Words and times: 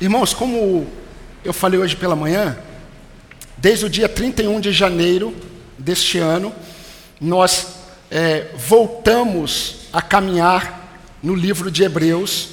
Irmãos, 0.00 0.32
como 0.32 0.86
eu 1.44 1.52
falei 1.52 1.80
hoje 1.80 1.96
pela 1.96 2.14
manhã, 2.14 2.56
desde 3.56 3.84
o 3.84 3.90
dia 3.90 4.08
31 4.08 4.60
de 4.60 4.70
janeiro 4.70 5.34
deste 5.76 6.18
ano, 6.18 6.54
nós 7.20 7.66
é, 8.08 8.46
voltamos 8.56 9.88
a 9.92 10.00
caminhar 10.00 11.02
no 11.20 11.34
livro 11.34 11.68
de 11.68 11.82
Hebreus, 11.82 12.50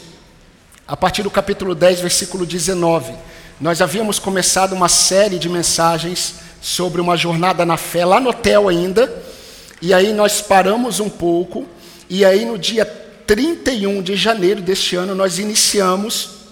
a 0.88 0.97
partir 0.97 1.21
do 1.21 1.29
capítulo 1.29 1.76
10, 1.76 2.00
versículo 2.00 2.47
19. 2.47 3.13
Nós 3.62 3.80
havíamos 3.80 4.18
começado 4.18 4.74
uma 4.74 4.90
série 4.90 5.38
de 5.38 5.48
mensagens 5.48 6.38
sobre 6.60 7.00
uma 7.00 7.16
jornada 7.16 7.64
na 7.64 7.78
fé, 7.78 8.06
lá 8.06 8.20
no 8.20 8.32
hotel 8.32 8.68
ainda, 8.68 9.24
e 9.84 9.94
aí 9.94 10.14
nós 10.14 10.42
paramos 10.42 11.00
um 11.00 11.12
pouco, 11.12 11.68
e 12.10 12.26
aí 12.26 12.44
no 12.44 12.58
dia 12.58 12.86
31 12.86 14.02
de 14.02 14.16
janeiro 14.16 14.64
deste 14.64 14.96
ano 14.96 15.14
nós 15.14 15.38
iniciamos 15.38 16.45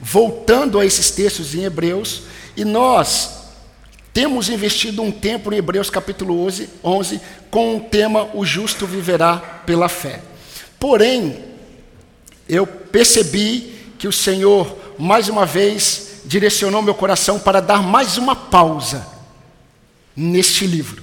voltando 0.00 0.78
a 0.78 0.86
esses 0.86 1.10
textos 1.10 1.54
em 1.54 1.64
Hebreus, 1.64 2.22
e 2.56 2.64
nós 2.64 3.38
temos 4.12 4.48
investido 4.48 5.02
um 5.02 5.10
tempo 5.10 5.52
em 5.52 5.56
Hebreus 5.56 5.90
capítulo 5.90 6.44
11, 6.44 6.68
11 6.82 7.20
com 7.50 7.76
o 7.76 7.80
tema 7.80 8.28
O 8.34 8.44
justo 8.44 8.86
viverá 8.86 9.36
pela 9.64 9.88
fé. 9.88 10.20
Porém, 10.78 11.44
eu 12.48 12.66
percebi 12.66 13.74
que 13.98 14.08
o 14.08 14.12
Senhor, 14.12 14.76
mais 14.98 15.28
uma 15.28 15.44
vez, 15.44 16.22
direcionou 16.24 16.82
meu 16.82 16.94
coração 16.94 17.38
para 17.38 17.60
dar 17.60 17.82
mais 17.82 18.16
uma 18.16 18.34
pausa 18.34 19.06
neste 20.16 20.66
livro. 20.66 21.02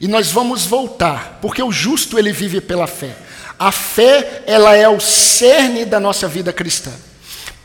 E 0.00 0.06
nós 0.06 0.30
vamos 0.30 0.66
voltar, 0.66 1.38
porque 1.40 1.62
o 1.62 1.72
justo 1.72 2.18
ele 2.18 2.32
vive 2.32 2.60
pela 2.60 2.86
fé. 2.86 3.16
A 3.58 3.72
fé, 3.72 4.42
ela 4.46 4.74
é 4.74 4.88
o 4.88 5.00
cerne 5.00 5.84
da 5.84 5.98
nossa 5.98 6.28
vida 6.28 6.52
cristã. 6.52 6.92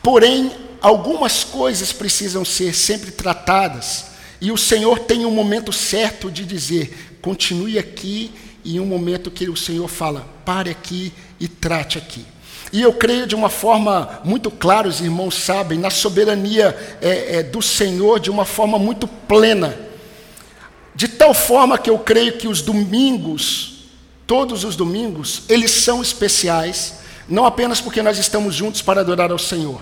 Porém, 0.01 0.51
algumas 0.81 1.43
coisas 1.43 1.93
precisam 1.93 2.43
ser 2.43 2.73
sempre 2.73 3.11
tratadas, 3.11 4.05
e 4.39 4.51
o 4.51 4.57
Senhor 4.57 4.99
tem 4.99 5.25
um 5.25 5.31
momento 5.31 5.71
certo 5.71 6.31
de 6.31 6.43
dizer: 6.43 7.17
continue 7.21 7.77
aqui, 7.77 8.31
e 8.63 8.79
um 8.79 8.85
momento 8.85 9.29
que 9.29 9.49
o 9.49 9.55
Senhor 9.55 9.87
fala: 9.87 10.27
pare 10.43 10.69
aqui 10.69 11.13
e 11.39 11.47
trate 11.47 11.97
aqui. 11.97 12.25
E 12.73 12.81
eu 12.81 12.93
creio 12.93 13.27
de 13.27 13.35
uma 13.35 13.49
forma 13.49 14.21
muito 14.23 14.49
clara, 14.49 14.87
os 14.87 15.01
irmãos 15.01 15.35
sabem, 15.35 15.77
na 15.77 15.89
soberania 15.89 16.75
é, 17.01 17.37
é, 17.37 17.43
do 17.43 17.61
Senhor, 17.61 18.19
de 18.19 18.31
uma 18.31 18.45
forma 18.45 18.79
muito 18.79 19.07
plena. 19.07 19.77
De 20.95 21.07
tal 21.07 21.33
forma 21.33 21.77
que 21.77 21.89
eu 21.89 21.99
creio 21.99 22.37
que 22.37 22.47
os 22.47 22.61
domingos, 22.61 23.89
todos 24.25 24.63
os 24.63 24.75
domingos, 24.75 25.43
eles 25.49 25.71
são 25.71 26.01
especiais, 26.01 26.95
não 27.31 27.45
apenas 27.45 27.79
porque 27.79 28.01
nós 28.01 28.17
estamos 28.17 28.53
juntos 28.53 28.81
para 28.81 29.01
adorar 29.01 29.31
ao 29.31 29.39
Senhor, 29.39 29.81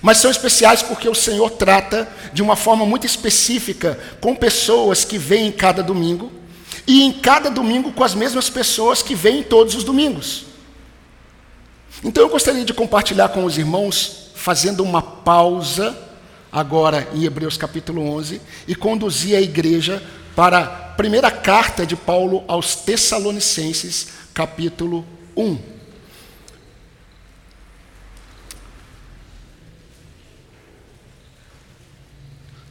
mas 0.00 0.18
são 0.18 0.30
especiais 0.30 0.82
porque 0.82 1.08
o 1.08 1.14
Senhor 1.14 1.50
trata 1.50 2.08
de 2.32 2.42
uma 2.42 2.56
forma 2.56 2.84
muito 2.84 3.06
específica 3.06 3.98
com 4.20 4.34
pessoas 4.34 5.04
que 5.04 5.18
vêm 5.18 5.48
em 5.48 5.52
cada 5.52 5.82
domingo, 5.82 6.30
e 6.86 7.02
em 7.02 7.12
cada 7.12 7.50
domingo 7.50 7.92
com 7.92 8.02
as 8.02 8.14
mesmas 8.14 8.50
pessoas 8.50 9.02
que 9.02 9.14
vêm 9.14 9.42
todos 9.42 9.74
os 9.74 9.84
domingos. 9.84 10.46
Então 12.02 12.24
eu 12.24 12.28
gostaria 12.28 12.64
de 12.64 12.74
compartilhar 12.74 13.28
com 13.28 13.44
os 13.44 13.56
irmãos, 13.56 14.30
fazendo 14.34 14.82
uma 14.82 15.00
pausa, 15.00 15.96
agora 16.50 17.08
em 17.14 17.24
Hebreus 17.24 17.56
capítulo 17.56 18.02
11, 18.02 18.40
e 18.66 18.74
conduzir 18.74 19.36
a 19.36 19.40
igreja 19.40 20.02
para 20.34 20.58
a 20.58 20.66
primeira 20.66 21.30
carta 21.30 21.86
de 21.86 21.94
Paulo 21.94 22.42
aos 22.48 22.74
Tessalonicenses, 22.74 24.08
capítulo 24.34 25.06
1. 25.36 25.71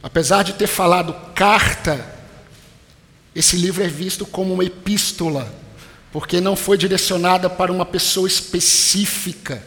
Apesar 0.02 0.42
de 0.42 0.54
ter 0.54 0.66
falado 0.66 1.14
carta, 1.34 2.04
esse 3.34 3.56
livro 3.56 3.84
é 3.84 3.88
visto 3.88 4.26
como 4.26 4.52
uma 4.52 4.64
epístola, 4.64 5.52
porque 6.10 6.40
não 6.40 6.56
foi 6.56 6.76
direcionada 6.76 7.48
para 7.48 7.72
uma 7.72 7.86
pessoa 7.86 8.26
específica. 8.26 9.62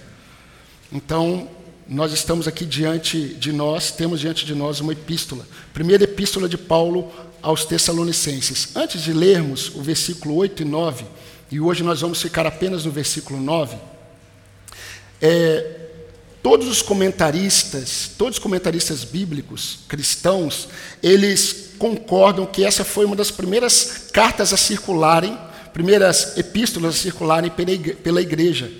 Então, 0.91 1.49
nós 1.87 2.11
estamos 2.11 2.47
aqui 2.47 2.65
diante 2.65 3.29
de 3.35 3.53
nós, 3.53 3.91
temos 3.91 4.19
diante 4.19 4.45
de 4.45 4.53
nós 4.53 4.79
uma 4.79 4.91
epístola. 4.91 5.47
Primeira 5.73 6.03
epístola 6.03 6.49
de 6.49 6.57
Paulo 6.57 7.11
aos 7.41 7.63
Tessalonicenses. 7.63 8.69
Antes 8.75 9.01
de 9.03 9.13
lermos 9.13 9.69
o 9.73 9.81
versículo 9.81 10.35
8 10.35 10.63
e 10.63 10.65
9, 10.65 11.05
e 11.51 11.59
hoje 11.59 11.83
nós 11.83 12.01
vamos 12.01 12.21
ficar 12.21 12.45
apenas 12.45 12.85
no 12.85 12.91
versículo 12.91 13.39
9, 13.39 13.77
é, 15.21 15.84
Todos 16.45 16.67
os 16.67 16.83
comentaristas, 16.83 18.11
todos 18.19 18.37
os 18.37 18.43
comentaristas 18.43 19.03
bíblicos 19.03 19.79
cristãos, 19.87 20.67
eles 21.01 21.71
concordam 21.79 22.45
que 22.45 22.63
essa 22.63 22.85
foi 22.85 23.03
uma 23.03 23.15
das 23.15 23.31
primeiras 23.31 24.09
cartas 24.13 24.53
a 24.53 24.57
circularem, 24.57 25.35
primeiras 25.73 26.37
epístolas 26.37 26.93
a 26.93 26.97
circularem 26.99 27.49
pela 27.49 28.21
igreja. 28.21 28.71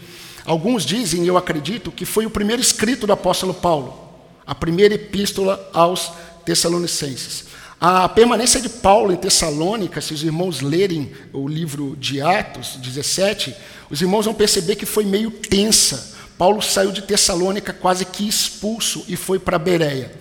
Alguns 0.46 0.86
dizem, 0.86 1.26
eu 1.26 1.38
acredito, 1.38 1.92
que 1.92 2.06
foi 2.06 2.28
o 2.28 2.30
primeiro 2.30 2.62
escrito 2.62 3.08
do 3.08 3.14
apóstolo 3.14 3.56
Paulo, 3.56 4.12
a 4.46 4.54
primeira 4.54 4.94
epístola 4.94 5.68
aos 5.74 6.12
Tessalonicenses. 6.46 7.46
A 7.82 8.08
permanência 8.08 8.62
de 8.62 8.70
Paulo 8.70 9.12
em 9.12 9.18
Tessalônica, 9.18 10.02
se 10.02 10.14
os 10.14 10.22
irmãos 10.22 10.62
lerem 10.62 11.12
o 11.34 11.48
livro 11.48 11.96
de 12.00 12.22
Atos 12.22 12.76
17, 12.76 13.56
os 13.90 14.04
irmãos 14.04 14.26
vão 14.26 14.36
perceber 14.36 14.76
que 14.76 14.86
foi 14.86 15.04
meio 15.04 15.32
tensa 15.32 16.14
Paulo 16.38 16.62
saiu 16.62 16.92
de 16.92 17.02
Tessalônica 17.02 17.72
quase 17.72 18.06
que 18.06 18.28
expulso 18.28 19.06
e 19.08 19.16
foi 19.16 19.40
para 19.40 19.58
Bereia, 19.58 20.12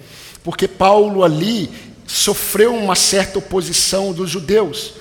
porque 0.42 0.68
Paulo 0.68 1.24
ali 1.24 1.70
sofreu 2.06 2.74
uma 2.74 2.94
certa 2.94 3.38
oposição 3.38 4.12
dos 4.12 4.30
judeus. 4.30 4.94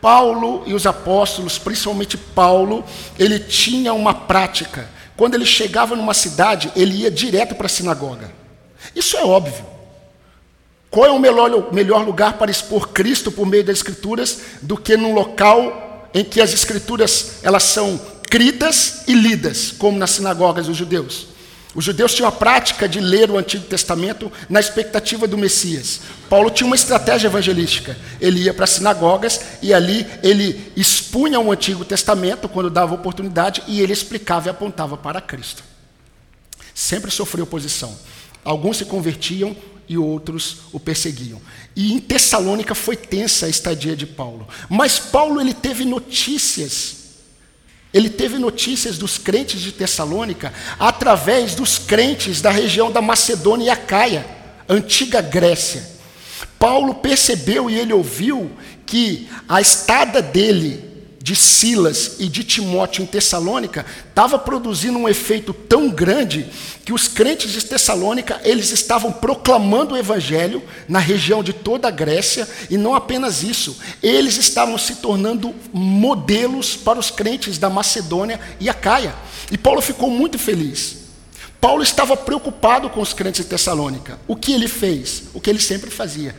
Paulo 0.00 0.62
e 0.66 0.74
os 0.74 0.86
apóstolos, 0.86 1.58
principalmente 1.58 2.16
Paulo, 2.16 2.84
ele 3.18 3.38
tinha 3.38 3.92
uma 3.92 4.14
prática. 4.14 4.88
Quando 5.16 5.34
ele 5.34 5.46
chegava 5.46 5.96
numa 5.96 6.14
cidade, 6.14 6.70
ele 6.76 6.96
ia 6.96 7.10
direto 7.10 7.54
para 7.54 7.66
a 7.66 7.70
sinagoga. 7.70 8.30
Isso 8.94 9.16
é 9.16 9.24
óbvio. 9.24 9.64
Qual 10.90 11.06
é 11.06 11.10
o 11.10 11.18
melhor, 11.18 11.72
melhor 11.72 12.04
lugar 12.04 12.34
para 12.34 12.50
expor 12.50 12.88
Cristo 12.88 13.30
por 13.30 13.46
meio 13.46 13.64
das 13.64 13.78
Escrituras 13.78 14.40
do 14.62 14.76
que 14.76 14.96
num 14.96 15.14
local 15.14 16.08
em 16.14 16.24
que 16.24 16.40
as 16.40 16.52
Escrituras 16.52 17.40
elas 17.42 17.64
são 17.64 18.00
escritas 18.36 19.04
e 19.06 19.14
lidas, 19.14 19.72
como 19.72 19.98
nas 19.98 20.10
sinagogas 20.10 20.66
dos 20.66 20.76
judeus. 20.76 21.28
Os 21.74 21.84
judeus 21.84 22.14
tinham 22.14 22.28
a 22.28 22.32
prática 22.32 22.86
de 22.86 23.00
ler 23.00 23.30
o 23.30 23.38
Antigo 23.38 23.64
Testamento 23.64 24.30
na 24.48 24.60
expectativa 24.60 25.26
do 25.26 25.38
Messias. 25.38 26.00
Paulo 26.28 26.50
tinha 26.50 26.66
uma 26.66 26.76
estratégia 26.76 27.28
evangelística. 27.28 27.96
Ele 28.20 28.40
ia 28.40 28.52
para 28.52 28.64
as 28.64 28.70
sinagogas 28.70 29.40
e 29.62 29.72
ali 29.72 30.06
ele 30.22 30.70
expunha 30.76 31.40
o 31.40 31.50
Antigo 31.50 31.84
Testamento 31.84 32.48
quando 32.48 32.68
dava 32.68 32.94
oportunidade 32.94 33.62
e 33.66 33.80
ele 33.80 33.92
explicava 33.92 34.48
e 34.48 34.50
apontava 34.50 34.98
para 34.98 35.20
Cristo. 35.20 35.64
Sempre 36.74 37.10
sofreu 37.10 37.44
oposição. 37.44 37.98
Alguns 38.44 38.78
se 38.78 38.84
convertiam 38.84 39.56
e 39.88 39.96
outros 39.96 40.58
o 40.72 40.80
perseguiam. 40.80 41.40
E 41.74 41.92
em 41.92 41.98
Tessalônica 41.98 42.74
foi 42.74 42.96
tensa 42.96 43.46
a 43.46 43.50
estadia 43.50 43.96
de 43.96 44.06
Paulo. 44.06 44.46
Mas 44.68 44.98
Paulo 44.98 45.40
ele 45.40 45.54
teve 45.54 45.84
notícias 45.86 47.05
ele 47.96 48.10
teve 48.10 48.38
notícias 48.38 48.98
dos 48.98 49.16
crentes 49.16 49.58
de 49.58 49.72
Tessalônica 49.72 50.52
através 50.78 51.54
dos 51.54 51.78
crentes 51.78 52.42
da 52.42 52.50
região 52.50 52.92
da 52.92 53.00
Macedônia 53.00 53.64
e 53.64 53.70
Acaia, 53.70 54.26
antiga 54.68 55.22
Grécia. 55.22 55.82
Paulo 56.58 56.96
percebeu 56.96 57.70
e 57.70 57.78
ele 57.78 57.94
ouviu 57.94 58.50
que 58.84 59.26
a 59.48 59.62
estada 59.62 60.20
dele 60.20 60.85
de 61.26 61.34
Silas 61.34 62.18
e 62.20 62.28
de 62.28 62.44
Timóteo 62.44 63.02
em 63.02 63.06
Tessalônica 63.06 63.84
estava 64.08 64.38
produzindo 64.38 64.96
um 64.96 65.08
efeito 65.08 65.52
tão 65.52 65.90
grande 65.90 66.48
que 66.84 66.92
os 66.92 67.08
crentes 67.08 67.50
de 67.50 67.64
Tessalônica 67.64 68.40
eles 68.44 68.70
estavam 68.70 69.10
proclamando 69.10 69.94
o 69.96 69.98
evangelho 69.98 70.62
na 70.88 71.00
região 71.00 71.42
de 71.42 71.52
toda 71.52 71.88
a 71.88 71.90
Grécia 71.90 72.48
e 72.70 72.76
não 72.78 72.94
apenas 72.94 73.42
isso, 73.42 73.76
eles 74.00 74.36
estavam 74.36 74.78
se 74.78 74.94
tornando 74.94 75.52
modelos 75.72 76.76
para 76.76 77.00
os 77.00 77.10
crentes 77.10 77.58
da 77.58 77.68
Macedônia 77.68 78.38
e 78.60 78.68
Acaia. 78.68 79.12
E 79.50 79.58
Paulo 79.58 79.80
ficou 79.80 80.08
muito 80.08 80.38
feliz. 80.38 80.98
Paulo 81.60 81.82
estava 81.82 82.16
preocupado 82.16 82.88
com 82.88 83.00
os 83.00 83.12
crentes 83.12 83.42
de 83.42 83.50
Tessalônica. 83.50 84.16
O 84.28 84.36
que 84.36 84.52
ele 84.52 84.68
fez? 84.68 85.24
O 85.34 85.40
que 85.40 85.50
ele 85.50 85.60
sempre 85.60 85.90
fazia. 85.90 86.36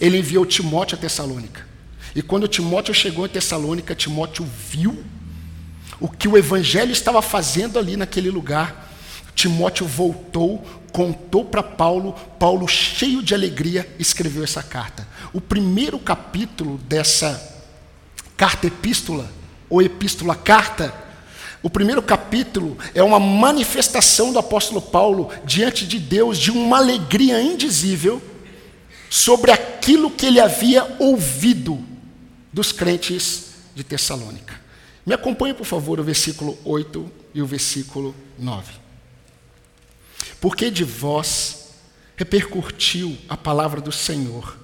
Ele 0.00 0.18
enviou 0.18 0.46
Timóteo 0.46 0.96
a 0.96 1.00
Tessalônica. 1.00 1.71
E 2.14 2.20
quando 2.22 2.48
Timóteo 2.48 2.92
chegou 2.92 3.26
em 3.26 3.28
Tessalônica, 3.28 3.94
Timóteo 3.94 4.46
viu 4.68 5.02
o 5.98 6.08
que 6.08 6.28
o 6.28 6.36
evangelho 6.36 6.92
estava 6.92 7.22
fazendo 7.22 7.78
ali 7.78 7.96
naquele 7.96 8.30
lugar. 8.30 8.92
Timóteo 9.34 9.86
voltou, 9.86 10.62
contou 10.92 11.44
para 11.44 11.62
Paulo, 11.62 12.12
Paulo, 12.38 12.68
cheio 12.68 13.22
de 13.22 13.34
alegria, 13.34 13.88
escreveu 13.98 14.44
essa 14.44 14.62
carta. 14.62 15.08
O 15.32 15.40
primeiro 15.40 15.98
capítulo 15.98 16.76
dessa 16.78 17.50
carta 18.36 18.66
epístola, 18.66 19.30
ou 19.70 19.80
epístola 19.80 20.34
carta, 20.34 20.92
O 21.62 21.70
primeiro 21.70 22.02
capítulo 22.02 22.76
é 22.92 23.02
uma 23.02 23.20
manifestação 23.20 24.32
do 24.32 24.38
apóstolo 24.38 24.82
Paulo 24.82 25.30
diante 25.44 25.86
de 25.86 25.98
Deus 25.98 26.36
de 26.36 26.50
uma 26.50 26.78
alegria 26.78 27.40
indizível 27.40 28.20
sobre 29.08 29.52
aquilo 29.52 30.10
que 30.10 30.26
ele 30.26 30.40
havia 30.40 30.96
ouvido 30.98 31.91
dos 32.52 32.72
crentes 32.72 33.52
de 33.74 33.82
Tessalônica. 33.82 34.60
Me 35.04 35.14
acompanhe, 35.14 35.54
por 35.54 35.64
favor, 35.64 35.98
o 35.98 36.04
versículo 36.04 36.58
8 36.64 37.10
e 37.34 37.42
o 37.42 37.46
versículo 37.46 38.14
9. 38.38 38.72
Porque 40.40 40.70
de 40.70 40.84
vós 40.84 41.70
repercutiu 42.16 43.16
a 43.28 43.36
palavra 43.36 43.80
do 43.80 43.90
Senhor, 43.90 44.58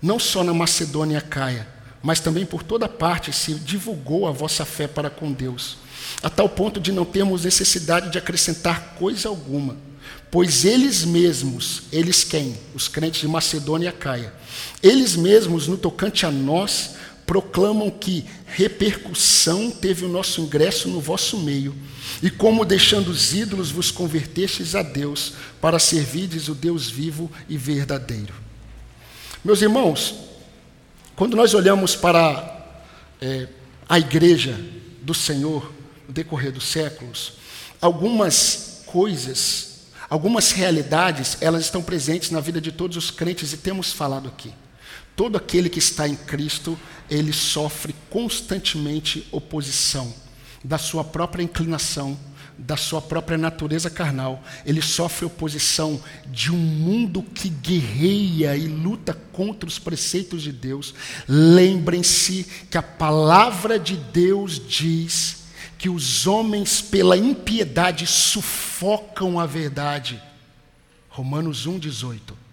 não 0.00 0.18
só 0.18 0.42
na 0.42 0.52
Macedônia 0.52 1.18
e 1.18 1.20
Caia, 1.20 1.68
mas 2.02 2.20
também 2.20 2.44
por 2.44 2.62
toda 2.62 2.88
parte 2.88 3.32
se 3.32 3.54
divulgou 3.54 4.26
a 4.26 4.30
vossa 4.30 4.64
fé 4.64 4.86
para 4.86 5.10
com 5.10 5.32
Deus 5.32 5.78
a 6.22 6.30
tal 6.30 6.48
ponto 6.48 6.80
de 6.80 6.92
não 6.92 7.04
termos 7.04 7.44
necessidade 7.44 8.10
de 8.10 8.18
acrescentar 8.18 8.94
coisa 8.98 9.28
alguma, 9.28 9.76
pois 10.30 10.64
eles 10.64 11.04
mesmos, 11.04 11.82
eles 11.92 12.24
quem? 12.24 12.56
Os 12.74 12.88
crentes 12.88 13.20
de 13.20 13.28
Macedônia 13.28 13.88
e 13.88 13.92
Caia, 13.92 14.32
eles 14.82 15.16
mesmos, 15.16 15.68
no 15.68 15.76
tocante 15.76 16.26
a 16.26 16.30
nós, 16.30 16.96
proclamam 17.28 17.90
que 17.90 18.24
repercussão 18.46 19.70
teve 19.70 20.02
o 20.02 20.08
nosso 20.08 20.40
ingresso 20.40 20.88
no 20.88 20.98
vosso 20.98 21.36
meio, 21.36 21.76
e 22.22 22.30
como 22.30 22.64
deixando 22.64 23.08
os 23.08 23.34
ídolos 23.34 23.70
vos 23.70 23.90
convertestes 23.90 24.74
a 24.74 24.82
Deus, 24.82 25.34
para 25.60 25.78
servirdes 25.78 26.48
o 26.48 26.54
Deus 26.54 26.88
vivo 26.88 27.30
e 27.46 27.58
verdadeiro. 27.58 28.32
Meus 29.44 29.60
irmãos, 29.60 30.14
quando 31.14 31.36
nós 31.36 31.52
olhamos 31.52 31.94
para 31.94 32.80
é, 33.20 33.46
a 33.86 33.98
igreja 33.98 34.58
do 35.02 35.12
Senhor, 35.12 35.70
no 36.06 36.14
decorrer 36.14 36.50
dos 36.50 36.64
séculos, 36.64 37.34
algumas 37.78 38.84
coisas, 38.86 39.80
algumas 40.08 40.52
realidades, 40.52 41.36
elas 41.42 41.64
estão 41.64 41.82
presentes 41.82 42.30
na 42.30 42.40
vida 42.40 42.58
de 42.58 42.72
todos 42.72 42.96
os 42.96 43.10
crentes 43.10 43.52
e 43.52 43.58
temos 43.58 43.92
falado 43.92 44.28
aqui. 44.28 44.50
Todo 45.18 45.36
aquele 45.36 45.68
que 45.68 45.80
está 45.80 46.06
em 46.06 46.14
Cristo, 46.14 46.78
ele 47.10 47.32
sofre 47.32 47.92
constantemente 48.08 49.26
oposição 49.32 50.14
da 50.62 50.78
sua 50.78 51.02
própria 51.02 51.42
inclinação, 51.42 52.16
da 52.56 52.76
sua 52.76 53.02
própria 53.02 53.36
natureza 53.36 53.90
carnal. 53.90 54.40
Ele 54.64 54.80
sofre 54.80 55.26
oposição 55.26 56.00
de 56.28 56.52
um 56.52 56.56
mundo 56.56 57.20
que 57.20 57.48
guerreia 57.48 58.56
e 58.56 58.68
luta 58.68 59.12
contra 59.32 59.68
os 59.68 59.76
preceitos 59.76 60.40
de 60.40 60.52
Deus. 60.52 60.94
Lembrem-se 61.26 62.46
que 62.70 62.78
a 62.78 62.82
palavra 62.82 63.76
de 63.76 63.96
Deus 63.96 64.62
diz 64.68 65.46
que 65.76 65.88
os 65.88 66.28
homens, 66.28 66.80
pela 66.80 67.16
impiedade, 67.16 68.06
sufocam 68.06 69.40
a 69.40 69.46
verdade. 69.46 70.22
Romanos 71.08 71.66
1,18. 71.66 72.47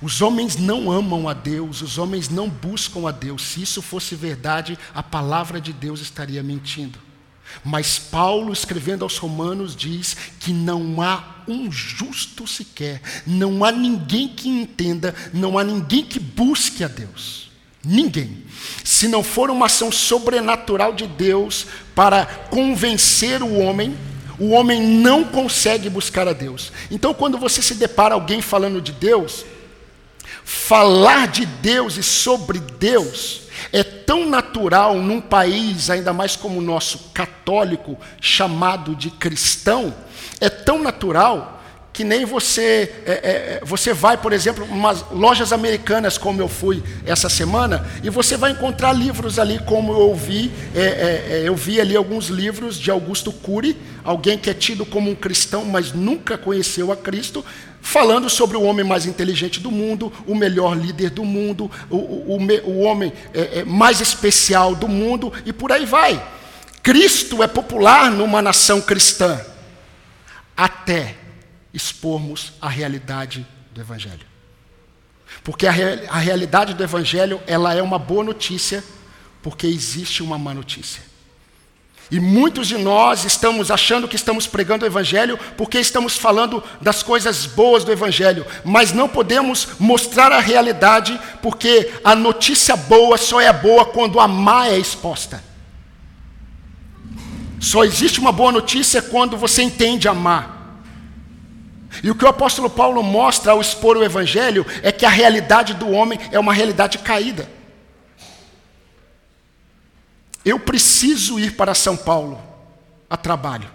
Os 0.00 0.20
homens 0.22 0.56
não 0.56 0.90
amam 0.90 1.28
a 1.28 1.32
Deus, 1.32 1.82
os 1.82 1.98
homens 1.98 2.28
não 2.28 2.48
buscam 2.48 3.08
a 3.08 3.12
Deus. 3.12 3.42
Se 3.42 3.62
isso 3.62 3.82
fosse 3.82 4.14
verdade, 4.14 4.78
a 4.94 5.02
palavra 5.02 5.60
de 5.60 5.72
Deus 5.72 6.00
estaria 6.00 6.42
mentindo. 6.42 6.98
Mas 7.62 7.98
Paulo, 7.98 8.52
escrevendo 8.52 9.04
aos 9.04 9.16
Romanos, 9.18 9.76
diz 9.76 10.16
que 10.40 10.52
não 10.52 11.00
há 11.00 11.42
um 11.46 11.70
justo 11.70 12.46
sequer, 12.46 13.00
não 13.26 13.64
há 13.64 13.70
ninguém 13.70 14.28
que 14.28 14.48
entenda, 14.48 15.14
não 15.32 15.58
há 15.58 15.64
ninguém 15.64 16.04
que 16.04 16.18
busque 16.18 16.82
a 16.82 16.88
Deus. 16.88 17.50
Ninguém. 17.84 18.44
Se 18.82 19.06
não 19.08 19.22
for 19.22 19.50
uma 19.50 19.66
ação 19.66 19.92
sobrenatural 19.92 20.94
de 20.94 21.06
Deus 21.06 21.66
para 21.94 22.24
convencer 22.24 23.42
o 23.42 23.58
homem, 23.58 23.94
o 24.38 24.50
homem 24.50 24.82
não 24.82 25.22
consegue 25.22 25.90
buscar 25.90 26.26
a 26.26 26.32
Deus. 26.32 26.72
Então, 26.90 27.12
quando 27.12 27.38
você 27.38 27.60
se 27.60 27.74
depara 27.74 28.14
alguém 28.14 28.40
falando 28.40 28.80
de 28.80 28.90
Deus, 28.90 29.44
falar 30.44 31.28
de 31.28 31.46
Deus 31.46 31.96
e 31.96 32.02
sobre 32.02 32.58
Deus 32.58 33.42
é 33.72 33.82
tão 33.82 34.28
natural 34.28 34.96
num 34.96 35.20
país, 35.20 35.90
ainda 35.90 36.12
mais 36.12 36.36
como 36.36 36.58
o 36.58 36.62
nosso, 36.62 37.10
católico, 37.12 37.98
chamado 38.20 38.94
de 38.94 39.10
cristão, 39.10 39.94
é 40.40 40.48
tão 40.48 40.82
natural 40.82 41.53
que 41.94 42.02
nem 42.02 42.24
você, 42.24 42.92
é, 43.06 43.12
é, 43.12 43.12
é 43.12 43.60
você 43.64 43.94
vai, 43.94 44.16
por 44.16 44.32
exemplo, 44.32 44.64
umas 44.64 45.08
lojas 45.12 45.52
americanas, 45.52 46.18
como 46.18 46.42
eu 46.42 46.48
fui 46.48 46.82
essa 47.06 47.28
semana, 47.28 47.88
e 48.02 48.10
você 48.10 48.36
vai 48.36 48.50
encontrar 48.50 48.92
livros 48.92 49.38
ali, 49.38 49.60
como 49.60 49.92
eu 49.92 50.00
ouvi, 50.00 50.50
é, 50.74 50.80
é, 50.80 51.26
é, 51.36 51.42
eu 51.48 51.54
vi 51.54 51.80
ali 51.80 51.94
alguns 51.94 52.26
livros 52.26 52.80
de 52.80 52.90
Augusto 52.90 53.30
Cury, 53.30 53.76
alguém 54.02 54.36
que 54.36 54.50
é 54.50 54.54
tido 54.54 54.84
como 54.84 55.08
um 55.08 55.14
cristão, 55.14 55.64
mas 55.64 55.92
nunca 55.92 56.36
conheceu 56.36 56.90
a 56.90 56.96
Cristo, 56.96 57.44
falando 57.80 58.28
sobre 58.28 58.56
o 58.56 58.62
homem 58.62 58.84
mais 58.84 59.06
inteligente 59.06 59.60
do 59.60 59.70
mundo, 59.70 60.12
o 60.26 60.34
melhor 60.34 60.76
líder 60.76 61.10
do 61.10 61.24
mundo, 61.24 61.70
o, 61.88 61.96
o, 61.96 62.38
o, 62.38 62.70
o 62.70 62.80
homem 62.80 63.12
mais 63.66 64.00
especial 64.00 64.74
do 64.74 64.88
mundo, 64.88 65.32
e 65.46 65.52
por 65.52 65.70
aí 65.70 65.86
vai. 65.86 66.20
Cristo 66.82 67.40
é 67.40 67.46
popular 67.46 68.10
numa 68.10 68.42
nação 68.42 68.80
cristã, 68.80 69.40
até 70.56 71.23
expormos 71.74 72.52
a 72.62 72.68
realidade 72.68 73.44
do 73.72 73.80
Evangelho. 73.80 74.26
Porque 75.42 75.66
a, 75.66 75.72
a 76.08 76.18
realidade 76.18 76.72
do 76.72 76.82
Evangelho 76.84 77.42
ela 77.46 77.74
é 77.74 77.82
uma 77.82 77.98
boa 77.98 78.22
notícia, 78.22 78.82
porque 79.42 79.66
existe 79.66 80.22
uma 80.22 80.38
má 80.38 80.54
notícia. 80.54 81.02
E 82.10 82.20
muitos 82.20 82.68
de 82.68 82.76
nós 82.78 83.24
estamos 83.24 83.70
achando 83.70 84.06
que 84.06 84.14
estamos 84.14 84.46
pregando 84.46 84.84
o 84.84 84.88
Evangelho 84.88 85.38
porque 85.56 85.78
estamos 85.78 86.16
falando 86.16 86.62
das 86.80 87.02
coisas 87.02 87.46
boas 87.46 87.82
do 87.82 87.90
Evangelho, 87.90 88.46
mas 88.64 88.92
não 88.92 89.08
podemos 89.08 89.68
mostrar 89.80 90.30
a 90.30 90.38
realidade 90.38 91.18
porque 91.42 91.92
a 92.04 92.14
notícia 92.14 92.76
boa 92.76 93.16
só 93.16 93.40
é 93.40 93.52
boa 93.52 93.86
quando 93.86 94.20
a 94.20 94.28
má 94.28 94.68
é 94.68 94.78
exposta. 94.78 95.42
Só 97.58 97.82
existe 97.84 98.20
uma 98.20 98.30
boa 98.30 98.52
notícia 98.52 99.00
quando 99.00 99.38
você 99.38 99.62
entende 99.62 100.06
a 100.06 100.14
má. 100.14 100.53
E 102.02 102.10
o 102.10 102.14
que 102.14 102.24
o 102.24 102.28
apóstolo 102.28 102.68
Paulo 102.68 103.02
mostra 103.02 103.52
ao 103.52 103.60
expor 103.60 103.96
o 103.96 104.04
evangelho 104.04 104.66
é 104.82 104.90
que 104.90 105.06
a 105.06 105.10
realidade 105.10 105.74
do 105.74 105.90
homem 105.90 106.18
é 106.32 106.38
uma 106.38 106.52
realidade 106.52 106.98
caída. 106.98 107.48
Eu 110.44 110.58
preciso 110.58 111.38
ir 111.38 111.56
para 111.56 111.74
São 111.74 111.96
Paulo 111.96 112.42
a 113.08 113.16
trabalho, 113.16 113.70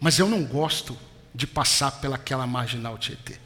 mas 0.00 0.18
eu 0.18 0.28
não 0.28 0.44
gosto 0.44 0.96
de 1.34 1.46
passar 1.46 1.92
pelaquela 1.92 2.46
marginal 2.46 2.96
Tietê. 2.96 3.38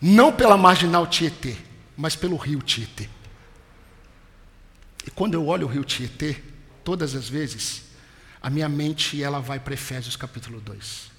Não 0.00 0.32
pela 0.32 0.56
marginal 0.56 1.06
Tietê, 1.06 1.56
mas 1.96 2.16
pelo 2.16 2.36
rio 2.36 2.60
Tietê. 2.62 3.08
E 5.06 5.10
quando 5.10 5.34
eu 5.34 5.46
olho 5.46 5.66
o 5.66 5.70
rio 5.70 5.84
Tietê, 5.84 6.42
todas 6.82 7.14
as 7.14 7.28
vezes, 7.28 7.82
a 8.40 8.48
minha 8.48 8.68
mente 8.68 9.22
ela 9.22 9.40
vai 9.40 9.58
para 9.60 9.74
Efésios 9.74 10.16
capítulo 10.16 10.60
2 10.60 11.15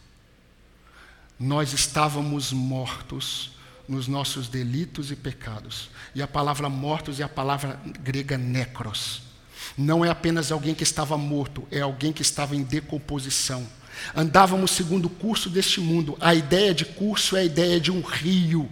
nós 1.39 1.73
estávamos 1.73 2.51
mortos 2.51 3.51
nos 3.87 4.07
nossos 4.07 4.47
delitos 4.47 5.11
e 5.11 5.15
pecados. 5.15 5.89
E 6.13 6.21
a 6.21 6.27
palavra 6.27 6.67
mortos 6.69 7.19
é 7.19 7.23
a 7.23 7.29
palavra 7.29 7.79
grega 8.01 8.37
necros. 8.37 9.21
Não 9.77 10.03
é 10.03 10.09
apenas 10.09 10.51
alguém 10.51 10.73
que 10.73 10.83
estava 10.83 11.17
morto, 11.17 11.67
é 11.71 11.81
alguém 11.81 12.11
que 12.11 12.21
estava 12.21 12.55
em 12.55 12.63
decomposição. 12.63 13.67
Andávamos 14.15 14.71
segundo 14.71 15.05
o 15.05 15.09
curso 15.09 15.49
deste 15.49 15.79
mundo. 15.79 16.17
A 16.19 16.33
ideia 16.33 16.73
de 16.73 16.85
curso 16.85 17.35
é 17.35 17.41
a 17.41 17.45
ideia 17.45 17.79
de 17.79 17.91
um 17.91 18.01
rio. 18.01 18.69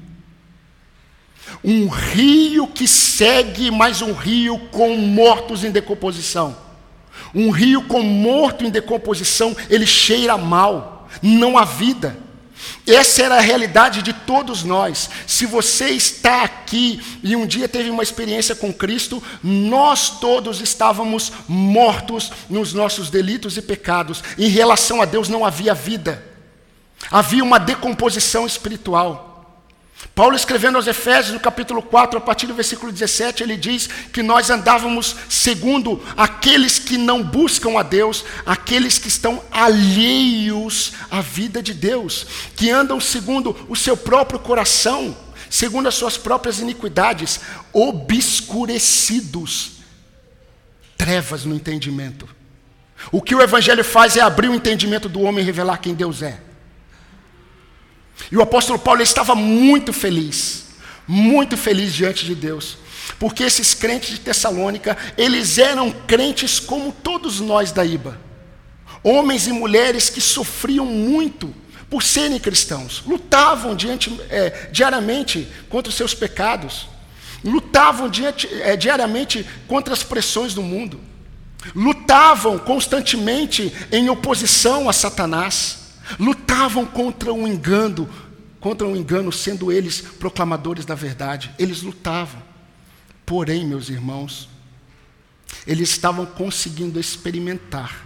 Um 1.63 1.87
rio 1.87 2.67
que 2.67 2.87
segue 2.87 3.69
mais 3.69 4.01
um 4.01 4.13
rio 4.13 4.57
com 4.71 4.97
mortos 4.97 5.63
em 5.63 5.71
decomposição. 5.71 6.57
Um 7.33 7.51
rio 7.51 7.83
com 7.83 8.01
morto 8.01 8.65
em 8.65 8.69
decomposição, 8.69 9.55
ele 9.69 9.85
cheira 9.85 10.37
mal, 10.37 11.09
não 11.21 11.57
há 11.57 11.65
vida. 11.65 12.24
Essa 12.87 13.23
era 13.23 13.37
a 13.37 13.41
realidade 13.41 14.03
de 14.03 14.13
todos 14.13 14.63
nós. 14.63 15.09
Se 15.25 15.45
você 15.45 15.89
está 15.89 16.43
aqui 16.43 17.01
e 17.23 17.35
um 17.35 17.47
dia 17.47 17.67
teve 17.67 17.89
uma 17.89 18.03
experiência 18.03 18.55
com 18.55 18.71
Cristo, 18.71 19.21
nós 19.43 20.19
todos 20.19 20.61
estávamos 20.61 21.31
mortos 21.47 22.31
nos 22.47 22.73
nossos 22.73 23.09
delitos 23.09 23.57
e 23.57 23.61
pecados. 23.61 24.23
Em 24.37 24.47
relação 24.47 25.01
a 25.01 25.05
Deus 25.05 25.27
não 25.27 25.43
havia 25.43 25.73
vida. 25.73 26.23
Havia 27.09 27.43
uma 27.43 27.59
decomposição 27.59 28.45
espiritual. 28.45 29.34
Paulo 30.13 30.35
escrevendo 30.35 30.75
aos 30.77 30.87
Efésios, 30.87 31.33
no 31.33 31.39
capítulo 31.39 31.81
4, 31.81 32.17
a 32.17 32.21
partir 32.21 32.47
do 32.47 32.53
versículo 32.53 32.91
17, 32.91 33.43
ele 33.43 33.57
diz 33.57 33.87
que 34.13 34.23
nós 34.23 34.49
andávamos 34.49 35.15
segundo 35.27 36.01
aqueles 36.15 36.79
que 36.79 36.97
não 36.97 37.21
buscam 37.21 37.77
a 37.77 37.83
Deus, 37.83 38.23
aqueles 38.45 38.97
que 38.97 39.07
estão 39.09 39.43
alheios 39.51 40.93
à 41.11 41.19
vida 41.21 41.61
de 41.61 41.73
Deus, 41.73 42.25
que 42.55 42.69
andam 42.69 42.99
segundo 42.99 43.55
o 43.67 43.75
seu 43.75 43.97
próprio 43.97 44.39
coração, 44.39 45.17
segundo 45.49 45.87
as 45.87 45.95
suas 45.95 46.17
próprias 46.17 46.59
iniquidades, 46.59 47.41
obscurecidos, 47.73 49.71
trevas 50.97 51.43
no 51.43 51.55
entendimento. 51.55 52.27
O 53.11 53.21
que 53.21 53.35
o 53.35 53.41
Evangelho 53.41 53.83
faz 53.83 54.15
é 54.15 54.21
abrir 54.21 54.47
o 54.47 54.55
entendimento 54.55 55.09
do 55.09 55.21
homem 55.21 55.43
e 55.43 55.45
revelar 55.45 55.77
quem 55.77 55.93
Deus 55.93 56.21
é. 56.21 56.39
E 58.31 58.37
o 58.37 58.41
apóstolo 58.41 58.79
Paulo 58.79 59.01
estava 59.01 59.35
muito 59.35 59.93
feliz, 59.93 60.65
muito 61.07 61.57
feliz 61.57 61.93
diante 61.93 62.25
de 62.25 62.33
Deus, 62.33 62.77
porque 63.19 63.43
esses 63.43 63.73
crentes 63.73 64.09
de 64.09 64.19
Tessalônica, 64.19 64.97
eles 65.17 65.57
eram 65.57 65.91
crentes 65.91 66.59
como 66.59 66.91
todos 66.91 67.39
nós 67.39 67.71
da 67.71 67.85
IBA. 67.85 68.19
Homens 69.03 69.45
e 69.47 69.51
mulheres 69.51 70.09
que 70.09 70.19
sofriam 70.19 70.85
muito 70.85 71.53
por 71.89 72.01
serem 72.01 72.39
cristãos, 72.39 73.03
lutavam 73.05 73.75
diante, 73.75 74.19
é, 74.29 74.69
diariamente 74.71 75.47
contra 75.69 75.89
os 75.89 75.95
seus 75.95 76.13
pecados, 76.13 76.87
lutavam 77.43 78.09
diante, 78.09 78.49
é, 78.61 78.75
diariamente 78.75 79.45
contra 79.67 79.93
as 79.93 80.01
pressões 80.01 80.53
do 80.53 80.63
mundo, 80.63 80.99
lutavam 81.75 82.57
constantemente 82.57 83.71
em 83.91 84.09
oposição 84.09 84.89
a 84.89 84.93
Satanás, 84.93 85.84
lutavam 86.19 86.85
contra 86.85 87.33
o 87.33 87.37
um 87.37 87.47
engano, 87.47 88.09
contra 88.59 88.87
um 88.87 88.95
engano, 88.95 89.31
sendo 89.31 89.71
eles 89.71 90.01
proclamadores 90.01 90.85
da 90.85 90.95
verdade. 90.95 91.51
Eles 91.57 91.81
lutavam. 91.81 92.41
Porém, 93.25 93.65
meus 93.65 93.89
irmãos, 93.89 94.49
eles 95.65 95.89
estavam 95.89 96.25
conseguindo 96.25 96.99
experimentar, 96.99 98.05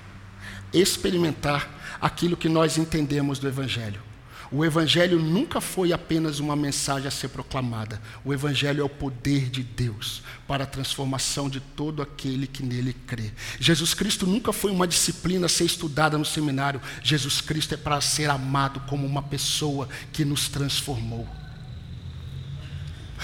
experimentar 0.73 1.97
aquilo 1.99 2.37
que 2.37 2.47
nós 2.47 2.77
entendemos 2.77 3.39
do 3.39 3.47
Evangelho. 3.47 4.08
O 4.51 4.65
Evangelho 4.65 5.19
nunca 5.19 5.61
foi 5.61 5.93
apenas 5.93 6.39
uma 6.39 6.55
mensagem 6.55 7.07
a 7.07 7.11
ser 7.11 7.27
proclamada. 7.27 8.01
O 8.25 8.33
Evangelho 8.33 8.81
é 8.81 8.83
o 8.83 8.89
poder 8.89 9.47
de 9.47 9.61
Deus 9.61 10.23
para 10.47 10.63
a 10.63 10.67
transformação 10.67 11.47
de 11.47 11.59
todo 11.59 12.01
aquele 12.01 12.47
que 12.47 12.63
nele 12.63 12.93
crê. 13.05 13.31
Jesus 13.59 13.93
Cristo 13.93 14.25
nunca 14.25 14.51
foi 14.51 14.71
uma 14.71 14.87
disciplina 14.87 15.45
a 15.45 15.49
ser 15.49 15.65
estudada 15.65 16.17
no 16.17 16.25
seminário. 16.25 16.81
Jesus 17.03 17.41
Cristo 17.41 17.75
é 17.75 17.77
para 17.77 18.01
ser 18.01 18.27
amado 18.27 18.79
como 18.87 19.05
uma 19.05 19.21
pessoa 19.21 19.87
que 20.11 20.25
nos 20.25 20.47
transformou. 20.47 21.27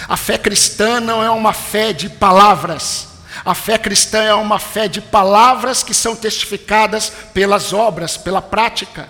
A 0.08 0.16
fé 0.16 0.38
cristã 0.38 1.00
não 1.00 1.24
é 1.24 1.30
uma 1.32 1.54
fé 1.54 1.92
de 1.92 2.08
palavras. 2.08 3.16
A 3.44 3.56
fé 3.56 3.80
cristã 3.80 4.20
é 4.20 4.36
uma 4.36 4.60
fé 4.60 4.88
de 4.88 5.02
palavras 5.02 5.82
que 5.82 5.94
são 5.94 6.16
testificadas 6.16 7.12
pelas 7.34 7.74
obras, 7.74 8.16
pela 8.16 8.44
prática. 8.44 9.10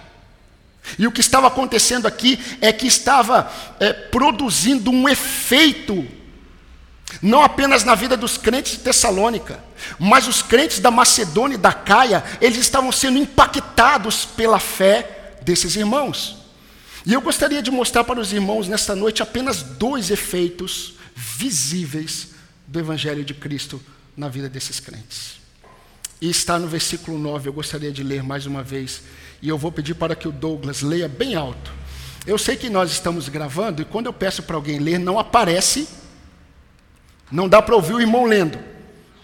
E 0.97 1.07
o 1.07 1.11
que 1.11 1.21
estava 1.21 1.47
acontecendo 1.47 2.07
aqui 2.07 2.39
é 2.61 2.71
que 2.71 2.87
estava 2.87 3.51
é, 3.79 3.91
produzindo 3.91 4.91
um 4.91 5.09
efeito, 5.09 6.05
não 7.21 7.43
apenas 7.43 7.83
na 7.83 7.95
vida 7.95 8.15
dos 8.15 8.37
crentes 8.37 8.73
de 8.73 8.79
Tessalônica, 8.79 9.63
mas 9.99 10.27
os 10.27 10.41
crentes 10.41 10.79
da 10.79 10.91
Macedônia 10.91 11.55
e 11.55 11.59
da 11.59 11.73
Caia, 11.73 12.23
eles 12.39 12.59
estavam 12.59 12.91
sendo 12.91 13.17
impactados 13.17 14.25
pela 14.25 14.59
fé 14.59 15.37
desses 15.41 15.75
irmãos. 15.75 16.37
E 17.05 17.13
eu 17.13 17.21
gostaria 17.21 17.61
de 17.61 17.69
mostrar 17.69 18.03
para 18.03 18.19
os 18.19 18.33
irmãos 18.33 18.67
nesta 18.67 18.95
noite 18.95 19.21
apenas 19.21 19.61
dois 19.61 20.09
efeitos 20.09 20.95
visíveis 21.15 22.29
do 22.67 22.79
Evangelho 22.79 23.23
de 23.23 23.33
Cristo 23.33 23.81
na 24.17 24.27
vida 24.27 24.49
desses 24.49 24.79
crentes. 24.79 25.35
E 26.19 26.29
está 26.29 26.57
no 26.57 26.67
versículo 26.67 27.17
9, 27.17 27.49
eu 27.49 27.53
gostaria 27.53 27.91
de 27.91 28.01
ler 28.01 28.23
mais 28.23 28.45
uma 28.45 28.63
vez 28.63 29.01
e 29.41 29.49
eu 29.49 29.57
vou 29.57 29.71
pedir 29.71 29.95
para 29.95 30.15
que 30.15 30.27
o 30.27 30.31
Douglas 30.31 30.81
leia 30.81 31.07
bem 31.07 31.35
alto. 31.35 31.71
Eu 32.25 32.37
sei 32.37 32.55
que 32.55 32.69
nós 32.69 32.91
estamos 32.91 33.29
gravando 33.29 33.81
e 33.81 33.85
quando 33.85 34.07
eu 34.07 34.13
peço 34.13 34.43
para 34.43 34.55
alguém 34.55 34.79
ler, 34.79 34.97
não 34.97 35.19
aparece, 35.19 35.87
não 37.31 37.47
dá 37.47 37.61
para 37.61 37.75
ouvir 37.75 37.93
o 37.93 38.01
irmão 38.01 38.25
lendo. 38.25 38.57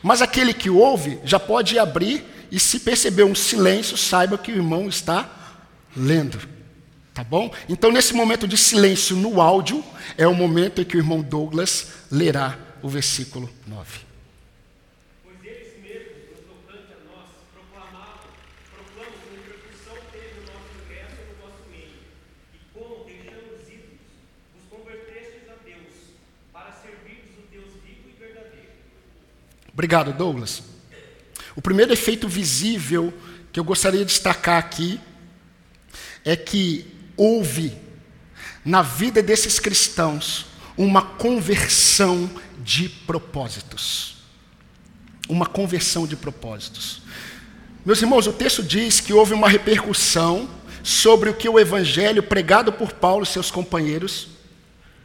Mas 0.03 0.22
aquele 0.22 0.53
que 0.53 0.70
ouve 0.70 1.20
já 1.24 1.39
pode 1.39 1.77
abrir 1.80 2.24
e 2.51 2.60
se 2.60 2.80
perceber 2.80 3.24
um 3.24 3.34
silêncio, 3.34 3.98
saiba 3.98 4.38
que 4.38 4.51
o 4.51 4.56
irmão 4.56 4.88
está 4.88 5.30
lendo. 5.96 6.39
Tá 7.13 7.24
bom? 7.24 7.51
Então, 7.68 7.91
nesse 7.91 8.13
momento 8.13 8.48
de 8.48 8.58
silêncio 8.58 9.15
no 9.15 9.41
áudio, 9.41 9.84
é 10.18 10.27
o 10.27 10.34
momento 10.34 10.82
em 10.82 10.86
que 10.86 10.96
o 10.96 11.00
irmão 11.00 11.22
Douglas 11.22 11.88
lerá 12.12 12.58
o 12.82 12.89
versículo 12.89 13.50
9. 13.68 14.11
Obrigado, 29.74 30.13
Douglas. 30.13 30.63
O 31.56 31.62
primeiro 31.62 31.94
efeito 31.94 32.28
visível 32.28 33.13
que 33.51 33.60
eu 33.60 33.63
gostaria 33.63 34.00
de 34.00 34.06
destacar 34.06 34.58
aqui 34.58 35.00
é 36.24 36.36
que 36.36 36.86
houve 37.18 37.78
na 38.63 38.82
vida 38.82 39.22
desses 39.22 39.60
cristãos 39.60 40.46
uma 40.78 41.01
conversão 41.01 42.30
de 42.63 42.90
propósitos. 42.90 44.18
Uma 45.28 45.46
conversão 45.46 46.06
de 46.08 46.16
propósitos. 46.16 47.01
Meus 47.86 48.01
irmãos, 48.01 48.28
o 48.28 48.34
texto 48.34 48.62
diz 48.62 49.00
que 49.00 49.13
houve 49.13 49.34
uma 49.34 49.50
repercussão 49.50 50.50
sobre 50.84 51.30
o 51.30 51.34
que 51.34 51.50
o 51.50 51.60
evangelho 51.60 52.24
pregado 52.24 52.72
por 52.72 52.94
Paulo 52.94 53.24
e 53.24 53.28
seus 53.28 53.51
companheiros 53.51 54.28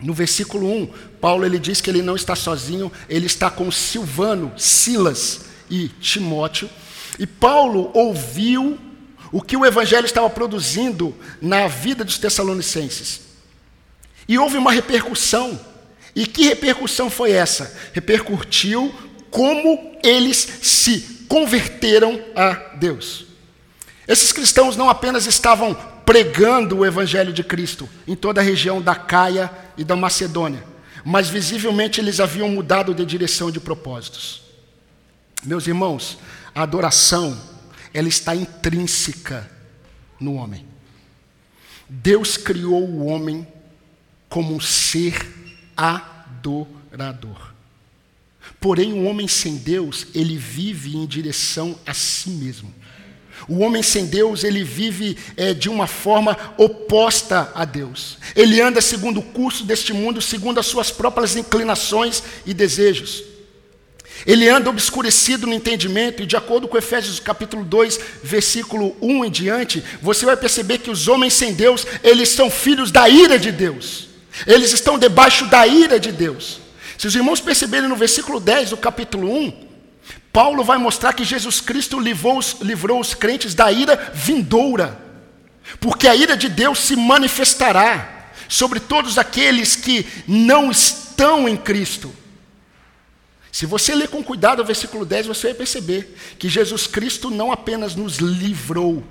no 0.00 0.12
versículo 0.12 0.70
1, 0.70 0.86
Paulo 1.20 1.44
ele 1.44 1.58
diz 1.58 1.80
que 1.80 1.88
ele 1.88 2.02
não 2.02 2.16
está 2.16 2.36
sozinho, 2.36 2.92
ele 3.08 3.26
está 3.26 3.50
com 3.50 3.70
Silvano, 3.70 4.52
Silas 4.56 5.46
e 5.70 5.88
Timóteo. 5.88 6.68
E 7.18 7.26
Paulo 7.26 7.90
ouviu 7.94 8.78
o 9.32 9.40
que 9.40 9.56
o 9.56 9.64
evangelho 9.64 10.04
estava 10.04 10.28
produzindo 10.28 11.14
na 11.40 11.66
vida 11.66 12.04
dos 12.04 12.18
tessalonicenses. 12.18 13.22
E 14.28 14.38
houve 14.38 14.56
uma 14.56 14.72
repercussão. 14.72 15.58
E 16.14 16.26
que 16.26 16.44
repercussão 16.44 17.08
foi 17.08 17.32
essa? 17.32 17.74
Repercutiu 17.92 18.94
como 19.30 19.98
eles 20.02 20.46
se 20.62 21.24
converteram 21.28 22.22
a 22.34 22.52
Deus. 22.76 23.26
Esses 24.06 24.32
cristãos 24.32 24.76
não 24.76 24.88
apenas 24.88 25.26
estavam 25.26 25.74
pregando 26.04 26.78
o 26.78 26.86
evangelho 26.86 27.32
de 27.32 27.42
Cristo 27.42 27.88
em 28.06 28.14
toda 28.14 28.40
a 28.40 28.44
região 28.44 28.80
da 28.80 28.94
Caia 28.94 29.50
e 29.76 29.84
da 29.84 29.96
Macedônia, 29.96 30.64
mas 31.04 31.28
visivelmente 31.28 32.00
eles 32.00 32.20
haviam 32.20 32.48
mudado 32.48 32.94
de 32.94 33.04
direção 33.04 33.50
de 33.50 33.60
propósitos. 33.60 34.42
Meus 35.44 35.66
irmãos, 35.66 36.18
a 36.54 36.62
adoração, 36.62 37.38
ela 37.92 38.08
está 38.08 38.34
intrínseca 38.34 39.50
no 40.18 40.34
homem. 40.34 40.66
Deus 41.88 42.36
criou 42.36 42.82
o 42.82 43.06
homem 43.06 43.46
como 44.28 44.54
um 44.54 44.60
ser 44.60 45.14
adorador. 45.76 47.54
Porém, 48.60 48.92
o 48.92 49.04
homem 49.04 49.28
sem 49.28 49.56
Deus, 49.56 50.06
ele 50.14 50.36
vive 50.36 50.96
em 50.96 51.06
direção 51.06 51.78
a 51.86 51.94
si 51.94 52.30
mesmo. 52.30 52.72
O 53.48 53.58
homem 53.58 53.82
sem 53.82 54.06
Deus, 54.06 54.44
ele 54.44 54.64
vive 54.64 55.16
é, 55.36 55.54
de 55.54 55.68
uma 55.68 55.86
forma 55.86 56.36
oposta 56.56 57.50
a 57.54 57.64
Deus. 57.64 58.18
Ele 58.34 58.60
anda 58.60 58.80
segundo 58.80 59.20
o 59.20 59.22
curso 59.22 59.64
deste 59.64 59.92
mundo, 59.92 60.20
segundo 60.20 60.58
as 60.58 60.66
suas 60.66 60.90
próprias 60.90 61.36
inclinações 61.36 62.22
e 62.44 62.52
desejos. 62.52 63.22
Ele 64.24 64.48
anda 64.48 64.70
obscurecido 64.70 65.46
no 65.46 65.52
entendimento, 65.52 66.22
e 66.22 66.26
de 66.26 66.36
acordo 66.36 66.66
com 66.66 66.78
Efésios 66.78 67.20
capítulo 67.20 67.64
2, 67.64 68.00
versículo 68.22 68.96
1 69.00 69.24
em 69.24 69.30
diante, 69.30 69.84
você 70.00 70.24
vai 70.24 70.36
perceber 70.36 70.78
que 70.78 70.90
os 70.90 71.06
homens 71.06 71.34
sem 71.34 71.52
Deus, 71.52 71.86
eles 72.02 72.30
são 72.30 72.50
filhos 72.50 72.90
da 72.90 73.08
ira 73.08 73.38
de 73.38 73.52
Deus. 73.52 74.08
Eles 74.46 74.72
estão 74.72 74.98
debaixo 74.98 75.46
da 75.46 75.66
ira 75.66 76.00
de 76.00 76.12
Deus. 76.12 76.60
Se 76.98 77.06
os 77.06 77.14
irmãos 77.14 77.40
perceberem 77.40 77.88
no 77.88 77.96
versículo 77.96 78.40
10 78.40 78.70
do 78.70 78.76
capítulo 78.76 79.30
1, 79.30 79.65
Paulo 80.36 80.62
vai 80.62 80.76
mostrar 80.76 81.14
que 81.14 81.24
Jesus 81.24 81.62
Cristo 81.62 81.98
livrou 81.98 82.36
os, 82.36 82.58
livrou 82.60 83.00
os 83.00 83.14
crentes 83.14 83.54
da 83.54 83.72
ira 83.72 84.12
vindoura, 84.12 85.00
porque 85.80 86.06
a 86.06 86.14
ira 86.14 86.36
de 86.36 86.50
Deus 86.50 86.78
se 86.80 86.94
manifestará 86.94 88.34
sobre 88.46 88.78
todos 88.78 89.16
aqueles 89.16 89.76
que 89.76 90.06
não 90.28 90.70
estão 90.70 91.48
em 91.48 91.56
Cristo. 91.56 92.14
Se 93.50 93.64
você 93.64 93.94
ler 93.94 94.08
com 94.08 94.22
cuidado 94.22 94.60
o 94.60 94.64
versículo 94.66 95.06
10, 95.06 95.26
você 95.26 95.46
vai 95.46 95.56
perceber 95.56 96.14
que 96.38 96.50
Jesus 96.50 96.86
Cristo 96.86 97.30
não 97.30 97.50
apenas 97.50 97.96
nos 97.96 98.18
livrou 98.18 99.02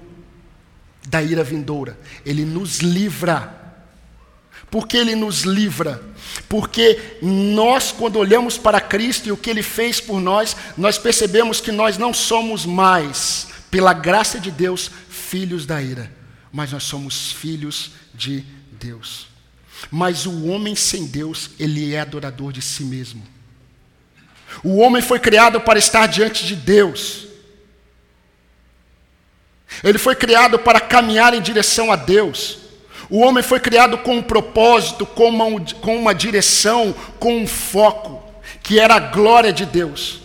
da 1.07 1.23
ira 1.23 1.43
vindoura, 1.43 1.97
ele 2.23 2.45
nos 2.45 2.81
livra 2.81 3.64
por 4.75 4.89
que 4.89 4.97
ele 4.97 5.15
nos 5.15 5.43
livra? 5.43 6.03
Porque 6.49 7.17
nós, 7.21 7.93
quando 7.93 8.19
olhamos 8.19 8.57
para 8.57 8.81
Cristo 8.81 9.29
e 9.29 9.31
o 9.31 9.37
que 9.37 9.49
ele 9.49 9.63
fez 9.63 10.01
por 10.01 10.19
nós, 10.19 10.53
nós 10.77 10.97
percebemos 10.97 11.61
que 11.61 11.71
nós 11.71 11.97
não 11.97 12.13
somos 12.13 12.65
mais, 12.65 13.47
pela 13.71 13.93
graça 13.93 14.37
de 14.37 14.51
Deus, 14.51 14.91
filhos 15.09 15.65
da 15.65 15.81
ira, 15.81 16.11
mas 16.51 16.73
nós 16.73 16.83
somos 16.83 17.31
filhos 17.31 17.91
de 18.13 18.43
Deus. 18.73 19.27
Mas 19.89 20.25
o 20.25 20.47
homem 20.47 20.75
sem 20.75 21.05
Deus, 21.05 21.51
ele 21.57 21.93
é 21.93 22.01
adorador 22.01 22.51
de 22.51 22.61
si 22.61 22.83
mesmo. 22.83 23.25
O 24.61 24.79
homem 24.79 25.01
foi 25.01 25.21
criado 25.21 25.61
para 25.61 25.79
estar 25.79 26.05
diante 26.05 26.45
de 26.45 26.53
Deus. 26.53 27.27
Ele 29.81 29.97
foi 29.97 30.15
criado 30.15 30.59
para 30.59 30.81
caminhar 30.81 31.33
em 31.33 31.41
direção 31.41 31.93
a 31.93 31.95
Deus. 31.95 32.64
O 33.09 33.19
homem 33.19 33.43
foi 33.43 33.59
criado 33.59 33.97
com 33.99 34.17
um 34.17 34.21
propósito, 34.21 35.05
com 35.05 35.29
uma, 35.29 35.45
com 35.81 35.97
uma 35.97 36.13
direção, 36.13 36.93
com 37.19 37.37
um 37.37 37.47
foco, 37.47 38.23
que 38.63 38.79
era 38.79 38.95
a 38.95 38.99
glória 38.99 39.53
de 39.53 39.65
Deus. 39.65 40.21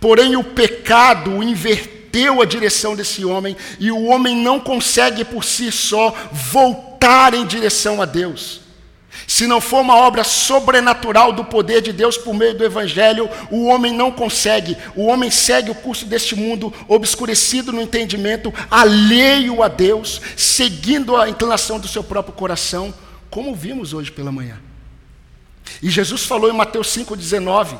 Porém, 0.00 0.36
o 0.36 0.44
pecado 0.44 1.42
inverteu 1.42 2.40
a 2.40 2.44
direção 2.44 2.94
desse 2.94 3.24
homem 3.24 3.56
e 3.78 3.90
o 3.90 4.04
homem 4.04 4.36
não 4.36 4.60
consegue 4.60 5.24
por 5.24 5.44
si 5.44 5.72
só 5.72 6.14
voltar 6.32 7.34
em 7.34 7.46
direção 7.46 8.00
a 8.00 8.04
Deus. 8.04 8.67
Se 9.26 9.46
não 9.46 9.60
for 9.60 9.80
uma 9.80 9.96
obra 9.96 10.22
sobrenatural 10.22 11.32
do 11.32 11.44
poder 11.44 11.80
de 11.80 11.92
Deus 11.92 12.16
por 12.16 12.34
meio 12.34 12.56
do 12.56 12.64
Evangelho, 12.64 13.28
o 13.50 13.66
homem 13.66 13.92
não 13.92 14.12
consegue. 14.12 14.76
O 14.94 15.06
homem 15.06 15.30
segue 15.30 15.70
o 15.70 15.74
curso 15.74 16.04
deste 16.06 16.36
mundo 16.36 16.72
obscurecido 16.86 17.72
no 17.72 17.80
entendimento, 17.80 18.52
alheio 18.70 19.62
a 19.62 19.68
Deus, 19.68 20.20
seguindo 20.36 21.16
a 21.16 21.28
inclinação 21.28 21.78
do 21.78 21.88
seu 21.88 22.04
próprio 22.04 22.34
coração, 22.34 22.92
como 23.30 23.54
vimos 23.54 23.92
hoje 23.92 24.10
pela 24.10 24.32
manhã. 24.32 24.60
E 25.82 25.90
Jesus 25.90 26.24
falou 26.24 26.50
em 26.50 26.56
Mateus 26.56 26.88
5,19, 26.88 27.78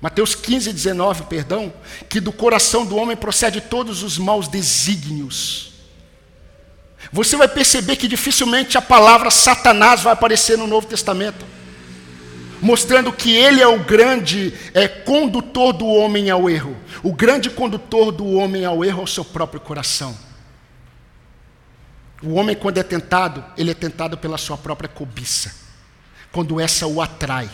Mateus 0.00 0.34
15, 0.34 0.72
19, 0.72 1.24
perdão, 1.24 1.72
que 2.08 2.20
do 2.20 2.32
coração 2.32 2.86
do 2.86 2.96
homem 2.96 3.16
procede 3.16 3.60
todos 3.60 4.02
os 4.02 4.16
maus 4.16 4.48
desígnios 4.48 5.69
você 7.12 7.36
vai 7.36 7.48
perceber 7.48 7.96
que 7.96 8.06
dificilmente 8.06 8.76
a 8.76 8.82
palavra 8.82 9.30
Satanás 9.30 10.02
vai 10.02 10.12
aparecer 10.12 10.58
no 10.58 10.66
Novo 10.66 10.86
Testamento, 10.86 11.44
mostrando 12.60 13.12
que 13.12 13.34
ele 13.34 13.60
é 13.60 13.66
o 13.66 13.82
grande 13.82 14.52
é, 14.74 14.86
condutor 14.86 15.72
do 15.72 15.86
homem 15.86 16.28
ao 16.30 16.48
erro. 16.48 16.76
O 17.02 17.12
grande 17.12 17.48
condutor 17.48 18.12
do 18.12 18.26
homem 18.32 18.64
ao 18.64 18.84
erro 18.84 19.00
é 19.00 19.04
o 19.04 19.08
seu 19.08 19.24
próprio 19.24 19.60
coração. 19.60 20.16
O 22.22 22.34
homem, 22.34 22.54
quando 22.54 22.76
é 22.76 22.82
tentado, 22.82 23.42
ele 23.56 23.70
é 23.70 23.74
tentado 23.74 24.18
pela 24.18 24.36
sua 24.36 24.58
própria 24.58 24.88
cobiça, 24.88 25.54
quando 26.30 26.60
essa 26.60 26.86
o 26.86 27.00
atrai 27.00 27.48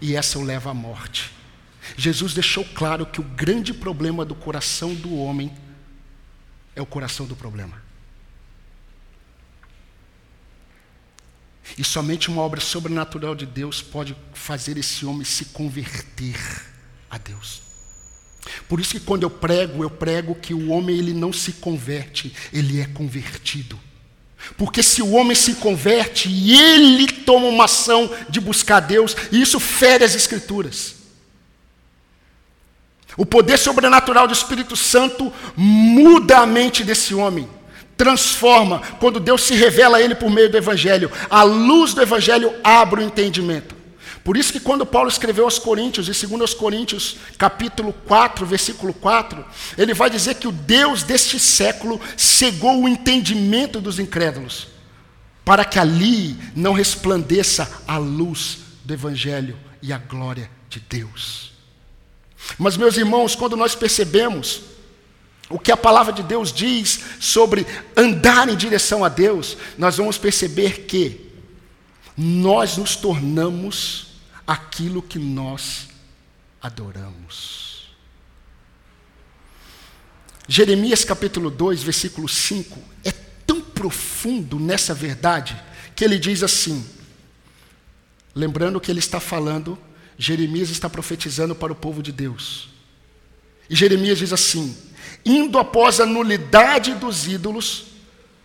e 0.00 0.16
essa 0.16 0.38
o 0.38 0.42
leva 0.42 0.70
à 0.70 0.74
morte. 0.74 1.30
Jesus 1.96 2.32
deixou 2.32 2.64
claro 2.64 3.04
que 3.04 3.20
o 3.20 3.24
grande 3.24 3.74
problema 3.74 4.24
do 4.24 4.34
coração 4.34 4.94
do 4.94 5.14
homem 5.16 5.52
é 6.74 6.80
o 6.80 6.86
coração 6.86 7.26
do 7.26 7.36
problema. 7.36 7.89
E 11.78 11.84
somente 11.84 12.28
uma 12.28 12.42
obra 12.42 12.60
sobrenatural 12.60 13.34
de 13.34 13.46
Deus 13.46 13.80
pode 13.82 14.16
fazer 14.34 14.76
esse 14.76 15.04
homem 15.06 15.24
se 15.24 15.46
converter 15.46 16.36
a 17.10 17.18
Deus. 17.18 17.62
Por 18.68 18.80
isso 18.80 18.92
que 18.92 19.00
quando 19.00 19.22
eu 19.22 19.30
prego, 19.30 19.82
eu 19.82 19.90
prego 19.90 20.34
que 20.34 20.54
o 20.54 20.70
homem 20.70 20.98
ele 20.98 21.12
não 21.12 21.32
se 21.32 21.54
converte, 21.54 22.34
ele 22.52 22.80
é 22.80 22.86
convertido. 22.86 23.78
Porque 24.56 24.82
se 24.82 25.02
o 25.02 25.12
homem 25.12 25.34
se 25.34 25.54
converte 25.56 26.28
e 26.28 26.58
ele 26.58 27.06
toma 27.06 27.46
uma 27.46 27.64
ação 27.64 28.10
de 28.28 28.40
buscar 28.40 28.80
Deus, 28.80 29.14
isso 29.30 29.60
fere 29.60 30.04
as 30.04 30.14
escrituras. 30.14 30.96
O 33.16 33.26
poder 33.26 33.58
sobrenatural 33.58 34.26
do 34.26 34.32
Espírito 34.32 34.76
Santo 34.76 35.32
muda 35.56 36.38
a 36.38 36.46
mente 36.46 36.82
desse 36.82 37.14
homem 37.14 37.48
transforma 38.00 38.80
quando 38.98 39.20
Deus 39.20 39.42
se 39.42 39.54
revela 39.54 39.98
a 39.98 40.00
ele 40.00 40.14
por 40.14 40.30
meio 40.30 40.48
do 40.48 40.56
Evangelho. 40.56 41.12
A 41.28 41.42
luz 41.42 41.92
do 41.92 42.00
Evangelho 42.00 42.50
abre 42.64 43.02
o 43.02 43.04
entendimento. 43.04 43.76
Por 44.24 44.38
isso 44.38 44.50
que 44.50 44.58
quando 44.58 44.86
Paulo 44.86 45.10
escreveu 45.10 45.44
aos 45.44 45.58
Coríntios, 45.58 46.08
e 46.08 46.14
segundo 46.14 46.40
aos 46.40 46.54
Coríntios, 46.54 47.18
capítulo 47.36 47.92
4, 47.92 48.46
versículo 48.46 48.94
4, 48.94 49.44
ele 49.76 49.92
vai 49.92 50.08
dizer 50.08 50.36
que 50.36 50.48
o 50.48 50.52
Deus 50.52 51.02
deste 51.02 51.38
século 51.38 52.00
cegou 52.16 52.82
o 52.82 52.88
entendimento 52.88 53.82
dos 53.82 53.98
incrédulos, 53.98 54.68
para 55.44 55.62
que 55.62 55.78
ali 55.78 56.38
não 56.56 56.72
resplandeça 56.72 57.70
a 57.86 57.98
luz 57.98 58.60
do 58.82 58.94
Evangelho 58.94 59.58
e 59.82 59.92
a 59.92 59.98
glória 59.98 60.50
de 60.70 60.80
Deus. 60.80 61.52
Mas, 62.58 62.78
meus 62.78 62.96
irmãos, 62.96 63.34
quando 63.34 63.58
nós 63.58 63.74
percebemos 63.74 64.62
o 65.50 65.58
que 65.58 65.72
a 65.72 65.76
palavra 65.76 66.12
de 66.12 66.22
Deus 66.22 66.52
diz 66.52 67.00
sobre 67.18 67.66
andar 67.96 68.48
em 68.48 68.56
direção 68.56 69.04
a 69.04 69.08
Deus, 69.08 69.56
nós 69.76 69.96
vamos 69.96 70.16
perceber 70.16 70.86
que 70.86 71.28
nós 72.16 72.76
nos 72.76 72.94
tornamos 72.94 74.20
aquilo 74.46 75.02
que 75.02 75.18
nós 75.18 75.88
adoramos. 76.62 77.90
Jeremias 80.46 81.04
capítulo 81.04 81.50
2, 81.50 81.82
versículo 81.82 82.28
5 82.28 82.78
é 83.04 83.10
tão 83.44 83.60
profundo 83.60 84.58
nessa 84.58 84.94
verdade 84.94 85.60
que 85.96 86.04
ele 86.04 86.18
diz 86.18 86.44
assim: 86.44 86.84
lembrando 88.34 88.80
que 88.80 88.90
ele 88.90 89.00
está 89.00 89.18
falando, 89.18 89.76
Jeremias 90.16 90.70
está 90.70 90.88
profetizando 90.88 91.54
para 91.56 91.72
o 91.72 91.76
povo 91.76 92.02
de 92.02 92.12
Deus. 92.12 92.68
E 93.68 93.74
Jeremias 93.74 94.18
diz 94.18 94.32
assim: 94.32 94.76
Indo 95.24 95.58
após 95.58 96.00
a 96.00 96.06
nulidade 96.06 96.94
dos 96.94 97.26
ídolos, 97.26 97.84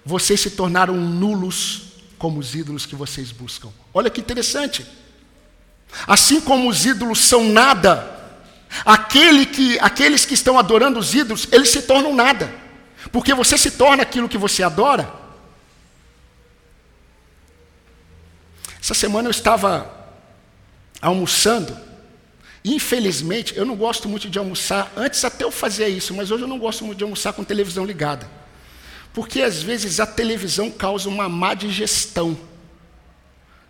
vocês 0.05 0.39
se 0.39 0.51
tornaram 0.51 0.95
nulos 0.95 1.83
como 2.17 2.39
os 2.39 2.53
ídolos 2.53 2.85
que 2.85 2.95
vocês 2.95 3.31
buscam. 3.31 3.69
Olha 3.93 4.09
que 4.09 4.19
interessante. 4.21 4.85
Assim 6.07 6.41
como 6.41 6.69
os 6.69 6.85
ídolos 6.85 7.19
são 7.19 7.45
nada, 7.49 8.11
aquele 8.85 9.45
que, 9.45 9.79
aqueles 9.79 10.25
que 10.25 10.33
estão 10.33 10.59
adorando 10.59 10.99
os 10.99 11.13
ídolos, 11.13 11.47
eles 11.51 11.69
se 11.69 11.83
tornam 11.83 12.13
nada. 12.13 12.53
Porque 13.11 13.33
você 13.33 13.57
se 13.57 13.71
torna 13.71 14.03
aquilo 14.03 14.29
que 14.29 14.38
você 14.38 14.63
adora. 14.63 15.11
Essa 18.81 18.93
semana 18.93 19.27
eu 19.27 19.31
estava 19.31 19.89
almoçando 21.01 21.75
Infelizmente, 22.67 23.56
eu 23.56 23.63
não 23.63 23.75
gosto 23.75 24.10
muito 24.10 24.28
de 24.28 24.39
almoçar. 24.39 24.91
Antes 24.97 25.23
até 25.23 25.43
eu 25.43 25.51
fazia 25.51 25.88
isso, 25.88 26.15
mas 26.15 26.32
hoje 26.32 26.45
eu 26.45 26.47
não 26.47 26.58
gosto 26.58 26.84
muito 26.84 26.97
de 26.97 27.04
almoçar 27.04 27.32
com 27.32 27.43
televisão 27.43 27.86
ligada. 27.86 28.28
Porque 29.13 29.43
às 29.43 29.62
vezes 29.62 29.99
a 29.99 30.08
televisão 30.08 30.71
causa 30.71 31.08
uma 31.08 31.30
má 31.30 31.54
digestão. 31.54 32.36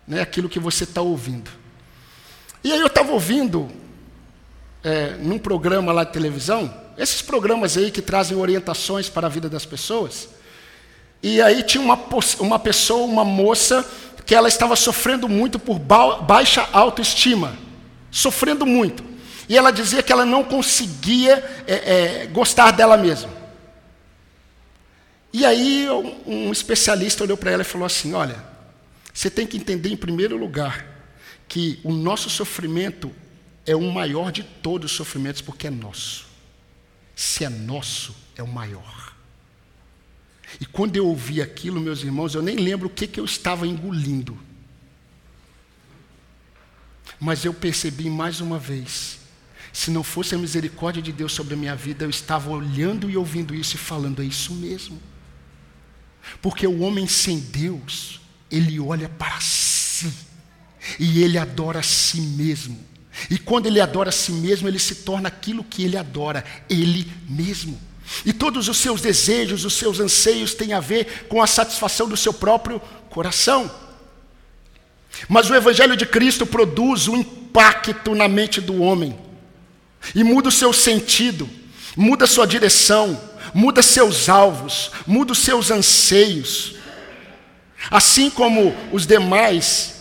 Né, 0.08 0.22
aquilo 0.22 0.48
que 0.48 0.58
você 0.58 0.84
está 0.84 1.02
ouvindo. 1.02 1.50
E 2.64 2.72
aí 2.72 2.80
eu 2.80 2.86
estava 2.86 3.12
ouvindo, 3.12 3.68
é, 4.82 5.10
num 5.20 5.38
programa 5.38 5.92
lá 5.92 6.02
de 6.02 6.12
televisão, 6.12 6.72
esses 6.96 7.20
programas 7.20 7.76
aí 7.76 7.90
que 7.90 8.00
trazem 8.00 8.38
orientações 8.38 9.10
para 9.10 9.26
a 9.26 9.30
vida 9.30 9.48
das 9.50 9.66
pessoas. 9.66 10.30
E 11.22 11.42
aí 11.42 11.62
tinha 11.62 11.84
uma, 11.84 11.98
uma 12.38 12.58
pessoa, 12.58 13.04
uma 13.04 13.24
moça, 13.26 13.84
que 14.24 14.34
ela 14.34 14.48
estava 14.48 14.74
sofrendo 14.74 15.28
muito 15.28 15.58
por 15.58 15.78
ba 15.78 16.16
baixa 16.16 16.66
autoestima 16.72 17.66
sofrendo 18.10 18.66
muito. 18.66 19.04
E 19.48 19.56
ela 19.56 19.70
dizia 19.70 20.02
que 20.02 20.12
ela 20.12 20.26
não 20.26 20.42
conseguia 20.42 21.34
é, 21.66 21.74
é, 22.22 22.26
gostar 22.26 22.72
dela 22.72 22.96
mesma. 22.96 23.30
E 25.32 25.44
aí 25.44 25.86
um, 26.26 26.50
especialista 26.50 27.22
olhou 27.22 27.36
para 27.36 27.50
ela 27.50 27.62
e 27.62 27.64
falou 27.64 27.86
assim: 27.86 28.14
Olha, 28.14 28.42
você 29.12 29.30
tem 29.30 29.46
que 29.46 29.56
entender 29.56 29.90
em 29.90 29.96
primeiro 29.96 30.36
lugar 30.36 30.86
que 31.46 31.78
o 31.84 31.92
nosso 31.92 32.28
sofrimento 32.28 33.12
é 33.64 33.76
o 33.76 33.92
maior 33.92 34.32
de 34.32 34.42
todos 34.42 34.90
os 34.90 34.96
sofrimentos, 34.96 35.40
porque 35.40 35.66
é 35.66 35.70
nosso. 35.70 36.26
Se 37.14 37.44
é 37.44 37.48
nosso, 37.48 38.14
é 38.36 38.42
o 38.42 38.48
maior. 38.48 39.14
E 40.60 40.66
quando 40.66 40.96
eu 40.96 41.06
ouvi 41.06 41.42
aquilo, 41.42 41.80
meus 41.80 42.02
irmãos, 42.02 42.34
eu 42.34 42.42
nem 42.42 42.56
lembro 42.56 42.86
o 42.86 42.90
que, 42.90 43.06
que 43.06 43.18
eu 43.18 43.24
estava 43.24 43.66
engolindo. 43.66 44.38
Mas 47.18 47.44
eu 47.44 47.54
percebi 47.54 48.10
mais 48.10 48.40
uma 48.40 48.58
vez, 48.58 49.18
se 49.72 49.90
não 49.90 50.02
fosse 50.02 50.34
a 50.34 50.38
misericórdia 50.38 51.02
de 51.02 51.12
Deus 51.12 51.32
sobre 51.32 51.54
a 51.54 51.56
minha 51.56 51.74
vida, 51.74 52.04
eu 52.04 52.10
estava 52.10 52.50
olhando 52.50 53.10
e 53.10 53.16
ouvindo 53.16 53.54
isso 53.54 53.76
e 53.76 53.78
falando, 53.78 54.22
é 54.22 54.24
isso 54.24 54.54
mesmo. 54.54 55.00
Porque 56.42 56.66
o 56.66 56.80
homem 56.80 57.06
sem 57.06 57.38
Deus, 57.38 58.20
ele 58.50 58.78
olha 58.80 59.08
para 59.08 59.40
si 59.40 60.12
e 60.98 61.22
ele 61.22 61.38
adora 61.38 61.80
a 61.80 61.82
si 61.82 62.20
mesmo. 62.20 62.78
E 63.30 63.38
quando 63.38 63.66
ele 63.66 63.80
adora 63.80 64.10
a 64.10 64.12
si 64.12 64.32
mesmo, 64.32 64.68
ele 64.68 64.78
se 64.78 64.96
torna 64.96 65.28
aquilo 65.28 65.64
que 65.64 65.82
ele 65.82 65.96
adora, 65.96 66.44
ele 66.68 67.10
mesmo. 67.28 67.80
E 68.24 68.32
todos 68.32 68.68
os 68.68 68.76
seus 68.76 69.00
desejos, 69.00 69.64
os 69.64 69.74
seus 69.74 70.00
anseios 70.00 70.54
têm 70.54 70.72
a 70.72 70.80
ver 70.80 71.26
com 71.28 71.42
a 71.42 71.46
satisfação 71.46 72.08
do 72.08 72.16
seu 72.16 72.32
próprio 72.32 72.80
coração. 73.10 73.70
Mas 75.28 75.48
o 75.50 75.54
Evangelho 75.54 75.96
de 75.96 76.06
Cristo 76.06 76.46
produz 76.46 77.08
um 77.08 77.16
impacto 77.16 78.14
na 78.14 78.28
mente 78.28 78.60
do 78.60 78.82
homem, 78.82 79.18
e 80.14 80.22
muda 80.22 80.48
o 80.48 80.52
seu 80.52 80.72
sentido, 80.72 81.48
muda 81.96 82.24
a 82.24 82.28
sua 82.28 82.46
direção, 82.46 83.20
muda 83.52 83.82
seus 83.82 84.28
alvos, 84.28 84.90
muda 85.06 85.32
os 85.32 85.38
seus 85.38 85.70
anseios. 85.70 86.74
Assim 87.90 88.30
como 88.30 88.74
os 88.92 89.06
demais 89.06 89.94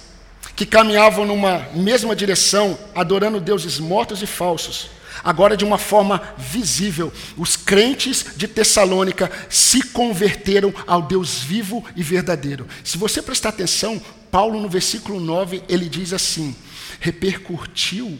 que 0.56 0.66
caminhavam 0.66 1.26
numa 1.26 1.68
mesma 1.74 2.16
direção, 2.16 2.78
adorando 2.94 3.40
deuses 3.40 3.80
mortos 3.80 4.22
e 4.22 4.26
falsos, 4.26 4.90
agora 5.24 5.58
de 5.58 5.66
uma 5.66 5.78
forma 5.78 6.22
visível. 6.38 7.12
Os 7.36 7.56
crentes 7.56 8.26
de 8.36 8.48
Tessalônica 8.48 9.32
se 9.50 9.82
converteram 9.82 10.74
ao 10.88 11.02
Deus 11.02 11.40
vivo 11.40 11.84
e 11.96 12.04
verdadeiro. 12.04 12.68
Se 12.84 12.98
você 12.98 13.22
prestar 13.22 13.50
atenção, 13.50 14.02
Paulo 14.32 14.60
no 14.62 14.70
versículo 14.70 15.20
9, 15.20 15.64
ele 15.68 15.90
diz 15.90 16.14
assim: 16.14 16.56
repercutiu 17.00 18.18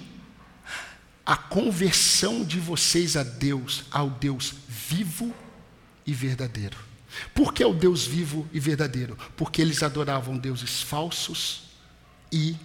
a 1.26 1.36
conversão 1.36 2.44
de 2.44 2.60
vocês 2.60 3.18
a 3.18 3.24
Deus, 3.24 3.86
ao 3.92 4.10
Deus 4.10 4.54
vivo 4.68 5.34
e 6.06 6.14
verdadeiro. 6.14 6.78
Por 7.34 7.54
que 7.54 7.64
o 7.64 7.74
Deus 7.74 8.06
vivo 8.06 8.48
e 8.54 8.60
verdadeiro? 8.60 9.18
Porque 9.36 9.62
eles 9.62 9.82
adoravam 9.82 10.38
deuses 10.38 10.82
falsos 10.82 11.64
e 12.32 12.56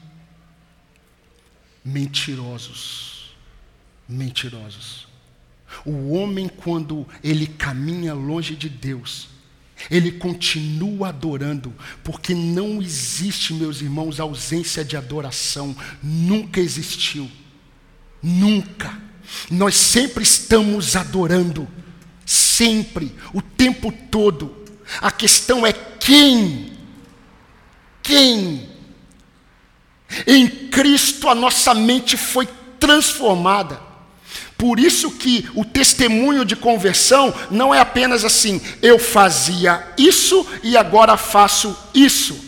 mentirosos. 1.85 3.35
Mentirosos. 4.09 5.09
O 5.85 6.11
homem, 6.11 6.48
quando 6.48 7.07
ele 7.22 7.46
caminha 7.46 8.12
longe 8.12 8.57
de 8.57 8.68
Deus, 8.68 9.29
ele 9.88 10.12
continua 10.12 11.09
adorando, 11.09 11.73
porque 12.03 12.35
não 12.35 12.83
existe, 12.83 13.55
meus 13.55 13.81
irmãos, 13.81 14.19
ausência 14.19 14.85
de 14.85 14.97
adoração. 14.97 15.77
Nunca 16.03 16.61
existiu. 16.61 17.31
Nunca. 18.23 19.01
Nós 19.51 19.77
sempre 19.77 20.25
estamos 20.25 20.97
adorando. 20.97 21.69
Sempre. 22.27 23.14
O 23.33 23.40
tempo 23.40 23.93
todo. 24.11 24.64
A 25.01 25.11
questão 25.11 25.64
é 25.66 25.73
quem. 25.73 26.73
Quem. 28.03 28.69
Em 30.27 30.49
Cristo 30.49 31.29
a 31.29 31.35
nossa 31.35 31.75
mente 31.75 32.16
foi 32.16 32.49
transformada. 32.79 33.89
Por 34.61 34.79
isso 34.79 35.12
que 35.12 35.49
o 35.55 35.64
testemunho 35.64 36.44
de 36.44 36.55
conversão 36.55 37.33
não 37.51 37.75
é 37.75 37.81
apenas 37.81 38.27
assim, 38.27 38.61
eu 38.83 38.99
fazia 38.99 39.83
isso 39.96 40.46
e 40.62 40.77
agora 40.77 41.16
faço 41.16 41.75
isso. 41.94 42.38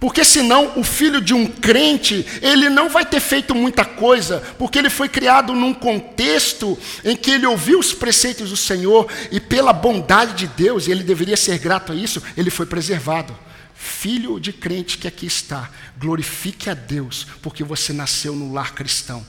Porque 0.00 0.24
senão 0.24 0.72
o 0.76 0.82
filho 0.82 1.20
de 1.20 1.34
um 1.34 1.46
crente, 1.46 2.24
ele 2.40 2.70
não 2.70 2.88
vai 2.88 3.04
ter 3.04 3.20
feito 3.20 3.54
muita 3.54 3.84
coisa, 3.84 4.42
porque 4.58 4.78
ele 4.78 4.88
foi 4.88 5.10
criado 5.10 5.54
num 5.54 5.74
contexto 5.74 6.78
em 7.04 7.14
que 7.14 7.32
ele 7.32 7.44
ouviu 7.44 7.78
os 7.78 7.92
preceitos 7.92 8.48
do 8.48 8.56
Senhor 8.56 9.06
e 9.30 9.38
pela 9.38 9.74
bondade 9.74 10.32
de 10.32 10.46
Deus, 10.46 10.86
e 10.86 10.90
ele 10.90 11.02
deveria 11.02 11.36
ser 11.36 11.58
grato 11.58 11.92
a 11.92 11.94
isso, 11.94 12.22
ele 12.34 12.48
foi 12.48 12.64
preservado. 12.64 13.38
Filho 13.74 14.40
de 14.40 14.54
crente 14.54 14.96
que 14.96 15.06
aqui 15.06 15.26
está, 15.26 15.68
glorifique 15.98 16.70
a 16.70 16.74
Deus, 16.74 17.26
porque 17.42 17.62
você 17.62 17.92
nasceu 17.92 18.34
no 18.34 18.54
lar 18.54 18.72
cristão. 18.72 19.22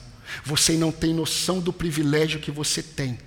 Você 0.43 0.73
não 0.73 0.91
tem 0.91 1.13
noção 1.13 1.59
do 1.59 1.73
privilégio 1.73 2.39
que 2.39 2.51
você 2.51 2.81
tem. 2.81 3.19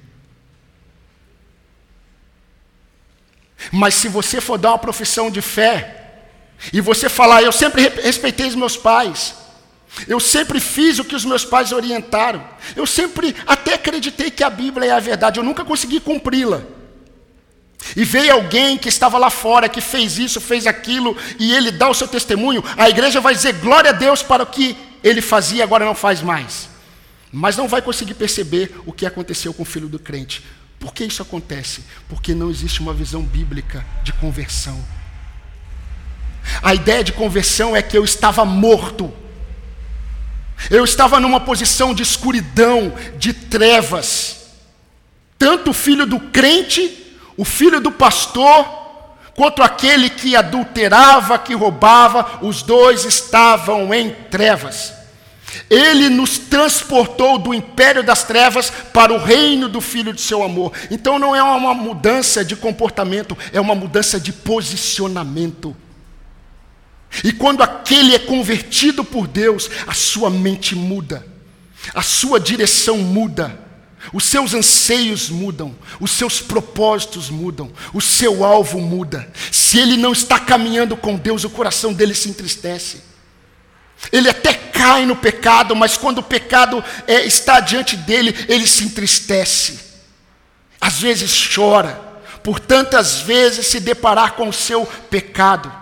Mas 3.72 3.94
se 3.94 4.08
você 4.08 4.40
for 4.40 4.58
dar 4.58 4.70
uma 4.70 4.78
profissão 4.78 5.30
de 5.30 5.40
fé, 5.40 6.00
e 6.72 6.80
você 6.80 7.08
falar, 7.08 7.42
eu 7.42 7.52
sempre 7.52 7.88
respeitei 8.02 8.46
os 8.46 8.54
meus 8.54 8.76
pais, 8.76 9.34
eu 10.08 10.18
sempre 10.18 10.58
fiz 10.58 10.98
o 10.98 11.04
que 11.04 11.14
os 11.14 11.24
meus 11.24 11.44
pais 11.44 11.72
orientaram, 11.72 12.44
eu 12.74 12.86
sempre 12.86 13.34
até 13.46 13.74
acreditei 13.74 14.30
que 14.30 14.42
a 14.42 14.50
Bíblia 14.50 14.90
é 14.90 14.92
a 14.92 15.00
verdade, 15.00 15.38
eu 15.38 15.44
nunca 15.44 15.64
consegui 15.64 16.00
cumpri-la. 16.00 16.62
E 17.94 18.02
veio 18.02 18.32
alguém 18.32 18.78
que 18.78 18.88
estava 18.88 19.18
lá 19.18 19.28
fora, 19.28 19.68
que 19.68 19.80
fez 19.80 20.18
isso, 20.18 20.40
fez 20.40 20.66
aquilo, 20.66 21.16
e 21.38 21.54
ele 21.54 21.70
dá 21.70 21.88
o 21.88 21.94
seu 21.94 22.08
testemunho, 22.08 22.64
a 22.76 22.88
igreja 22.88 23.20
vai 23.20 23.34
dizer 23.34 23.54
glória 23.54 23.90
a 23.90 23.94
Deus 23.94 24.22
para 24.22 24.42
o 24.42 24.46
que 24.46 24.76
ele 25.02 25.20
fazia, 25.20 25.62
agora 25.62 25.84
não 25.84 25.94
faz 25.94 26.22
mais 26.22 26.73
mas 27.34 27.56
não 27.56 27.66
vai 27.66 27.82
conseguir 27.82 28.14
perceber 28.14 28.80
o 28.86 28.92
que 28.92 29.04
aconteceu 29.04 29.52
com 29.52 29.64
o 29.64 29.66
filho 29.66 29.88
do 29.88 29.98
crente. 29.98 30.40
Por 30.78 30.94
que 30.94 31.04
isso 31.04 31.20
acontece? 31.20 31.82
Porque 32.08 32.32
não 32.32 32.48
existe 32.48 32.80
uma 32.80 32.94
visão 32.94 33.22
bíblica 33.22 33.84
de 34.04 34.12
conversão. 34.12 34.78
A 36.62 36.72
ideia 36.74 37.02
de 37.02 37.12
conversão 37.12 37.74
é 37.74 37.82
que 37.82 37.98
eu 37.98 38.04
estava 38.04 38.44
morto. 38.44 39.12
Eu 40.70 40.84
estava 40.84 41.18
numa 41.18 41.40
posição 41.40 41.92
de 41.92 42.04
escuridão, 42.04 42.94
de 43.18 43.32
trevas. 43.32 44.52
Tanto 45.36 45.72
o 45.72 45.74
filho 45.74 46.06
do 46.06 46.20
crente, 46.20 47.16
o 47.36 47.44
filho 47.44 47.80
do 47.80 47.90
pastor, 47.90 48.64
quanto 49.34 49.60
aquele 49.60 50.08
que 50.08 50.36
adulterava, 50.36 51.36
que 51.36 51.52
roubava, 51.52 52.38
os 52.42 52.62
dois 52.62 53.04
estavam 53.04 53.92
em 53.92 54.10
trevas. 54.30 54.93
Ele 55.70 56.08
nos 56.08 56.38
transportou 56.38 57.38
do 57.38 57.54
império 57.54 58.02
das 58.02 58.24
trevas 58.24 58.70
para 58.70 59.12
o 59.12 59.18
reino 59.18 59.68
do 59.68 59.80
Filho 59.80 60.12
de 60.12 60.20
seu 60.20 60.42
amor. 60.42 60.72
Então 60.90 61.18
não 61.18 61.34
é 61.34 61.42
uma 61.42 61.74
mudança 61.74 62.44
de 62.44 62.56
comportamento, 62.56 63.36
é 63.52 63.60
uma 63.60 63.74
mudança 63.74 64.18
de 64.20 64.32
posicionamento. 64.32 65.76
E 67.22 67.32
quando 67.32 67.62
aquele 67.62 68.14
é 68.14 68.18
convertido 68.18 69.04
por 69.04 69.26
Deus, 69.28 69.70
a 69.86 69.94
sua 69.94 70.30
mente 70.30 70.74
muda, 70.74 71.24
a 71.94 72.02
sua 72.02 72.40
direção 72.40 72.98
muda, 72.98 73.64
os 74.12 74.24
seus 74.24 74.52
anseios 74.52 75.30
mudam, 75.30 75.74
os 76.00 76.10
seus 76.10 76.40
propósitos 76.40 77.30
mudam, 77.30 77.70
o 77.92 78.00
seu 78.00 78.44
alvo 78.44 78.80
muda. 78.80 79.30
Se 79.50 79.78
ele 79.78 79.96
não 79.96 80.12
está 80.12 80.38
caminhando 80.38 80.96
com 80.96 81.16
Deus, 81.16 81.44
o 81.44 81.50
coração 81.50 81.92
dele 81.92 82.14
se 82.14 82.28
entristece. 82.28 83.02
Ele 84.12 84.28
até 84.28 84.52
cai 84.84 85.06
no 85.06 85.16
pecado, 85.16 85.74
mas 85.74 85.96
quando 85.96 86.18
o 86.18 86.22
pecado 86.22 86.84
é, 87.06 87.24
está 87.24 87.58
diante 87.58 87.96
dele, 87.96 88.36
ele 88.46 88.66
se 88.66 88.84
entristece. 88.84 89.80
Às 90.78 91.00
vezes 91.00 91.48
chora, 91.54 91.98
por 92.42 92.60
tantas 92.60 93.20
vezes 93.20 93.66
se 93.66 93.80
deparar 93.80 94.34
com 94.34 94.46
o 94.46 94.52
seu 94.52 94.84
pecado. 95.08 95.72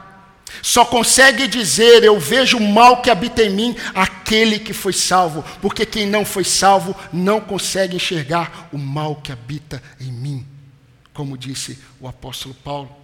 Só 0.62 0.84
consegue 0.84 1.48
dizer: 1.48 2.04
Eu 2.04 2.20
vejo 2.20 2.58
o 2.58 2.72
mal 2.72 3.02
que 3.02 3.10
habita 3.10 3.42
em 3.42 3.50
mim, 3.50 3.76
aquele 3.92 4.60
que 4.60 4.72
foi 4.72 4.92
salvo, 4.92 5.44
porque 5.60 5.84
quem 5.84 6.06
não 6.06 6.24
foi 6.24 6.44
salvo 6.44 6.94
não 7.12 7.40
consegue 7.40 7.96
enxergar 7.96 8.68
o 8.72 8.78
mal 8.78 9.16
que 9.16 9.32
habita 9.32 9.82
em 10.00 10.12
mim, 10.12 10.46
como 11.12 11.36
disse 11.36 11.76
o 12.00 12.06
apóstolo 12.06 12.54
Paulo. 12.54 13.01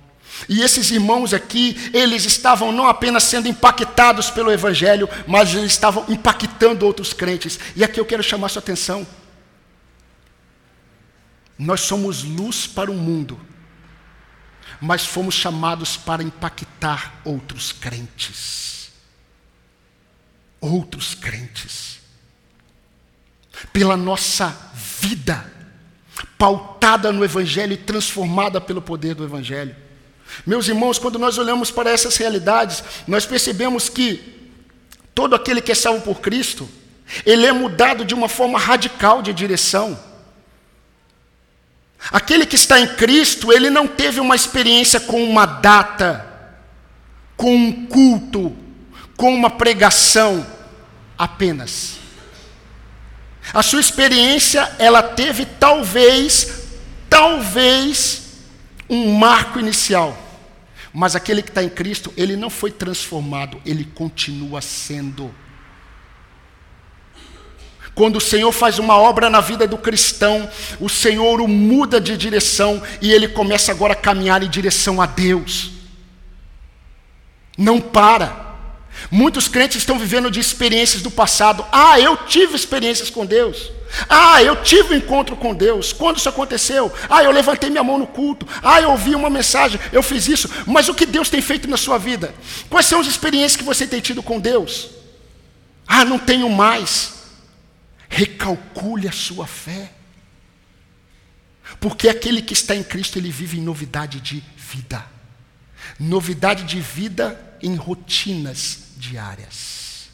E 0.48 0.62
esses 0.62 0.90
irmãos 0.90 1.32
aqui, 1.32 1.90
eles 1.92 2.24
estavam 2.24 2.70
não 2.70 2.86
apenas 2.86 3.24
sendo 3.24 3.48
impactados 3.48 4.30
pelo 4.30 4.52
Evangelho, 4.52 5.08
mas 5.26 5.54
eles 5.54 5.72
estavam 5.72 6.04
impactando 6.08 6.84
outros 6.84 7.12
crentes. 7.12 7.58
E 7.74 7.82
aqui 7.82 7.98
eu 7.98 8.06
quero 8.06 8.22
chamar 8.22 8.48
sua 8.48 8.60
atenção. 8.60 9.06
Nós 11.58 11.80
somos 11.80 12.22
luz 12.22 12.66
para 12.66 12.90
o 12.90 12.94
mundo, 12.94 13.40
mas 14.80 15.04
fomos 15.04 15.34
chamados 15.34 15.96
para 15.96 16.22
impactar 16.22 17.20
outros 17.24 17.72
crentes. 17.72 18.92
Outros 20.60 21.14
crentes. 21.14 21.98
Pela 23.72 23.96
nossa 23.96 24.56
vida, 25.00 25.52
pautada 26.36 27.10
no 27.10 27.24
Evangelho 27.24 27.72
e 27.72 27.76
transformada 27.76 28.60
pelo 28.60 28.80
poder 28.80 29.14
do 29.14 29.24
Evangelho. 29.24 29.87
Meus 30.46 30.68
irmãos, 30.68 30.98
quando 30.98 31.18
nós 31.18 31.38
olhamos 31.38 31.70
para 31.70 31.90
essas 31.90 32.16
realidades, 32.16 32.82
nós 33.06 33.26
percebemos 33.26 33.88
que 33.88 34.36
todo 35.14 35.34
aquele 35.34 35.60
que 35.60 35.72
é 35.72 35.74
salvo 35.74 36.00
por 36.02 36.20
Cristo, 36.20 36.68
ele 37.24 37.46
é 37.46 37.52
mudado 37.52 38.04
de 38.04 38.14
uma 38.14 38.28
forma 38.28 38.58
radical 38.58 39.22
de 39.22 39.32
direção. 39.32 39.98
Aquele 42.12 42.46
que 42.46 42.56
está 42.56 42.78
em 42.78 42.86
Cristo, 42.94 43.52
ele 43.52 43.70
não 43.70 43.86
teve 43.86 44.20
uma 44.20 44.36
experiência 44.36 45.00
com 45.00 45.22
uma 45.24 45.44
data, 45.44 46.24
com 47.36 47.54
um 47.54 47.86
culto, 47.86 48.56
com 49.16 49.34
uma 49.34 49.50
pregação 49.50 50.46
apenas. 51.16 51.96
A 53.52 53.62
sua 53.62 53.80
experiência, 53.80 54.70
ela 54.78 55.02
teve 55.02 55.44
talvez, 55.44 56.64
talvez, 57.08 58.27
um 58.88 59.12
marco 59.12 59.58
inicial. 59.58 60.16
Mas 60.92 61.14
aquele 61.14 61.42
que 61.42 61.50
está 61.50 61.62
em 61.62 61.68
Cristo, 61.68 62.12
ele 62.16 62.36
não 62.36 62.50
foi 62.50 62.70
transformado, 62.70 63.60
ele 63.64 63.84
continua 63.84 64.60
sendo. 64.60 65.32
Quando 67.94 68.16
o 68.16 68.20
Senhor 68.20 68.52
faz 68.52 68.78
uma 68.78 68.96
obra 68.96 69.28
na 69.28 69.40
vida 69.40 69.66
do 69.66 69.76
cristão, 69.76 70.48
o 70.78 70.88
Senhor 70.88 71.40
o 71.40 71.48
muda 71.48 72.00
de 72.00 72.16
direção 72.16 72.80
e 73.02 73.10
ele 73.10 73.28
começa 73.28 73.72
agora 73.72 73.92
a 73.92 73.96
caminhar 73.96 74.42
em 74.42 74.48
direção 74.48 75.02
a 75.02 75.06
Deus. 75.06 75.72
Não 77.56 77.80
para. 77.80 78.54
Muitos 79.10 79.48
crentes 79.48 79.78
estão 79.78 79.98
vivendo 79.98 80.30
de 80.30 80.38
experiências 80.38 81.02
do 81.02 81.10
passado. 81.10 81.64
Ah, 81.72 81.98
eu 81.98 82.16
tive 82.16 82.54
experiências 82.54 83.10
com 83.10 83.26
Deus. 83.26 83.72
Ah, 84.08 84.42
eu 84.42 84.62
tive 84.62 84.94
um 84.94 84.96
encontro 84.96 85.36
com 85.36 85.54
Deus. 85.54 85.92
Quando 85.92 86.18
isso 86.18 86.28
aconteceu? 86.28 86.92
Ah, 87.08 87.22
eu 87.22 87.30
levantei 87.30 87.70
minha 87.70 87.82
mão 87.82 87.98
no 87.98 88.06
culto. 88.06 88.46
Ah, 88.62 88.80
eu 88.80 88.90
ouvi 88.90 89.14
uma 89.14 89.30
mensagem. 89.30 89.80
Eu 89.92 90.02
fiz 90.02 90.28
isso. 90.28 90.48
Mas 90.66 90.88
o 90.88 90.94
que 90.94 91.06
Deus 91.06 91.30
tem 91.30 91.40
feito 91.40 91.68
na 91.68 91.76
sua 91.76 91.98
vida? 91.98 92.34
Quais 92.68 92.86
são 92.86 93.00
as 93.00 93.06
experiências 93.06 93.56
que 93.56 93.64
você 93.64 93.86
tem 93.86 94.00
tido 94.00 94.22
com 94.22 94.38
Deus? 94.38 94.90
Ah, 95.86 96.04
não 96.04 96.18
tenho 96.18 96.50
mais. 96.50 97.14
Recalcule 98.08 99.08
a 99.08 99.12
sua 99.12 99.46
fé. 99.46 99.92
Porque 101.80 102.08
aquele 102.08 102.42
que 102.42 102.52
está 102.52 102.74
em 102.74 102.82
Cristo, 102.82 103.18
ele 103.18 103.30
vive 103.30 103.58
em 103.58 103.62
novidade 103.62 104.20
de 104.20 104.42
vida. 104.56 105.04
Novidade 105.98 106.64
de 106.64 106.80
vida 106.80 107.40
em 107.62 107.74
rotinas 107.74 108.80
diárias. 108.96 110.08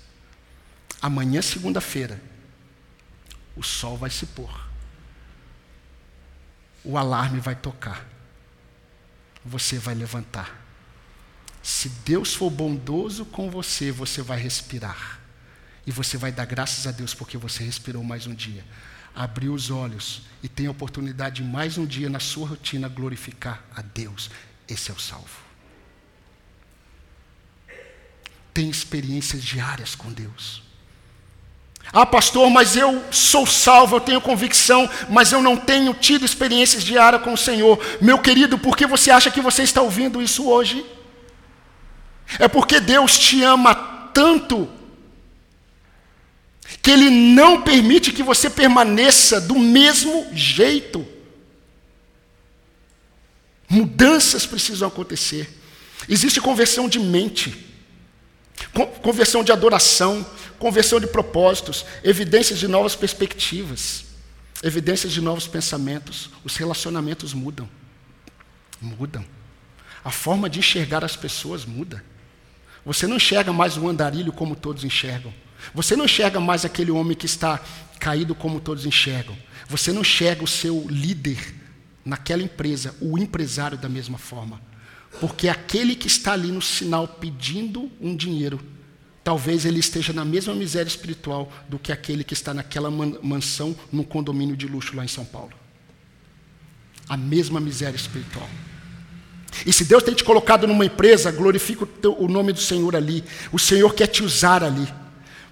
Amanhã, 1.01 1.43
segunda-feira, 1.43 2.21
o 3.57 3.63
sol 3.63 3.97
vai 3.97 4.11
se 4.11 4.27
pôr. 4.27 4.51
O 6.85 6.99
alarme 6.99 7.41
vai 7.41 7.55
tocar. 7.55 8.07
Você 9.45 9.79
vai 9.79 9.95
levantar. 9.95 10.63
Se 11.63 11.89
Deus 11.89 12.35
for 12.35 12.51
bondoso 12.51 13.25
com 13.25 13.51
você, 13.51 13.91
você 13.91 14.21
vai 14.21 14.39
respirar. 14.39 15.21
E 15.87 15.93
você 15.93 16.17
vai 16.17 16.33
dar 16.33 16.45
graças 16.45 16.87
a 16.87 16.91
Deus 16.91 17.15
porque 17.15 17.39
você 17.39 17.63
respirou 17.63 18.03
mais 18.03 18.27
um 18.27 18.35
dia. 18.35 18.65
Abriu 19.15 19.55
os 19.55 19.71
olhos 19.71 20.23
e 20.43 20.49
tem 20.49 20.67
a 20.67 20.71
oportunidade 20.71 21.43
de 21.43 21.49
mais 21.49 21.79
um 21.79 21.87
dia 21.87 22.11
na 22.11 22.19
sua 22.21 22.49
rotina 22.49 22.89
glorificar 22.89 23.65
a 23.75 23.81
Deus. 23.81 24.31
Esse 24.69 24.91
é 24.91 24.95
o 24.95 24.99
salvo. 24.99 25.45
Tem 28.53 28.69
experiências 28.69 29.43
diárias 29.43 29.95
com 29.95 30.13
Deus. 30.13 30.64
Ah, 31.93 32.05
pastor, 32.05 32.51
mas 32.51 32.77
eu 32.77 33.05
sou 33.11 33.47
salvo, 33.47 33.97
eu 33.97 34.01
tenho 34.01 34.21
convicção, 34.21 34.89
mas 35.09 35.31
eu 35.31 35.41
não 35.41 35.57
tenho 35.57 35.95
tido 35.95 36.25
experiências 36.25 36.83
diárias 36.83 37.23
com 37.23 37.33
o 37.33 37.39
Senhor. 37.39 37.79
Meu 38.01 38.19
querido, 38.19 38.59
por 38.59 38.77
que 38.77 38.87
você 38.87 39.11
acha 39.11 39.31
que 39.31 39.41
você 39.41 39.63
está 39.63 39.81
ouvindo 39.81 40.21
isso 40.21 40.49
hoje? 40.49 40.85
É 42.39 42.49
porque 42.49 42.81
Deus 42.81 43.19
te 43.19 43.43
ama 43.43 43.75
tanto 44.13 44.69
que 46.83 46.91
Ele 46.91 47.11
não 47.11 47.63
permite 47.63 48.13
que 48.13 48.23
você 48.23 48.51
permaneça 48.51 49.41
do 49.41 49.59
mesmo 49.59 50.27
jeito. 50.35 51.07
Mudanças 53.69 54.45
precisam 54.45 54.89
acontecer. 54.89 55.49
Existe 56.09 56.41
conversão 56.41 56.89
de 56.89 56.99
mente, 56.99 57.64
conversão 59.03 59.43
de 59.45 59.53
adoração, 59.53 60.27
conversão 60.59 61.01
de 61.01 61.07
propósitos, 61.07 61.85
evidências 62.03 62.59
de 62.59 62.69
novas 62.69 62.95
perspectivas, 62.95 64.05
evidências 64.63 65.13
de 65.13 65.21
novos 65.21 65.47
pensamentos. 65.47 66.31
Os 66.45 66.57
relacionamentos 66.57 67.35
mudam. 67.35 67.69
Mudam. 68.81 69.25
A 70.05 70.11
forma 70.11 70.49
de 70.49 70.59
enxergar 70.59 71.05
as 71.05 71.17
pessoas 71.17 71.65
muda. 71.65 72.05
Você 72.85 73.07
não 73.07 73.17
enxerga 73.17 73.53
mais 73.53 73.77
o 73.77 73.89
andarilho 73.89 74.33
como 74.33 74.55
todos 74.55 74.85
enxergam. 74.85 75.33
Você 75.75 75.97
não 75.97 76.05
enxerga 76.05 76.39
mais 76.39 76.65
aquele 76.65 76.91
homem 76.91 77.17
que 77.17 77.27
está 77.27 77.61
caído 77.99 78.35
como 78.35 78.61
todos 78.61 78.85
enxergam. 78.85 79.37
Você 79.69 79.93
não 79.93 80.03
enxerga 80.03 80.45
o 80.45 80.49
seu 80.49 80.87
líder 80.89 81.55
naquela 82.05 82.43
empresa, 82.43 82.95
o 83.01 83.19
empresário 83.19 83.79
da 83.79 83.89
mesma 83.89 84.19
forma. 84.19 84.61
Porque 85.21 85.49
aquele 85.49 85.95
que 85.95 86.07
está 86.07 86.33
ali 86.33 86.51
no 86.51 86.63
sinal 86.63 87.07
pedindo 87.07 87.91
um 88.01 88.15
dinheiro, 88.15 88.61
talvez 89.23 89.65
ele 89.65 89.81
esteja 89.81 90.13
na 90.13 90.25
mesma 90.25 90.55
miséria 90.55 90.89
espiritual 90.89 91.51
do 91.69 91.79
que 91.79 91.93
aquele 91.93 92.25
que 92.25 92.35
está 92.35 92.53
naquela 92.53 92.91
mansão 92.91 93.75
no 93.93 94.05
condomínio 94.05 94.57
de 94.57 94.67
luxo 94.67 94.97
lá 94.97 95.05
em 95.05 95.09
São 95.09 95.25
Paulo. 95.25 95.53
A 97.09 97.17
mesma 97.17 97.61
miséria 97.61 97.97
espiritual. 97.97 98.49
E 99.65 99.73
se 99.73 99.85
Deus 99.85 100.03
tem 100.03 100.15
te 100.15 100.25
colocado 100.25 100.67
numa 100.67 100.85
empresa, 100.85 101.31
glorifica 101.31 101.85
o, 101.85 101.87
teu, 101.87 102.17
o 102.19 102.29
nome 102.29 102.53
do 102.53 102.61
Senhor 102.61 102.97
ali. 102.97 103.23
O 103.53 103.59
Senhor 103.59 103.95
quer 103.95 104.09
te 104.09 104.23
usar 104.23 104.65
ali. 104.65 104.89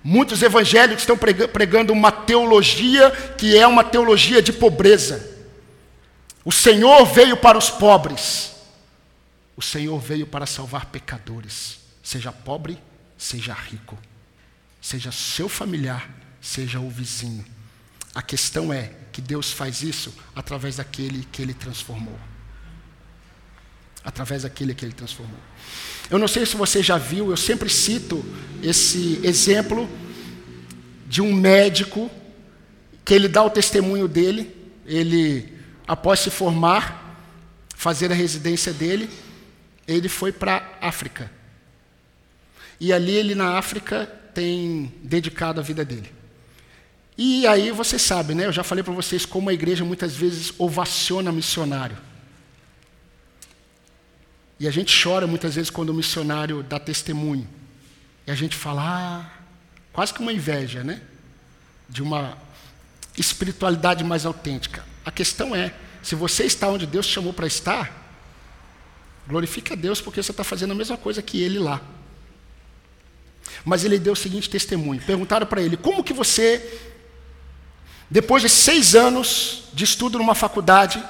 Muitos 0.02 0.42
evangélicos 0.42 1.02
estão 1.02 1.16
pregando 1.16 1.92
uma 1.92 2.10
teologia 2.10 3.10
que 3.38 3.56
é 3.56 3.66
uma 3.66 3.84
teologia 3.84 4.42
de 4.42 4.52
pobreza. 4.52 5.30
O 6.44 6.50
Senhor 6.50 7.04
veio 7.06 7.36
para 7.36 7.56
os 7.56 7.70
pobres. 7.70 8.51
O 9.56 9.62
Senhor 9.62 9.98
veio 10.00 10.26
para 10.26 10.46
salvar 10.46 10.86
pecadores. 10.86 11.80
Seja 12.02 12.32
pobre, 12.32 12.78
seja 13.16 13.52
rico. 13.52 13.98
Seja 14.80 15.12
seu 15.12 15.48
familiar, 15.48 16.10
seja 16.40 16.80
o 16.80 16.90
vizinho. 16.90 17.44
A 18.14 18.20
questão 18.20 18.72
é 18.72 18.92
que 19.12 19.20
Deus 19.20 19.52
faz 19.52 19.82
isso 19.82 20.12
através 20.34 20.76
daquele 20.76 21.26
que 21.30 21.40
ele 21.40 21.54
transformou. 21.54 22.18
Através 24.04 24.42
daquele 24.42 24.74
que 24.74 24.84
ele 24.84 24.92
transformou. 24.92 25.38
Eu 26.10 26.18
não 26.18 26.26
sei 26.26 26.44
se 26.44 26.56
você 26.56 26.82
já 26.82 26.98
viu, 26.98 27.30
eu 27.30 27.36
sempre 27.36 27.70
cito 27.70 28.24
esse 28.62 29.20
exemplo 29.22 29.88
de 31.06 31.22
um 31.22 31.32
médico 31.32 32.10
que 33.04 33.14
ele 33.14 33.28
dá 33.28 33.42
o 33.42 33.50
testemunho 33.50 34.08
dele, 34.08 34.54
ele 34.84 35.58
após 35.86 36.20
se 36.20 36.30
formar, 36.30 37.24
fazer 37.76 38.10
a 38.10 38.14
residência 38.14 38.72
dele, 38.72 39.08
ele 39.86 40.08
foi 40.08 40.32
para 40.32 40.76
a 40.80 40.88
África. 40.88 41.30
E 42.80 42.92
ali 42.92 43.12
ele 43.12 43.34
na 43.34 43.58
África 43.58 44.06
tem 44.34 44.92
dedicado 45.02 45.60
a 45.60 45.62
vida 45.62 45.84
dele. 45.84 46.12
E 47.16 47.46
aí 47.46 47.70
você 47.70 47.98
sabe, 47.98 48.34
né? 48.34 48.46
Eu 48.46 48.52
já 48.52 48.64
falei 48.64 48.82
para 48.82 48.92
vocês 48.92 49.26
como 49.26 49.50
a 49.50 49.52
igreja 49.52 49.84
muitas 49.84 50.16
vezes 50.16 50.52
ovaciona 50.58 51.30
missionário. 51.30 51.96
E 54.58 54.66
a 54.66 54.70
gente 54.70 55.00
chora 55.02 55.26
muitas 55.26 55.54
vezes 55.54 55.70
quando 55.70 55.90
o 55.90 55.94
missionário 55.94 56.62
dá 56.62 56.78
testemunho. 56.78 57.48
E 58.26 58.30
a 58.30 58.34
gente 58.34 58.56
fala, 58.56 58.82
ah, 58.84 59.30
quase 59.92 60.14
que 60.14 60.20
uma 60.20 60.32
inveja, 60.32 60.82
né? 60.82 61.02
De 61.88 62.02
uma 62.02 62.38
espiritualidade 63.16 64.02
mais 64.02 64.24
autêntica. 64.24 64.84
A 65.04 65.10
questão 65.10 65.54
é, 65.54 65.74
se 66.02 66.14
você 66.14 66.44
está 66.44 66.68
onde 66.68 66.86
Deus 66.86 67.06
te 67.06 67.12
chamou 67.12 67.32
para 67.32 67.46
estar, 67.46 68.01
glorifica 69.26 69.74
a 69.74 69.76
Deus 69.76 70.00
porque 70.00 70.22
você 70.22 70.30
está 70.30 70.44
fazendo 70.44 70.72
a 70.72 70.74
mesma 70.74 70.96
coisa 70.96 71.22
que 71.22 71.42
ele 71.42 71.58
lá. 71.58 71.80
Mas 73.64 73.84
ele 73.84 73.98
deu 73.98 74.12
o 74.12 74.16
seguinte 74.16 74.50
testemunho. 74.50 75.00
Perguntaram 75.02 75.46
para 75.46 75.62
ele, 75.62 75.76
como 75.76 76.02
que 76.02 76.12
você, 76.12 76.80
depois 78.10 78.42
de 78.42 78.48
seis 78.48 78.94
anos 78.94 79.64
de 79.72 79.84
estudo 79.84 80.18
numa 80.18 80.34
faculdade, 80.34 81.02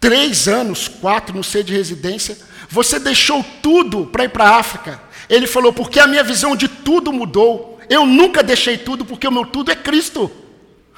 três 0.00 0.48
anos, 0.48 0.88
quatro, 0.88 1.34
não 1.34 1.42
sei, 1.42 1.62
de 1.62 1.72
residência, 1.72 2.38
você 2.68 2.98
deixou 2.98 3.44
tudo 3.62 4.06
para 4.06 4.24
ir 4.24 4.30
para 4.30 4.48
a 4.48 4.56
África. 4.56 5.00
Ele 5.28 5.46
falou, 5.46 5.72
porque 5.72 5.98
a 6.00 6.06
minha 6.06 6.22
visão 6.22 6.54
de 6.54 6.68
tudo 6.68 7.12
mudou. 7.12 7.78
Eu 7.88 8.06
nunca 8.06 8.42
deixei 8.42 8.78
tudo, 8.78 9.04
porque 9.04 9.26
o 9.26 9.32
meu 9.32 9.46
tudo 9.46 9.70
é 9.70 9.76
Cristo. 9.76 10.30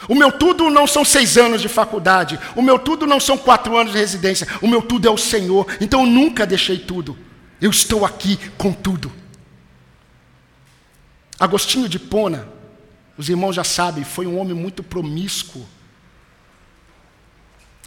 O 0.09 0.15
meu 0.15 0.31
tudo 0.31 0.69
não 0.71 0.87
são 0.87 1.05
seis 1.05 1.37
anos 1.37 1.63
de 1.63 1.69
faculdade. 1.69 2.39
O 2.55 2.63
meu 2.63 2.79
tudo 2.79 3.07
não 3.07 3.19
são 3.19 3.39
quatro 3.39 3.77
anos 3.77 3.93
de 3.93 3.99
residência. 3.99 4.47
O 4.61 4.69
meu 4.69 4.83
tudo 4.83 5.09
é 5.09 5.11
o 5.11 5.17
Senhor. 5.17 5.67
Então 5.81 6.01
eu 6.01 6.07
nunca 6.07 6.47
deixei 6.47 6.79
tudo. 6.79 7.17
Eu 7.61 7.71
estou 7.71 8.05
aqui 8.05 8.39
com 8.59 8.73
tudo. 8.73 9.11
Agostinho 11.39 11.89
de 11.89 11.99
Pona, 11.99 12.49
os 13.17 13.29
irmãos 13.29 13.55
já 13.55 13.65
sabem, 13.65 14.05
foi 14.05 14.27
um 14.27 14.39
homem 14.39 14.55
muito 14.55 14.83
promíscuo 14.83 15.67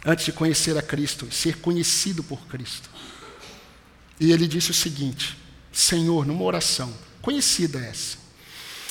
antes 0.04 0.24
de 0.24 0.32
conhecer 0.32 0.76
a 0.78 0.82
Cristo, 0.82 1.30
ser 1.32 1.58
conhecido 1.58 2.22
por 2.22 2.46
Cristo. 2.46 2.88
E 4.18 4.32
ele 4.32 4.46
disse 4.46 4.70
o 4.70 4.74
seguinte: 4.74 5.36
Senhor, 5.72 6.26
numa 6.26 6.44
oração, 6.44 6.92
conhecida 7.20 7.78
essa, 7.78 8.18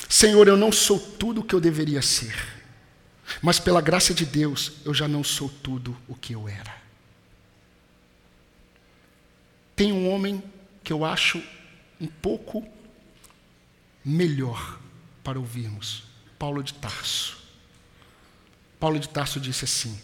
Senhor, 0.08 0.46
eu 0.48 0.56
não 0.56 0.72
sou 0.72 0.98
tudo 0.98 1.40
o 1.40 1.44
que 1.44 1.54
eu 1.54 1.60
deveria 1.60 2.02
ser, 2.02 2.34
mas 3.42 3.58
pela 3.58 3.80
graça 3.80 4.12
de 4.12 4.24
Deus, 4.26 4.72
eu 4.84 4.92
já 4.92 5.06
não 5.06 5.22
sou 5.22 5.48
tudo 5.48 5.96
o 6.08 6.14
que 6.14 6.34
eu 6.34 6.48
era. 6.48 6.74
Tem 9.76 9.92
um 9.92 10.10
homem 10.10 10.42
que 10.82 10.92
eu 10.92 11.04
acho 11.04 11.42
um 12.00 12.06
pouco 12.06 12.66
melhor 14.04 14.78
para 15.22 15.38
ouvirmos, 15.38 16.04
Paulo 16.38 16.62
de 16.62 16.74
Tarso. 16.74 17.38
Paulo 18.78 18.98
de 18.98 19.08
Tarso 19.08 19.38
disse 19.38 19.64
assim: 19.64 20.00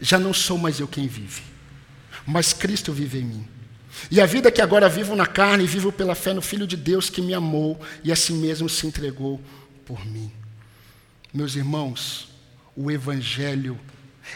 já 0.00 0.18
não 0.18 0.32
sou 0.32 0.58
mais 0.58 0.80
eu 0.80 0.88
quem 0.88 1.06
vive, 1.06 1.42
mas 2.26 2.52
Cristo 2.52 2.92
vive 2.92 3.18
em 3.18 3.24
mim. 3.24 3.48
E 4.10 4.20
a 4.20 4.26
vida 4.26 4.50
que 4.50 4.60
agora 4.60 4.88
vivo 4.88 5.16
na 5.16 5.26
carne, 5.26 5.66
vivo 5.66 5.90
pela 5.90 6.14
fé 6.14 6.32
no 6.32 6.42
Filho 6.42 6.66
de 6.66 6.76
Deus 6.76 7.10
que 7.10 7.20
me 7.20 7.34
amou 7.34 7.80
e 8.04 8.12
assim 8.12 8.34
mesmo 8.34 8.68
se 8.68 8.86
entregou 8.86 9.40
por 9.84 10.04
mim. 10.06 10.32
Meus 11.32 11.54
irmãos, 11.56 12.28
o 12.74 12.90
Evangelho, 12.90 13.78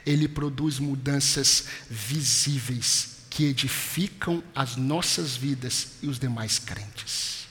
ele 0.04 0.28
produz 0.28 0.78
mudanças 0.78 1.66
visíveis 1.88 3.12
que 3.30 3.44
edificam 3.44 4.42
as 4.54 4.76
nossas 4.76 5.36
vidas 5.36 5.94
e 6.02 6.06
os 6.06 6.18
demais 6.18 6.58
crentes. 6.58 7.46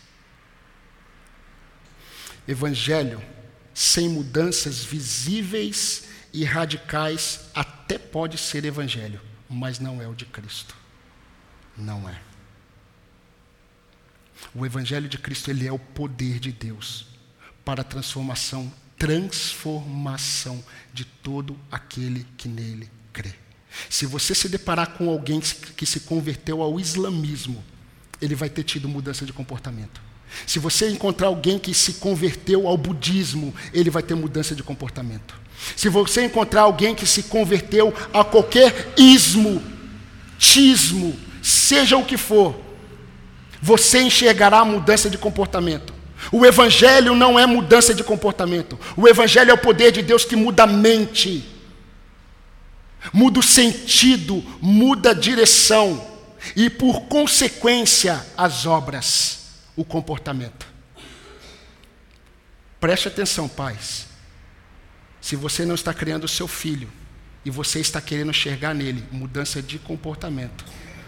Evangelho 2.47 3.21
sem 3.73 4.09
mudanças 4.09 4.83
visíveis 4.83 6.03
e 6.33 6.43
radicais 6.43 7.41
até 7.53 7.97
pode 7.97 8.37
ser 8.37 8.65
evangelho, 8.65 9.21
mas 9.49 9.79
não 9.79 10.01
é 10.01 10.07
o 10.07 10.13
de 10.13 10.25
Cristo. 10.25 10.75
Não 11.77 12.07
é. 12.07 12.21
O 14.53 14.65
evangelho 14.65 15.07
de 15.07 15.17
Cristo 15.17 15.49
ele 15.49 15.67
é 15.67 15.71
o 15.71 15.79
poder 15.79 16.39
de 16.39 16.51
Deus 16.51 17.07
para 17.63 17.81
a 17.81 17.85
transformação 17.85 18.71
transformação 19.01 20.63
de 20.93 21.03
todo 21.03 21.57
aquele 21.71 22.23
que 22.37 22.47
nele 22.47 22.87
crê. 23.11 23.33
Se 23.89 24.05
você 24.05 24.35
se 24.35 24.47
deparar 24.47 24.91
com 24.91 25.09
alguém 25.09 25.41
que 25.75 25.87
se 25.87 26.01
converteu 26.01 26.61
ao 26.61 26.79
islamismo, 26.79 27.63
ele 28.21 28.35
vai 28.35 28.47
ter 28.47 28.61
tido 28.61 28.87
mudança 28.87 29.25
de 29.25 29.33
comportamento. 29.33 29.99
Se 30.45 30.59
você 30.59 30.87
encontrar 30.87 31.29
alguém 31.29 31.57
que 31.57 31.73
se 31.73 31.93
converteu 31.93 32.67
ao 32.67 32.77
budismo, 32.77 33.55
ele 33.73 33.89
vai 33.89 34.03
ter 34.03 34.13
mudança 34.13 34.53
de 34.53 34.61
comportamento. 34.61 35.33
Se 35.75 35.89
você 35.89 36.23
encontrar 36.23 36.61
alguém 36.61 36.93
que 36.93 37.07
se 37.07 37.23
converteu 37.23 37.91
a 38.13 38.23
qualquer 38.23 38.93
ismo, 38.95 39.63
tismo, 40.37 41.17
seja 41.41 41.97
o 41.97 42.05
que 42.05 42.17
for, 42.17 42.55
você 43.59 44.03
enxergará 44.03 44.59
a 44.59 44.65
mudança 44.65 45.09
de 45.09 45.17
comportamento. 45.17 46.00
O 46.29 46.45
Evangelho 46.45 47.15
não 47.15 47.39
é 47.39 47.45
mudança 47.45 47.93
de 47.93 48.03
comportamento. 48.03 48.77
O 48.97 49.07
Evangelho 49.07 49.51
é 49.51 49.53
o 49.53 49.57
poder 49.57 49.91
de 49.91 50.01
Deus 50.01 50.25
que 50.25 50.35
muda 50.35 50.63
a 50.63 50.67
mente, 50.67 51.43
muda 53.13 53.39
o 53.39 53.43
sentido, 53.43 54.43
muda 54.61 55.11
a 55.11 55.13
direção 55.13 56.05
e, 56.55 56.69
por 56.69 57.03
consequência, 57.03 58.25
as 58.37 58.65
obras, 58.65 59.39
o 59.75 59.85
comportamento. 59.85 60.67
Preste 62.79 63.07
atenção, 63.07 63.47
pais. 63.47 64.07
Se 65.21 65.35
você 65.35 65.65
não 65.65 65.75
está 65.75 65.93
criando 65.93 66.23
o 66.23 66.27
seu 66.27 66.47
filho 66.47 66.91
e 67.45 67.51
você 67.51 67.79
está 67.79 68.01
querendo 68.01 68.31
enxergar 68.31 68.73
nele 68.73 69.03
mudança 69.11 69.61
de 69.61 69.77
comportamento, 69.77 70.65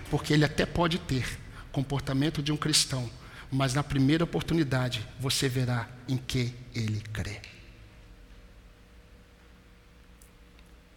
porque 0.10 0.34
ele 0.34 0.45
até 0.45 0.65
pode 0.65 0.99
ter 0.99 1.39
comportamento 1.71 2.41
de 2.41 2.52
um 2.52 2.58
cristão, 2.58 3.10
mas 3.54 3.76
na 3.76 3.84
primeira 3.84 4.24
oportunidade 4.24 5.08
você 5.20 5.48
verá 5.48 5.88
em 6.08 6.18
que 6.18 6.52
ele 6.74 7.02
crê. 7.13 7.39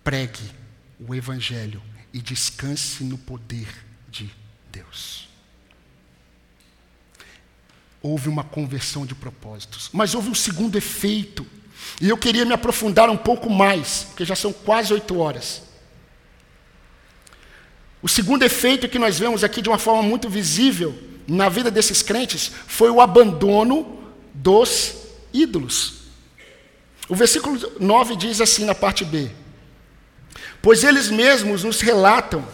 Pregue 0.02 0.50
o 0.98 1.14
Evangelho 1.14 1.82
e 2.14 2.20
descanse 2.20 3.04
no 3.04 3.18
poder 3.18 3.68
de 4.08 4.30
Deus. 4.72 5.28
Houve 8.00 8.28
uma 8.28 8.42
conversão 8.42 9.04
de 9.04 9.14
propósitos, 9.14 9.90
mas 9.92 10.14
houve 10.14 10.30
um 10.30 10.34
segundo 10.34 10.76
efeito, 10.78 11.46
e 12.00 12.08
eu 12.08 12.16
queria 12.16 12.46
me 12.46 12.54
aprofundar 12.54 13.10
um 13.10 13.16
pouco 13.16 13.50
mais, 13.50 14.04
porque 14.04 14.24
já 14.24 14.34
são 14.34 14.52
quase 14.52 14.94
oito 14.94 15.18
horas. 15.18 15.62
O 18.00 18.08
segundo 18.08 18.44
efeito 18.44 18.88
que 18.88 18.98
nós 18.98 19.18
vemos 19.18 19.44
aqui 19.44 19.60
de 19.60 19.68
uma 19.68 19.78
forma 19.78 20.02
muito 20.02 20.30
visível 20.30 21.15
na 21.26 21.48
vida 21.48 21.70
desses 21.70 22.02
crentes 22.02 22.50
foi 22.66 22.90
o 22.90 23.00
abandono 23.00 23.98
dos 24.32 24.94
ídolos. 25.32 25.94
O 27.08 27.14
versículo 27.14 27.58
9 27.78 28.16
diz 28.16 28.40
assim 28.40 28.64
na 28.64 28.74
parte 28.74 29.04
B: 29.04 29.30
Pois 30.60 30.84
eles 30.84 31.10
mesmos 31.10 31.64
nos 31.64 31.80
relatam 31.80 32.46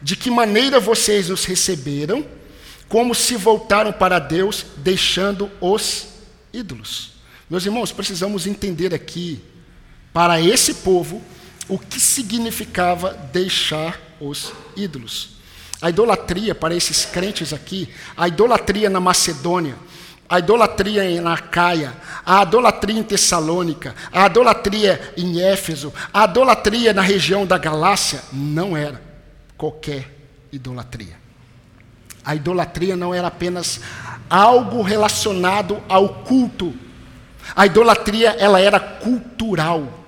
de 0.00 0.16
que 0.16 0.30
maneira 0.30 0.78
vocês 0.78 1.30
os 1.30 1.44
receberam, 1.44 2.24
como 2.88 3.14
se 3.14 3.36
voltaram 3.36 3.92
para 3.92 4.18
Deus, 4.18 4.64
deixando 4.76 5.50
os 5.60 6.06
ídolos. 6.52 7.12
Meus 7.48 7.64
irmãos, 7.64 7.92
precisamos 7.92 8.46
entender 8.46 8.94
aqui, 8.94 9.40
para 10.12 10.40
esse 10.40 10.74
povo, 10.74 11.22
o 11.68 11.78
que 11.78 11.98
significava 12.00 13.12
deixar 13.32 14.00
os 14.20 14.52
ídolos. 14.76 15.35
A 15.80 15.90
idolatria 15.90 16.54
para 16.54 16.74
esses 16.74 17.04
crentes 17.04 17.52
aqui, 17.52 17.88
a 18.16 18.28
idolatria 18.28 18.88
na 18.88 19.00
Macedônia, 19.00 19.76
a 20.28 20.38
idolatria 20.38 21.20
na 21.20 21.38
Caia, 21.38 21.94
a 22.24 22.42
idolatria 22.42 22.98
em 22.98 23.02
Tessalônica, 23.02 23.94
a 24.12 24.26
idolatria 24.26 25.14
em 25.16 25.40
Éfeso, 25.40 25.92
a 26.12 26.24
idolatria 26.24 26.92
na 26.92 27.02
região 27.02 27.46
da 27.46 27.58
Galácia, 27.58 28.20
não 28.32 28.76
era 28.76 29.00
qualquer 29.56 30.16
idolatria. 30.52 31.16
A 32.24 32.34
idolatria 32.34 32.96
não 32.96 33.14
era 33.14 33.28
apenas 33.28 33.80
algo 34.28 34.82
relacionado 34.82 35.80
ao 35.88 36.08
culto. 36.24 36.74
A 37.54 37.66
idolatria, 37.66 38.30
ela 38.30 38.60
era 38.60 38.80
cultural. 38.80 40.05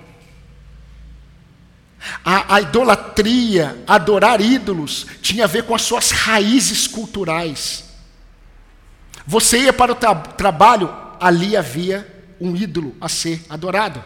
A, 2.23 2.55
a, 2.55 2.61
idolatria, 2.61 3.77
adorar 3.85 4.39
ídolos, 4.39 5.05
tinha 5.21 5.43
a 5.43 5.47
ver 5.47 5.63
com 5.63 5.75
as 5.75 5.81
suas 5.81 6.11
raízes 6.11 6.87
culturais. 6.87 7.83
Você 9.27 9.59
ia 9.59 9.73
para 9.73 9.91
o 9.91 9.95
tra 9.95 10.15
trabalho, 10.15 10.93
ali 11.19 11.55
havia 11.55 12.07
um 12.39 12.55
ídolo 12.55 12.95
a 12.99 13.09
ser 13.09 13.45
adorado. 13.49 14.03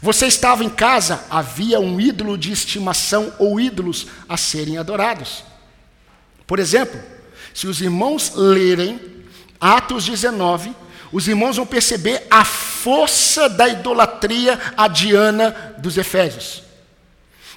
Você 0.00 0.26
estava 0.26 0.64
em 0.64 0.70
casa, 0.70 1.24
havia 1.30 1.78
um 1.78 2.00
ídolo 2.00 2.36
de 2.36 2.50
estimação 2.50 3.32
ou 3.38 3.60
ídolos 3.60 4.06
a 4.28 4.36
serem 4.36 4.78
adorados. 4.78 5.44
Por 6.46 6.58
exemplo, 6.58 7.00
se 7.52 7.66
os 7.66 7.80
irmãos 7.80 8.32
lerem 8.34 9.00
Atos 9.60 10.04
19, 10.04 10.74
os 11.12 11.28
irmãos 11.28 11.56
vão 11.56 11.64
perceber 11.64 12.26
a 12.28 12.44
força 12.44 13.48
da 13.48 13.68
idolatria 13.68 14.60
a 14.76 14.88
Diana 14.88 15.74
dos 15.78 15.96
Efésios. 15.96 16.63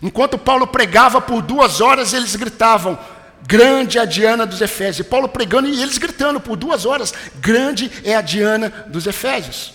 Enquanto 0.02 0.38
Paulo 0.38 0.68
pregava 0.68 1.20
por 1.20 1.42
duas 1.42 1.82
horas, 1.82 2.14
eles 2.14 2.36
gritavam: 2.36 2.98
Grande 3.46 3.98
é 3.98 4.02
a 4.02 4.06
Diana 4.06 4.46
dos 4.46 4.62
Efésios. 4.62 5.06
E 5.06 5.10
Paulo 5.10 5.30
pregando 5.30 5.68
e 5.68 5.82
eles 5.82 5.98
gritando 5.98 6.40
por 6.40 6.56
duas 6.56 6.86
horas: 6.86 7.14
Grande 7.36 7.92
é 8.04 8.16
a 8.16 8.22
Diana 8.22 8.70
dos 8.88 9.08
Efésios. 9.08 9.74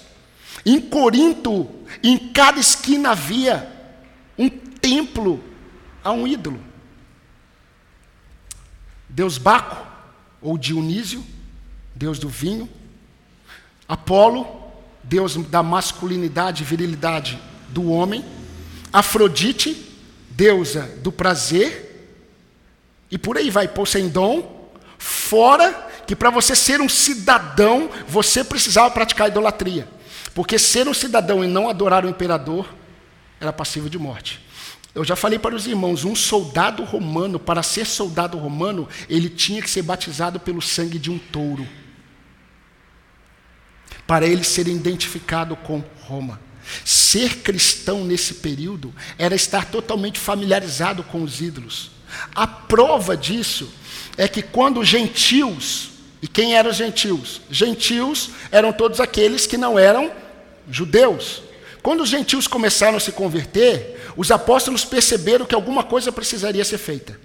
Em 0.64 0.80
Corinto, 0.80 1.68
em 2.02 2.18
cada 2.32 2.60
esquina 2.60 3.10
havia 3.10 3.68
um 4.38 4.48
templo 4.48 5.42
a 6.04 6.12
um 6.12 6.26
ídolo. 6.26 6.60
Deus 9.08 9.38
Baco, 9.38 9.84
ou 10.40 10.56
Dionísio, 10.56 11.24
Deus 11.94 12.18
do 12.18 12.28
vinho. 12.28 12.68
Apolo, 13.88 14.46
Deus 15.02 15.36
da 15.36 15.62
masculinidade 15.62 16.62
e 16.62 16.66
virilidade 16.66 17.38
do 17.68 17.90
homem. 17.90 18.24
Afrodite, 18.92 19.91
deusa 20.42 20.90
do 21.04 21.12
prazer, 21.12 22.18
e 23.08 23.16
por 23.16 23.38
aí 23.38 23.48
vai, 23.48 23.68
Poseidon, 23.68 24.72
fora 24.98 25.90
que 26.04 26.16
para 26.16 26.30
você 26.30 26.56
ser 26.56 26.80
um 26.80 26.88
cidadão, 26.88 27.88
você 28.08 28.42
precisava 28.42 28.90
praticar 28.90 29.28
idolatria. 29.28 29.86
Porque 30.34 30.58
ser 30.58 30.88
um 30.88 30.94
cidadão 30.94 31.44
e 31.44 31.46
não 31.46 31.68
adorar 31.68 32.04
o 32.04 32.08
imperador 32.08 32.68
era 33.40 33.52
passivo 33.52 33.88
de 33.88 33.98
morte. 34.00 34.44
Eu 34.92 35.04
já 35.04 35.14
falei 35.14 35.38
para 35.38 35.54
os 35.54 35.68
irmãos, 35.68 36.04
um 36.04 36.16
soldado 36.16 36.82
romano, 36.82 37.38
para 37.38 37.62
ser 37.62 37.86
soldado 37.86 38.36
romano, 38.36 38.88
ele 39.08 39.28
tinha 39.28 39.62
que 39.62 39.70
ser 39.70 39.82
batizado 39.82 40.40
pelo 40.40 40.60
sangue 40.60 40.98
de 40.98 41.08
um 41.08 41.18
touro. 41.18 41.68
Para 44.08 44.26
ele 44.26 44.42
ser 44.42 44.66
identificado 44.66 45.54
com 45.54 45.84
Roma. 46.00 46.40
Ser 46.84 47.38
cristão 47.38 48.04
nesse 48.04 48.34
período 48.34 48.94
era 49.18 49.34
estar 49.34 49.66
totalmente 49.66 50.18
familiarizado 50.18 51.02
com 51.02 51.22
os 51.22 51.40
ídolos. 51.40 51.90
A 52.34 52.46
prova 52.46 53.16
disso 53.16 53.68
é 54.16 54.28
que 54.28 54.42
quando 54.42 54.80
os 54.80 54.88
gentios, 54.88 55.90
e 56.20 56.28
quem 56.28 56.54
eram 56.54 56.70
os 56.70 56.76
gentios? 56.76 57.40
Gentios 57.50 58.30
eram 58.50 58.72
todos 58.72 59.00
aqueles 59.00 59.46
que 59.46 59.56
não 59.56 59.78
eram 59.78 60.10
judeus. 60.70 61.42
Quando 61.82 62.02
os 62.02 62.08
gentios 62.08 62.46
começaram 62.46 62.96
a 62.96 63.00
se 63.00 63.12
converter, 63.12 64.12
os 64.16 64.30
apóstolos 64.30 64.84
perceberam 64.84 65.46
que 65.46 65.54
alguma 65.54 65.82
coisa 65.82 66.12
precisaria 66.12 66.64
ser 66.64 66.78
feita. 66.78 67.18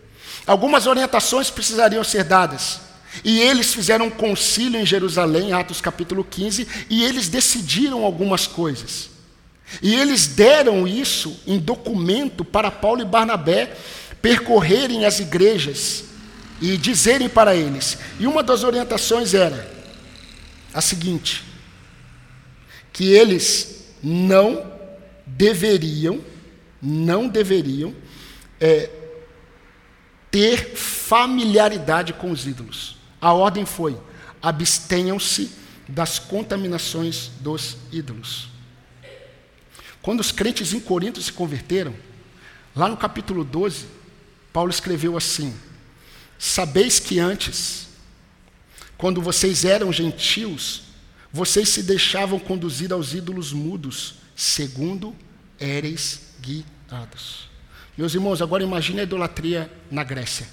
Algumas 0.45 0.87
orientações 0.87 1.49
precisariam 1.49 2.03
ser 2.03 2.23
dadas. 2.23 2.79
E 3.23 3.39
eles 3.39 3.73
fizeram 3.73 4.07
um 4.07 4.09
concílio 4.09 4.79
em 4.79 4.85
Jerusalém, 4.85 5.53
Atos 5.53 5.81
capítulo 5.81 6.23
15, 6.23 6.67
e 6.89 7.03
eles 7.03 7.27
decidiram 7.27 8.03
algumas 8.03 8.47
coisas. 8.47 9.16
E 9.81 9.95
eles 9.95 10.27
deram 10.27 10.87
isso 10.87 11.39
em 11.45 11.59
documento 11.59 12.43
para 12.45 12.71
Paulo 12.71 13.01
e 13.01 13.05
Barnabé 13.05 13.75
percorrerem 14.21 15.05
as 15.05 15.19
igrejas 15.19 16.05
e 16.61 16.77
dizerem 16.77 17.29
para 17.29 17.55
eles. 17.55 17.97
E 18.19 18.25
uma 18.25 18.41
das 18.41 18.63
orientações 18.63 19.33
era 19.33 19.69
a 20.73 20.81
seguinte: 20.81 21.43
que 22.91 23.11
eles 23.11 23.85
não 24.01 24.71
deveriam, 25.25 26.19
não 26.81 27.27
deveriam 27.27 27.93
é, 28.59 28.89
ter 30.31 30.75
familiaridade 30.75 32.13
com 32.13 32.31
os 32.31 32.47
ídolos. 32.47 32.97
A 33.19 33.33
ordem 33.33 33.65
foi: 33.65 33.97
abstenham-se 34.41 35.51
das 35.87 36.19
contaminações 36.19 37.31
dos 37.39 37.77
ídolos. 37.91 38.56
Quando 40.07 40.21
os 40.21 40.31
crentes 40.31 40.71
em 40.71 40.79
Corinto 40.79 41.21
se 41.21 41.33
converteram, 41.33 41.93
lá 42.73 42.87
no 42.87 42.95
capítulo 42.95 43.43
12, 43.43 43.87
Paulo 44.53 44.69
escreveu 44.69 45.17
assim: 45.17 45.53
Sabeis 46.39 46.97
que 46.97 47.19
antes, 47.19 47.89
quando 48.97 49.21
vocês 49.21 49.65
eram 49.65 49.91
gentios, 49.91 50.83
vocês 51.29 51.67
se 51.67 51.83
deixavam 51.83 52.39
conduzir 52.39 52.93
aos 52.93 53.13
ídolos 53.13 53.51
mudos 53.51 54.19
segundo 54.33 55.13
éreis 55.59 56.21
guiados. 56.39 57.49
Meus 57.97 58.13
irmãos, 58.13 58.41
agora 58.41 58.63
imagine 58.63 59.01
a 59.01 59.03
idolatria 59.03 59.69
na 59.91 60.05
Grécia. 60.05 60.47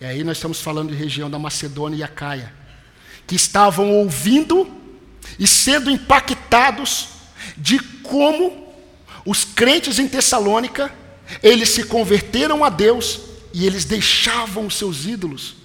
E 0.00 0.04
aí 0.04 0.24
nós 0.24 0.38
estamos 0.38 0.60
falando 0.60 0.90
de 0.90 0.96
região 0.96 1.30
da 1.30 1.38
Macedônia 1.38 1.98
e 1.98 2.02
Acaia, 2.02 2.52
que 3.28 3.36
estavam 3.36 3.92
ouvindo 3.92 4.68
e 5.38 5.46
sendo 5.46 5.88
impactados 5.88 7.11
de 7.56 7.78
como 7.78 8.68
os 9.24 9.44
crentes 9.44 9.98
em 9.98 10.08
Tessalônica, 10.08 10.92
eles 11.42 11.68
se 11.70 11.84
converteram 11.84 12.64
a 12.64 12.68
Deus 12.68 13.20
e 13.52 13.66
eles 13.66 13.84
deixavam 13.84 14.66
os 14.66 14.76
seus 14.76 15.06
ídolos. 15.06 15.56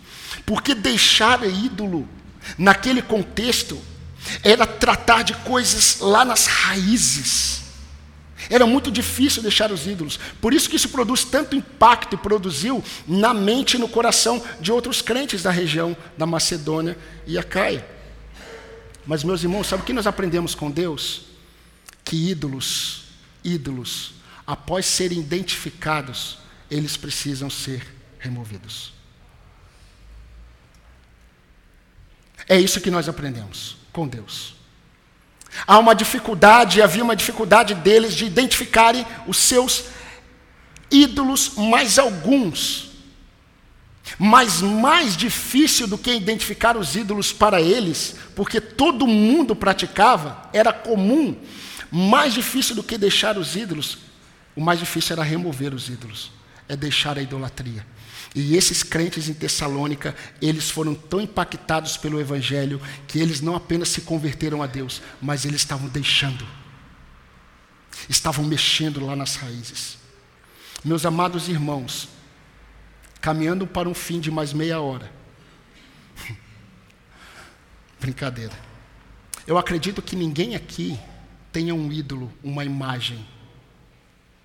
Porque 0.46 0.74
deixar 0.74 1.46
ídolo 1.46 2.08
naquele 2.58 3.02
contexto 3.02 3.80
era 4.44 4.66
tratar 4.66 5.24
de 5.24 5.34
coisas 5.34 6.00
lá 6.00 6.24
nas 6.24 6.46
raízes. 6.46 7.62
Era 8.50 8.66
muito 8.66 8.92
difícil 8.92 9.42
deixar 9.42 9.72
os 9.72 9.88
ídolos. 9.88 10.20
Por 10.40 10.54
isso 10.54 10.70
que 10.70 10.76
isso 10.76 10.90
produz 10.90 11.24
tanto 11.24 11.56
impacto 11.56 12.14
e 12.14 12.18
produziu 12.18 12.84
na 13.08 13.34
mente 13.34 13.76
e 13.76 13.80
no 13.80 13.90
coração 13.90 14.42
de 14.62 14.72
outros 14.72 15.02
crentes 15.02 15.44
da 15.44 15.52
região 15.52 15.98
da 16.18 16.26
Macedônia 16.26 16.98
e 17.26 17.38
Acaia. 17.38 17.86
Mas, 19.06 19.24
meus 19.24 19.42
irmãos, 19.44 19.68
sabe 19.68 19.84
o 19.84 19.86
que 19.86 19.94
nós 19.94 20.08
aprendemos 20.08 20.54
com 20.54 20.70
Deus? 20.70 21.27
Que 22.08 22.30
ídolos, 22.32 23.02
ídolos, 23.44 24.14
após 24.46 24.86
serem 24.86 25.20
identificados, 25.20 26.38
eles 26.72 26.96
precisam 26.96 27.50
ser 27.50 27.86
removidos. 28.18 28.94
É 32.48 32.58
isso 32.58 32.80
que 32.80 32.90
nós 32.90 33.10
aprendemos 33.10 33.76
com 33.92 34.08
Deus. 34.08 34.56
Há 35.68 35.78
uma 35.80 35.94
dificuldade, 35.94 36.82
havia 36.82 37.04
uma 37.04 37.16
dificuldade 37.16 37.76
deles 37.76 38.16
de 38.16 38.24
identificarem 38.24 39.06
os 39.28 39.36
seus 39.36 39.84
ídolos, 40.90 41.56
mais 41.58 42.00
alguns. 42.00 42.92
Mas 44.18 44.62
mais 44.62 45.18
difícil 45.18 45.88
do 45.88 45.98
que 45.98 46.14
identificar 46.14 46.78
os 46.78 46.96
ídolos 46.96 47.34
para 47.34 47.60
eles, 47.60 48.16
porque 48.34 48.62
todo 48.62 49.06
mundo 49.06 49.54
praticava, 49.54 50.50
era 50.54 50.72
comum. 50.72 51.36
Mais 51.92 52.34
difícil 52.34 52.76
do 52.76 52.84
que 52.84 52.98
deixar 52.98 53.38
os 53.38 53.56
ídolos, 53.56 53.98
o 54.56 54.62
mais 54.62 54.80
difícil 54.80 55.14
era 55.14 55.24
remover 55.24 55.74
os 55.74 55.88
ídolos, 55.88 56.32
é 56.68 56.76
deixar 56.76 57.18
a 57.18 57.22
idolatria. 57.22 57.86
E 58.36 58.56
esses 58.56 58.84
crentes 58.84 59.30
em 59.30 59.34
Tessalônica, 59.34 60.16
eles 60.42 60.70
foram 60.70 60.94
tão 60.94 61.22
impactados 61.22 61.98
pelo 61.98 62.20
Evangelho 62.20 62.82
que 63.08 63.20
eles 63.20 63.42
não 63.42 63.56
apenas 63.56 63.90
se 63.90 64.02
converteram 64.02 64.62
a 64.62 64.68
Deus, 64.68 65.02
mas 65.22 65.46
eles 65.46 65.62
estavam 65.62 65.88
deixando, 65.88 66.46
estavam 68.10 68.46
mexendo 68.46 69.06
lá 69.06 69.16
nas 69.16 69.36
raízes. 69.36 69.98
Meus 70.84 71.06
amados 71.06 71.48
irmãos, 71.48 72.10
caminhando 73.22 73.66
para 73.66 73.90
um 73.90 73.94
fim 73.94 74.20
de 74.20 74.30
mais 74.30 74.54
meia 74.54 74.80
hora. 74.80 75.12
Brincadeira. 78.00 78.54
Eu 79.46 79.58
acredito 79.58 80.02
que 80.02 80.16
ninguém 80.16 80.56
aqui 80.56 81.00
tenha 81.58 81.74
um 81.74 81.92
ídolo, 81.92 82.32
uma 82.44 82.64
imagem 82.64 83.26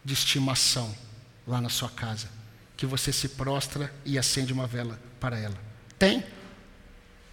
de 0.03 0.15
estimação 0.15 0.97
lá 1.47 1.61
na 1.61 1.69
sua 1.69 1.91
casa 1.91 2.31
que 2.75 2.87
você 2.87 3.13
se 3.13 3.29
prostra 3.29 3.95
e 4.03 4.19
acende 4.19 4.51
uma 4.51 4.67
vela 4.67 4.99
para 5.21 5.39
ela. 5.39 5.55
Tem? 5.99 6.25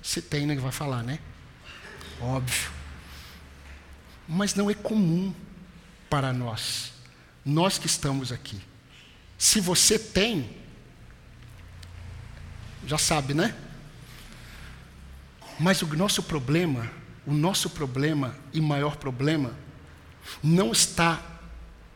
Se 0.01 0.21
tem, 0.21 0.45
não 0.45 0.61
vai 0.61 0.73
falar, 0.73 1.01
né? 1.01 1.17
Óbvio. 2.19 2.69
Mas 4.27 4.53
não 4.53 4.69
é 4.69 4.73
comum 4.73 5.33
para 6.09 6.33
nós, 6.33 6.91
nós 7.45 7.77
que 7.77 7.87
estamos 7.87 8.33
aqui. 8.33 8.59
Se 9.37 9.61
você 9.61 9.97
tem, 9.97 10.57
já 12.85 12.97
sabe, 12.97 13.33
né? 13.33 13.55
Mas 15.57 15.81
o 15.81 15.87
nosso 15.95 16.21
problema, 16.21 16.91
o 17.25 17.33
nosso 17.33 17.69
problema 17.69 18.35
e 18.51 18.59
maior 18.59 18.97
problema, 18.97 19.53
não 20.43 20.71
está 20.71 21.21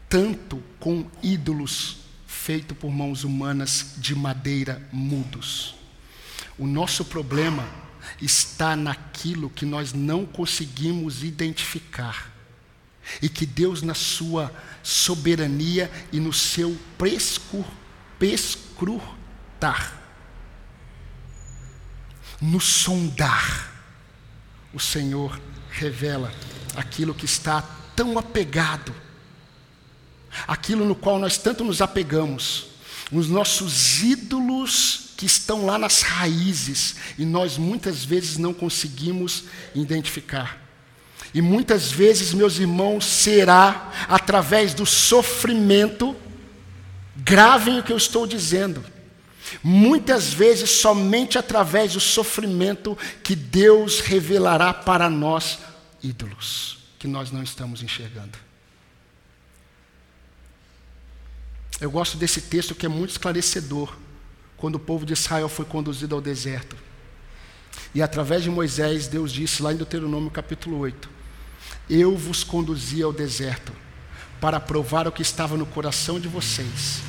tanto 0.09 0.61
com 0.79 1.09
ídolos 1.21 1.97
feito 2.27 2.75
por 2.75 2.91
mãos 2.91 3.23
humanas 3.23 3.93
de 3.97 4.13
madeira 4.13 4.81
mudos. 4.91 5.75
O 6.57 6.67
nosso 6.67 7.05
problema 7.05 7.67
está 8.21 8.75
naquilo 8.75 9.49
que 9.49 9.65
nós 9.65 9.93
não 9.93 10.25
conseguimos 10.25 11.23
identificar 11.23 12.31
e 13.21 13.29
que 13.29 13.45
Deus, 13.45 13.81
na 13.81 13.93
sua 13.93 14.53
soberania 14.81 15.91
e 16.11 16.19
no 16.19 16.33
seu 16.33 16.77
prescur, 16.97 17.65
prescrutar, 18.19 20.01
no 22.41 22.59
sondar, 22.59 23.71
o 24.73 24.79
Senhor 24.79 25.39
revela 25.71 26.33
aquilo 26.75 27.13
que 27.13 27.25
está 27.25 27.61
tão 27.95 28.17
apegado. 28.17 28.93
Aquilo 30.47 30.85
no 30.85 30.95
qual 30.95 31.19
nós 31.19 31.37
tanto 31.37 31.63
nos 31.63 31.81
apegamos, 31.81 32.67
os 33.11 33.29
nossos 33.29 34.01
ídolos 34.01 35.11
que 35.15 35.25
estão 35.25 35.65
lá 35.65 35.77
nas 35.77 36.01
raízes. 36.01 36.95
E 37.17 37.25
nós 37.25 37.57
muitas 37.57 38.03
vezes 38.03 38.37
não 38.37 38.53
conseguimos 38.53 39.45
identificar. 39.75 40.61
E 41.33 41.41
muitas 41.41 41.91
vezes, 41.91 42.33
meus 42.33 42.59
irmãos, 42.59 43.05
será 43.05 43.91
através 44.07 44.73
do 44.73 44.85
sofrimento, 44.85 46.15
gravem 47.15 47.79
o 47.79 47.83
que 47.83 47.91
eu 47.91 47.97
estou 47.97 48.27
dizendo, 48.27 48.83
muitas 49.63 50.33
vezes 50.33 50.69
somente 50.69 51.37
através 51.37 51.93
do 51.93 51.99
sofrimento 51.99 52.97
que 53.23 53.35
Deus 53.35 53.99
revelará 53.99 54.73
para 54.73 55.09
nós 55.09 55.59
ídolos 56.03 56.82
que 57.03 57.07
nós 57.09 57.33
não 57.33 57.43
estamos 57.43 57.83
enxergando. 57.83 58.37
Eu 61.81 61.91
gosto 61.91 62.15
desse 62.15 62.39
texto 62.39 62.73
que 62.73 62.85
é 62.85 62.89
muito 62.89 63.09
esclarecedor, 63.09 63.93
quando 64.55 64.75
o 64.75 64.79
povo 64.79 65.05
de 65.05 65.11
Israel 65.11 65.49
foi 65.49 65.65
conduzido 65.65 66.15
ao 66.15 66.21
deserto. 66.21 66.77
E 67.93 68.01
através 68.01 68.41
de 68.41 68.49
Moisés, 68.49 69.05
Deus 69.09 69.33
disse 69.33 69.61
lá 69.61 69.73
em 69.73 69.75
Deuteronômio 69.75 70.31
capítulo 70.31 70.77
8: 70.77 71.09
Eu 71.89 72.15
vos 72.15 72.41
conduzi 72.41 73.03
ao 73.03 73.11
deserto 73.11 73.73
para 74.39 74.61
provar 74.61 75.05
o 75.05 75.11
que 75.11 75.21
estava 75.21 75.57
no 75.57 75.65
coração 75.65 76.21
de 76.21 76.29
vocês, 76.29 77.01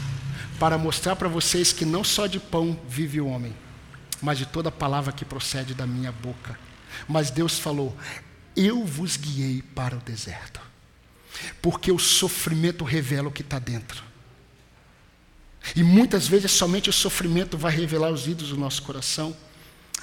para 0.59 0.77
mostrar 0.77 1.15
para 1.15 1.29
vocês 1.29 1.73
que 1.73 1.85
não 1.85 2.03
só 2.03 2.27
de 2.27 2.41
pão 2.41 2.77
vive 2.89 3.21
o 3.21 3.29
homem, 3.29 3.55
mas 4.21 4.39
de 4.39 4.47
toda 4.47 4.73
palavra 4.73 5.13
que 5.13 5.25
procede 5.25 5.73
da 5.73 5.87
minha 5.87 6.11
boca. 6.11 6.59
Mas 7.09 7.31
Deus 7.31 7.61
falou: 7.61 7.97
Eu 8.57 8.85
vos 8.85 9.17
guiei 9.17 9.63
para 9.75 9.97
o 9.97 10.01
deserto, 10.01 10.61
porque 11.61 11.91
o 11.91 11.99
sofrimento 11.99 12.85
revela 12.85 13.29
o 13.29 13.33
que 13.33 13.43
está 13.43 13.59
dentro. 13.59 14.03
E 15.75 15.83
muitas 15.83 16.27
vezes 16.27 16.51
somente 16.51 16.91
o 16.91 16.93
sofrimento 16.93 17.57
vai 17.57 17.73
revelar 17.73 18.11
os 18.11 18.27
ídolos 18.27 18.51
do 18.51 18.57
nosso 18.57 18.83
coração. 18.83 19.35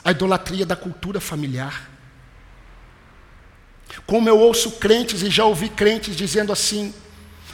A 0.04 0.12
idolatria 0.12 0.66
da 0.66 0.76
cultura 0.76 1.20
familiar. 1.20 1.90
Como 4.08 4.28
eu 4.28 4.40
ouço 4.40 4.72
crentes 4.72 5.22
e 5.22 5.30
já 5.30 5.46
ouvi 5.46 5.70
crentes 5.70 6.16
dizendo 6.16 6.52
assim: 6.52 6.94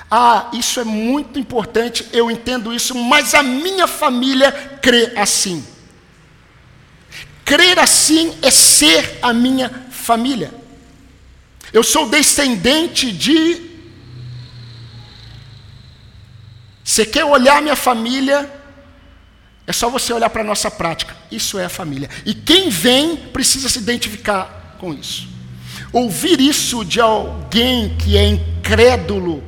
Ah, 0.10 0.50
isso 0.54 0.80
é 0.80 0.84
muito 0.84 1.38
importante, 1.38 2.08
eu 2.14 2.32
entendo 2.32 2.74
isso, 2.74 2.96
mas 2.96 3.34
a 3.34 3.44
minha 3.44 3.88
família 3.88 4.52
crê 4.82 5.14
assim. 5.18 5.66
Crer 7.44 7.80
assim 7.80 8.38
é 8.42 8.52
ser 8.52 9.20
a 9.22 9.34
minha 9.34 9.70
família. 9.90 10.54
Eu 11.74 11.84
sou 11.84 12.10
descendente 12.10 13.12
de 13.12 13.68
Você 16.88 17.06
quer 17.06 17.26
olhar 17.26 17.62
minha 17.62 17.76
família? 17.76 18.50
É 19.68 19.74
só 19.74 19.90
você 19.90 20.14
olhar 20.14 20.30
para 20.30 20.42
a 20.42 20.46
nossa 20.46 20.72
prática. 20.72 21.18
Isso 21.30 21.60
é 21.60 21.66
a 21.66 21.70
família. 21.70 22.10
E 22.26 22.34
quem 22.34 22.70
vem 22.70 23.18
precisa 23.18 23.68
se 23.68 23.80
identificar 23.80 24.78
com 24.80 24.94
isso. 24.94 25.28
Ouvir 25.92 26.40
isso 26.40 26.86
de 26.86 27.02
alguém 27.02 27.98
que 27.98 28.16
é 28.16 28.26
incrédulo, 28.26 29.44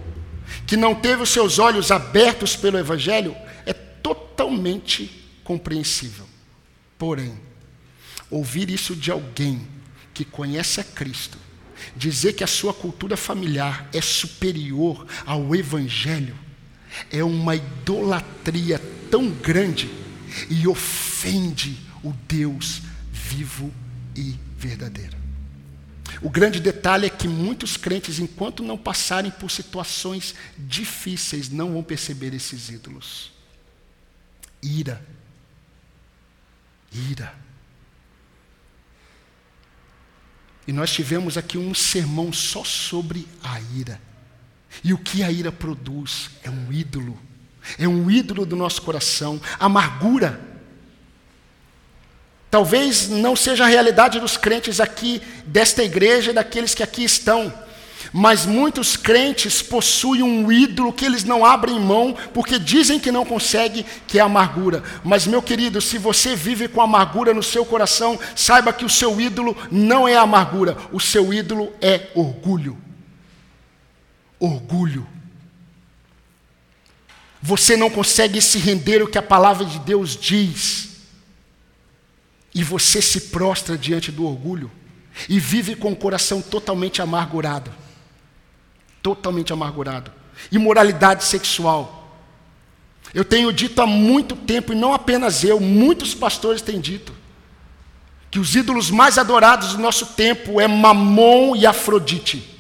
que 0.68 0.76
não 0.76 0.94
teve 0.94 1.24
os 1.24 1.30
seus 1.30 1.60
olhos 1.60 1.92
abertos 1.92 2.58
pelo 2.58 2.78
Evangelho, 2.78 3.34
é 3.66 3.72
totalmente 3.72 5.10
compreensível. 5.42 6.28
Porém, 6.98 7.40
ouvir 8.30 8.70
isso 8.70 8.94
de 8.94 9.12
alguém 9.12 9.66
que 10.14 10.26
conhece 10.26 10.82
a 10.82 10.84
Cristo, 10.84 11.38
dizer 11.96 12.34
que 12.34 12.44
a 12.44 12.48
sua 12.48 12.74
cultura 12.74 13.16
familiar 13.16 13.90
é 13.94 14.02
superior 14.02 15.06
ao 15.26 15.56
Evangelho, 15.56 16.36
é 17.12 17.24
uma 17.24 17.56
idolatria 17.56 18.80
tão 19.10 19.30
grande 19.30 19.90
e 20.50 20.68
ofende 20.68 21.78
o 22.04 22.14
Deus 22.28 22.82
vivo 23.12 23.74
e 24.16 24.36
verdadeiro. 24.58 25.18
O 26.22 26.30
grande 26.30 26.60
detalhe 26.60 27.06
é 27.06 27.10
que 27.10 27.28
muitos 27.28 27.78
crentes, 27.78 28.20
enquanto 28.20 28.64
não 28.64 28.78
passarem 28.78 29.32
por 29.32 29.50
situações 29.50 30.36
difíceis, 30.58 31.50
não 31.50 31.74
vão 31.74 31.84
perceber 31.84 32.34
esses 32.34 32.70
ídolos. 32.70 33.32
Ira. 34.62 35.02
Ira. 36.92 37.34
E 40.70 40.72
nós 40.72 40.92
tivemos 40.92 41.36
aqui 41.36 41.58
um 41.58 41.74
sermão 41.74 42.32
só 42.32 42.64
sobre 42.64 43.28
a 43.44 43.60
ira. 43.76 44.00
E 44.84 44.94
o 44.94 45.00
que 45.00 45.24
a 45.24 45.32
ira 45.32 45.52
produz 45.52 46.30
é 46.44 46.50
um 46.52 46.72
ídolo. 46.72 47.20
É 47.80 47.88
um 47.88 48.08
ídolo 48.12 48.46
do 48.46 48.56
nosso 48.56 48.84
coração. 48.84 49.42
Amargura. 49.60 50.40
Talvez 52.52 53.10
não 53.10 53.36
seja 53.36 53.64
a 53.64 53.68
realidade 53.68 54.20
dos 54.20 54.38
crentes 54.38 54.80
aqui, 54.80 55.24
desta 55.44 55.84
igreja, 55.84 56.34
daqueles 56.34 56.76
que 56.76 56.84
aqui 56.84 57.04
estão. 57.04 57.52
Mas 58.14 58.46
muitos 58.46 58.96
crentes 58.96 59.62
possuem 59.62 60.24
um 60.24 60.52
ídolo 60.52 60.94
que 60.94 61.06
eles 61.06 61.24
não 61.24 61.46
abrem 61.46 61.80
mão, 61.80 62.16
porque 62.34 62.58
dizem 62.58 63.00
que 63.00 63.12
não 63.12 63.26
conseguem, 63.26 63.86
que 64.08 64.18
é 64.18 64.22
a 64.22 64.26
amargura. 64.26 64.84
Mas, 65.04 65.28
meu 65.28 65.42
querido, 65.42 65.80
se 65.82 65.98
você 65.98 66.36
vive 66.36 66.68
com 66.68 66.82
amargura 66.82 67.34
no 67.34 67.44
seu 67.44 67.66
coração, 67.66 68.20
saiba 68.36 68.74
que 68.74 68.86
o 68.86 68.90
seu 68.90 69.20
ídolo 69.20 69.56
não 69.70 70.08
é 70.08 70.16
amargura, 70.16 70.78
o 70.92 71.00
seu 71.00 71.34
ídolo 71.34 71.72
é 71.82 72.08
orgulho. 72.16 72.78
Orgulho. 74.40 75.06
Você 77.42 77.78
não 77.78 77.90
consegue 77.90 78.42
se 78.42 78.58
render 78.58 79.02
ao 79.02 79.08
que 79.08 79.18
a 79.18 79.22
palavra 79.22 79.66
de 79.66 79.78
Deus 79.80 80.16
diz. 80.16 80.90
E 82.56 82.64
você 82.64 83.02
se 83.02 83.22
prostra 83.22 83.78
diante 83.78 84.12
do 84.12 84.26
orgulho 84.26 84.72
e 85.28 85.40
vive 85.40 85.76
com 85.76 85.92
o 85.92 85.96
coração 85.96 86.42
totalmente 86.42 87.02
amargurado 87.02 87.72
totalmente 89.02 89.54
amargurado. 89.54 90.12
Imoralidade 90.52 91.24
sexual. 91.24 92.00
Eu 93.14 93.26
tenho 93.26 93.52
dito 93.52 93.82
há 93.82 93.88
muito 93.88 94.36
tempo, 94.36 94.74
e 94.74 94.76
não 94.76 94.94
apenas 94.94 95.44
eu, 95.44 95.60
muitos 95.60 96.14
pastores 96.14 96.62
têm 96.62 96.80
dito, 96.80 97.14
que 98.30 98.40
os 98.40 98.56
ídolos 98.56 98.92
mais 98.92 99.18
adorados 99.18 99.74
do 99.74 99.82
nosso 99.82 100.08
tempo 100.08 100.62
é 100.62 100.68
Mamon 100.68 101.56
e 101.56 101.66
Afrodite. 101.66 102.58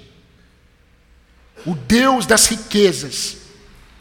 O 1.66 1.76
Deus 1.76 2.26
das 2.26 2.48
riquezas 2.48 3.38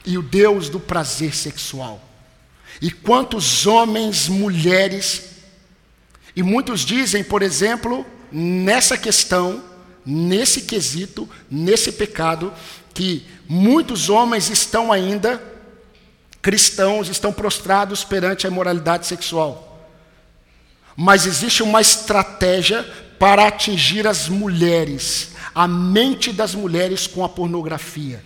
e 0.06 0.16
o 0.16 0.22
Deus 0.22 0.70
do 0.70 0.80
prazer 0.80 1.34
sexual. 1.34 2.02
E 2.80 2.90
quantos 2.90 3.66
homens, 3.66 4.28
mulheres, 4.28 5.28
e 6.34 6.42
muitos 6.42 6.82
dizem, 6.82 7.24
por 7.24 7.42
exemplo, 7.42 8.06
nessa 8.30 8.96
questão, 8.96 9.62
nesse 10.04 10.62
quesito, 10.62 11.28
nesse 11.50 11.92
pecado, 11.92 12.52
que 12.94 13.24
muitos 13.48 14.08
homens 14.08 14.50
estão 14.50 14.92
ainda 14.92 15.42
cristãos, 16.40 17.08
estão 17.08 17.32
prostrados 17.32 18.04
perante 18.04 18.46
a 18.46 18.50
imoralidade 18.50 19.06
sexual. 19.06 19.88
Mas 20.96 21.26
existe 21.26 21.62
uma 21.62 21.80
estratégia 21.80 22.82
para 23.18 23.46
atingir 23.46 24.06
as 24.06 24.28
mulheres, 24.28 25.32
a 25.54 25.68
mente 25.68 26.32
das 26.32 26.54
mulheres 26.54 27.06
com 27.06 27.24
a 27.24 27.28
pornografia. 27.28 28.24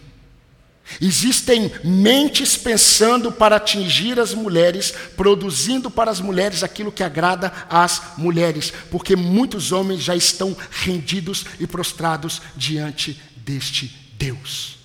Existem 1.01 1.72
mentes 1.82 2.57
pensando 2.57 3.32
para 3.32 3.57
atingir 3.57 4.20
as 4.20 4.34
mulheres, 4.34 4.93
produzindo 5.16 5.90
para 5.90 6.11
as 6.11 6.20
mulheres 6.20 6.62
aquilo 6.62 6.93
que 6.93 7.03
agrada 7.03 7.53
às 7.68 8.03
mulheres, 8.16 8.72
porque 8.90 9.16
muitos 9.16 9.72
homens 9.72 10.03
já 10.03 10.14
estão 10.14 10.57
rendidos 10.70 11.45
e 11.59 11.66
prostrados 11.66 12.43
diante 12.57 13.20
deste 13.36 13.95
Deus. 14.18 14.82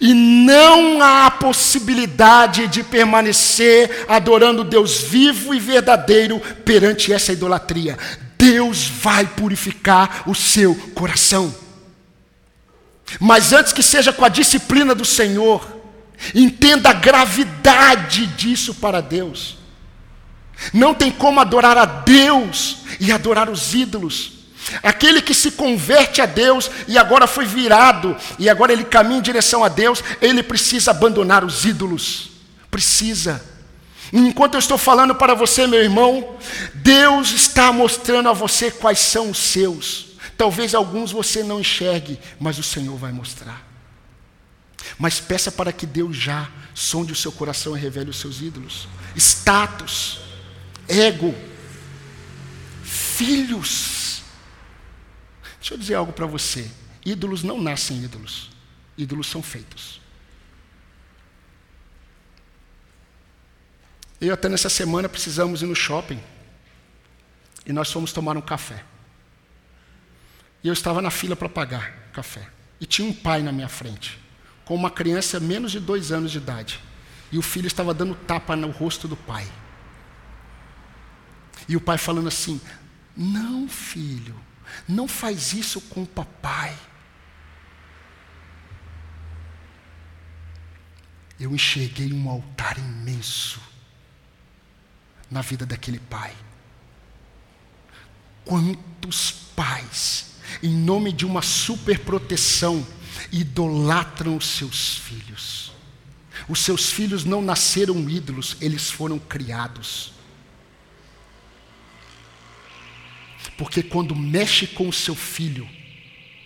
E 0.00 0.12
não 0.12 1.02
há 1.02 1.30
possibilidade 1.30 2.68
de 2.68 2.82
permanecer 2.82 4.04
adorando 4.08 4.62
Deus 4.62 5.00
vivo 5.00 5.54
e 5.54 5.58
verdadeiro 5.58 6.38
perante 6.64 7.12
essa 7.12 7.32
idolatria. 7.32 7.98
Deus 8.36 8.88
vai 8.88 9.26
purificar 9.26 10.24
o 10.26 10.34
seu 10.34 10.74
coração. 10.94 11.54
Mas 13.18 13.52
antes 13.52 13.72
que 13.72 13.82
seja 13.82 14.12
com 14.12 14.24
a 14.24 14.28
disciplina 14.28 14.94
do 14.94 15.04
Senhor, 15.04 15.66
entenda 16.34 16.90
a 16.90 16.94
gravidade 16.94 18.26
disso 18.26 18.74
para 18.74 19.00
Deus. 19.00 19.58
Não 20.72 20.94
tem 20.94 21.10
como 21.10 21.40
adorar 21.40 21.78
a 21.78 21.84
Deus 21.84 22.78
e 23.00 23.10
adorar 23.10 23.48
os 23.48 23.74
ídolos. 23.74 24.32
Aquele 24.82 25.22
que 25.22 25.34
se 25.34 25.52
converte 25.52 26.20
a 26.20 26.26
Deus 26.26 26.70
e 26.86 26.98
agora 26.98 27.26
foi 27.26 27.46
virado, 27.46 28.16
e 28.38 28.48
agora 28.48 28.72
ele 28.72 28.84
caminha 28.84 29.18
em 29.18 29.22
direção 29.22 29.64
a 29.64 29.68
Deus, 29.68 30.04
ele 30.20 30.42
precisa 30.42 30.90
abandonar 30.90 31.44
os 31.44 31.64
ídolos. 31.64 32.30
Precisa. 32.70 33.42
Enquanto 34.12 34.54
eu 34.54 34.60
estou 34.60 34.76
falando 34.76 35.14
para 35.14 35.34
você, 35.34 35.66
meu 35.66 35.80
irmão, 35.80 36.36
Deus 36.74 37.30
está 37.32 37.72
mostrando 37.72 38.28
a 38.28 38.32
você 38.32 38.70
quais 38.70 38.98
são 38.98 39.30
os 39.30 39.38
seus. 39.38 40.09
Talvez 40.40 40.74
alguns 40.74 41.12
você 41.12 41.42
não 41.42 41.60
enxergue, 41.60 42.18
mas 42.38 42.58
o 42.58 42.62
Senhor 42.62 42.96
vai 42.96 43.12
mostrar. 43.12 43.62
Mas 44.98 45.20
peça 45.20 45.52
para 45.52 45.70
que 45.70 45.84
Deus 45.84 46.16
já 46.16 46.50
sonde 46.74 47.12
o 47.12 47.14
seu 47.14 47.30
coração 47.30 47.76
e 47.76 47.78
revele 47.78 48.08
os 48.08 48.18
seus 48.18 48.40
ídolos. 48.40 48.88
Status, 49.14 50.18
ego, 50.88 51.34
filhos. 52.82 54.22
Deixa 55.58 55.74
eu 55.74 55.78
dizer 55.78 55.96
algo 55.96 56.10
para 56.10 56.24
você. 56.24 56.70
Ídolos 57.04 57.42
não 57.42 57.60
nascem 57.60 58.02
ídolos. 58.02 58.48
Ídolos 58.96 59.26
são 59.26 59.42
feitos. 59.42 60.00
Eu 64.18 64.32
até 64.32 64.48
nessa 64.48 64.70
semana 64.70 65.06
precisamos 65.06 65.60
ir 65.60 65.66
no 65.66 65.76
shopping. 65.76 66.22
E 67.66 67.74
nós 67.74 67.92
fomos 67.92 68.10
tomar 68.10 68.38
um 68.38 68.40
café. 68.40 68.82
E 70.62 70.68
eu 70.68 70.72
estava 70.72 71.00
na 71.00 71.10
fila 71.10 71.34
para 71.34 71.48
pagar 71.48 71.90
café. 72.12 72.48
E 72.80 72.86
tinha 72.86 73.08
um 73.08 73.12
pai 73.12 73.42
na 73.42 73.52
minha 73.52 73.68
frente, 73.68 74.18
com 74.64 74.74
uma 74.74 74.90
criança 74.90 75.40
menos 75.40 75.72
de 75.72 75.80
dois 75.80 76.12
anos 76.12 76.30
de 76.30 76.38
idade. 76.38 76.80
E 77.32 77.38
o 77.38 77.42
filho 77.42 77.66
estava 77.66 77.94
dando 77.94 78.14
tapa 78.14 78.56
no 78.56 78.70
rosto 78.70 79.06
do 79.06 79.16
pai. 79.16 79.46
E 81.68 81.76
o 81.76 81.80
pai 81.80 81.98
falando 81.98 82.28
assim: 82.28 82.60
Não, 83.16 83.68
filho, 83.68 84.38
não 84.88 85.06
faz 85.06 85.52
isso 85.52 85.80
com 85.80 86.02
o 86.02 86.06
papai. 86.06 86.76
Eu 91.38 91.54
enxerguei 91.54 92.12
um 92.12 92.28
altar 92.28 92.78
imenso 92.78 93.60
na 95.30 95.40
vida 95.40 95.64
daquele 95.64 95.98
pai. 95.98 96.34
Quantos 98.44 99.30
pais 99.54 100.29
em 100.62 100.70
nome 100.74 101.12
de 101.12 101.24
uma 101.24 101.42
superproteção, 101.42 102.86
idolatram 103.32 104.36
os 104.36 104.46
seus 104.46 104.96
filhos. 104.96 105.72
Os 106.48 106.60
seus 106.60 106.90
filhos 106.90 107.24
não 107.24 107.42
nasceram 107.42 108.08
ídolos, 108.08 108.56
eles 108.60 108.90
foram 108.90 109.18
criados. 109.18 110.12
Porque 113.56 113.82
quando 113.82 114.16
mexe 114.16 114.66
com 114.66 114.88
o 114.88 114.92
seu 114.92 115.14
filho, 115.14 115.68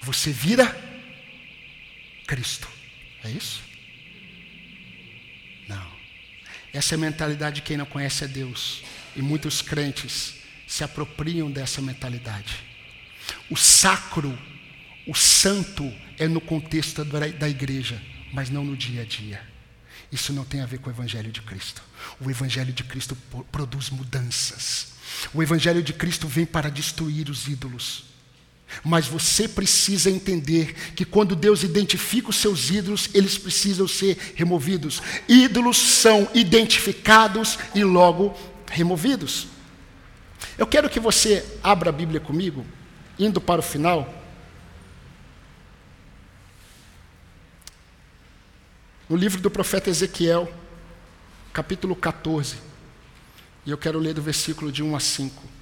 você 0.03 0.31
vira 0.31 0.77
Cristo. 2.27 2.69
É 3.23 3.31
isso? 3.31 3.63
Não. 5.69 5.87
Essa 6.73 6.95
é 6.95 6.97
a 6.97 6.99
mentalidade 6.99 7.57
de 7.57 7.63
quem 7.63 7.77
não 7.77 7.87
conhece 7.87 8.25
a 8.25 8.27
Deus. 8.27 8.83
E 9.17 9.23
muitos 9.23 9.63
crentes 9.63 10.35
se 10.67 10.83
apropriam 10.83 11.51
dessa 11.51 11.81
mentalidade. 11.81 12.74
O 13.51 13.57
sacro, 13.57 14.37
o 15.07 15.15
santo 15.15 15.93
é 16.19 16.27
no 16.27 16.41
contexto 16.41 17.05
da 17.05 17.49
igreja, 17.49 18.01
mas 18.33 18.51
não 18.51 18.65
no 18.65 18.77
dia 18.77 19.03
a 19.03 19.05
dia. 19.05 19.41
Isso 20.11 20.33
não 20.33 20.45
tem 20.45 20.61
a 20.61 20.67
ver 20.67 20.79
com 20.79 20.89
o 20.89 20.93
Evangelho 20.93 21.31
de 21.31 21.43
Cristo. 21.43 21.83
O 22.21 22.31
Evangelho 22.31 22.73
de 22.73 22.85
Cristo 22.85 23.17
produz 23.51 23.91
mudanças. 23.91 24.95
O 25.33 25.43
Evangelho 25.43 25.83
de 25.83 25.93
Cristo 25.93 26.29
vem 26.29 26.47
para 26.47 26.71
destruir 26.71 27.29
os 27.29 27.49
ídolos. 27.49 28.05
Mas 28.83 29.07
você 29.07 29.47
precisa 29.47 30.11
entender 30.11 30.75
que 30.95 31.05
quando 31.05 31.37
Deus 31.37 31.63
identifica 31.63 32.31
os 32.31 32.37
seus 32.37 32.71
ídolos, 32.71 33.11
eles 33.13 33.37
precisam 33.37 33.87
ser 33.87 34.35
removidos. 34.35 35.03
Ídolos 35.29 35.77
são 35.77 36.29
identificados 36.35 37.59
e 37.75 37.85
logo 37.85 38.35
removidos. 38.71 39.49
Eu 40.57 40.67
quero 40.67 40.89
que 40.89 41.01
você 41.01 41.45
abra 41.63 41.91
a 41.91 41.93
Bíblia 41.93 42.21
comigo 42.21 42.65
indo 43.19 43.41
para 43.41 43.61
o 43.61 43.63
final, 43.63 44.13
no 49.09 49.17
livro 49.17 49.41
do 49.41 49.51
profeta 49.51 49.91
Ezequiel, 49.91 50.53
capítulo 51.53 51.95
14, 51.95 52.57
e 53.67 53.71
eu 53.71 53.79
quero 53.79 53.99
ler 53.99 54.15
do 54.15 54.23
versículo 54.23 54.73
de 54.73 54.83
1 54.83 54.97
a 54.97 55.01
5. 55.01 55.54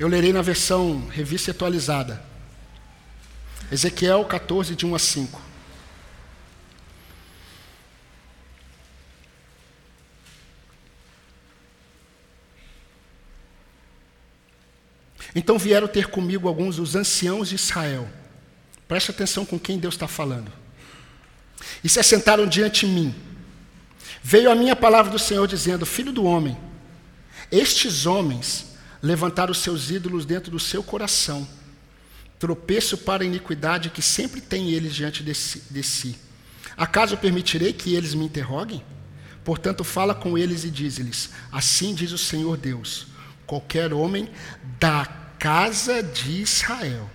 Eu 0.00 0.08
lerei 0.08 0.32
na 0.32 0.40
versão 0.40 1.06
revista 1.08 1.50
atualizada. 1.50 2.24
Ezequiel 3.70 4.24
14, 4.24 4.74
de 4.74 4.86
1 4.86 4.94
a 4.94 4.98
5. 4.98 5.42
Então 15.34 15.58
vieram 15.58 15.86
ter 15.86 16.06
comigo 16.06 16.48
alguns 16.48 16.76
dos 16.76 16.96
anciãos 16.96 17.50
de 17.50 17.56
Israel. 17.56 18.08
Preste 18.88 19.10
atenção 19.10 19.44
com 19.44 19.58
quem 19.58 19.78
Deus 19.78 19.96
está 19.96 20.08
falando. 20.08 20.50
E 21.84 21.90
se 21.90 22.00
assentaram 22.00 22.46
diante 22.46 22.86
de 22.86 22.92
mim. 22.92 23.14
Veio 24.22 24.50
a 24.50 24.54
minha 24.54 24.74
palavra 24.74 25.12
do 25.12 25.18
Senhor 25.18 25.46
dizendo: 25.46 25.84
Filho 25.84 26.10
do 26.10 26.24
homem, 26.24 26.56
estes 27.52 28.06
homens 28.06 28.69
levantaram 29.02 29.52
os 29.52 29.58
seus 29.58 29.90
ídolos 29.90 30.24
dentro 30.24 30.50
do 30.50 30.58
seu 30.58 30.82
coração, 30.82 31.46
tropeço 32.38 32.98
para 32.98 33.22
a 33.22 33.26
iniquidade 33.26 33.90
que 33.90 34.02
sempre 34.02 34.40
tem 34.40 34.70
eles 34.70 34.94
diante 34.94 35.22
de 35.22 35.34
si. 35.34 35.62
De 35.70 35.82
si. 35.82 36.18
Acaso 36.76 37.16
permitirei 37.16 37.72
que 37.72 37.94
eles 37.94 38.14
me 38.14 38.24
interroguem? 38.24 38.82
Portanto, 39.44 39.84
fala 39.84 40.14
com 40.14 40.36
eles 40.36 40.64
e 40.64 40.70
diz-lhes: 40.70 41.30
Assim 41.50 41.94
diz 41.94 42.12
o 42.12 42.18
Senhor 42.18 42.56
Deus: 42.56 43.06
qualquer 43.46 43.92
homem 43.92 44.28
da 44.78 45.06
casa 45.38 46.02
de 46.02 46.42
Israel 46.42 47.10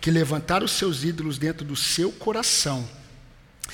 que 0.00 0.10
levantar 0.10 0.62
os 0.62 0.72
seus 0.72 1.04
ídolos 1.04 1.36
dentro 1.36 1.64
do 1.64 1.74
seu 1.74 2.12
coração 2.12 2.88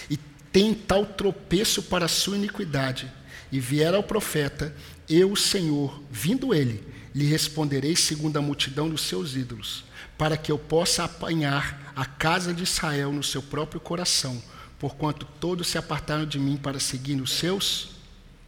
e 0.08 0.16
tem 0.52 0.74
tal 0.74 1.06
tropeço 1.06 1.82
para 1.82 2.06
a 2.06 2.08
sua 2.08 2.36
iniquidade, 2.36 3.10
e 3.50 3.60
vier 3.60 3.94
ao 3.94 4.02
profeta, 4.02 4.74
eu, 5.08 5.32
o 5.32 5.36
Senhor, 5.36 6.02
vindo 6.10 6.54
ele, 6.54 6.82
lhe 7.14 7.26
responderei 7.26 7.94
segundo 7.94 8.36
a 8.36 8.42
multidão 8.42 8.88
dos 8.88 9.02
seus 9.02 9.34
ídolos, 9.34 9.84
para 10.16 10.36
que 10.36 10.50
eu 10.50 10.58
possa 10.58 11.04
apanhar 11.04 11.92
a 11.94 12.04
casa 12.06 12.54
de 12.54 12.62
Israel 12.62 13.12
no 13.12 13.22
seu 13.22 13.42
próprio 13.42 13.80
coração, 13.80 14.42
porquanto 14.78 15.26
todos 15.38 15.68
se 15.68 15.78
apartaram 15.78 16.26
de 16.26 16.38
mim 16.38 16.56
para 16.56 16.80
seguir 16.80 17.20
os 17.20 17.32
seus 17.32 17.90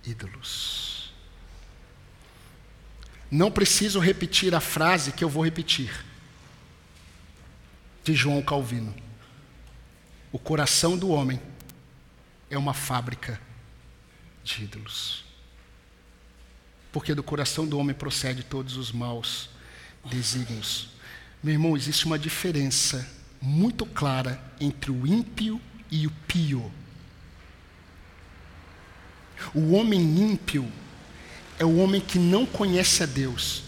ídolos. 0.04 1.12
Não 3.30 3.50
preciso 3.50 3.98
repetir 3.98 4.54
a 4.54 4.60
frase 4.60 5.12
que 5.12 5.24
eu 5.24 5.28
vou 5.28 5.44
repetir, 5.44 6.04
de 8.02 8.14
João 8.14 8.42
Calvino. 8.42 8.94
O 10.30 10.38
coração 10.38 10.96
do 10.96 11.08
homem 11.08 11.40
é 12.50 12.58
uma 12.58 12.74
fábrica 12.74 13.40
de 14.42 14.64
ídolos. 14.64 15.23
Porque 16.94 17.12
do 17.12 17.24
coração 17.24 17.66
do 17.66 17.76
homem 17.76 17.92
procede 17.92 18.44
todos 18.44 18.76
os 18.76 18.92
maus 18.92 19.50
desígnios. 20.04 20.90
Meu 21.42 21.52
irmão, 21.52 21.76
existe 21.76 22.06
uma 22.06 22.16
diferença 22.16 23.04
muito 23.42 23.84
clara 23.84 24.40
entre 24.60 24.92
o 24.92 25.04
ímpio 25.04 25.60
e 25.90 26.06
o 26.06 26.12
pio. 26.28 26.70
O 29.52 29.72
homem 29.72 30.00
ímpio 30.00 30.70
é 31.58 31.64
o 31.64 31.78
homem 31.78 32.00
que 32.00 32.16
não 32.16 32.46
conhece 32.46 33.02
a 33.02 33.06
Deus. 33.06 33.64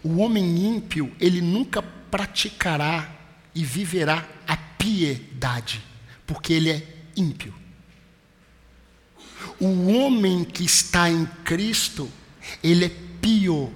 O 0.00 0.18
homem 0.18 0.44
ímpio, 0.64 1.12
ele 1.18 1.40
nunca 1.40 1.82
praticará 1.82 3.12
e 3.52 3.64
viverá 3.64 4.24
a 4.46 4.56
piedade, 4.56 5.82
porque 6.24 6.52
ele 6.52 6.70
é 6.70 6.86
ímpio. 7.16 7.52
O 9.62 9.92
homem 9.92 10.42
que 10.42 10.64
está 10.64 11.08
em 11.08 11.24
Cristo, 11.44 12.10
ele 12.64 12.86
é 12.86 12.90
pio 13.20 13.72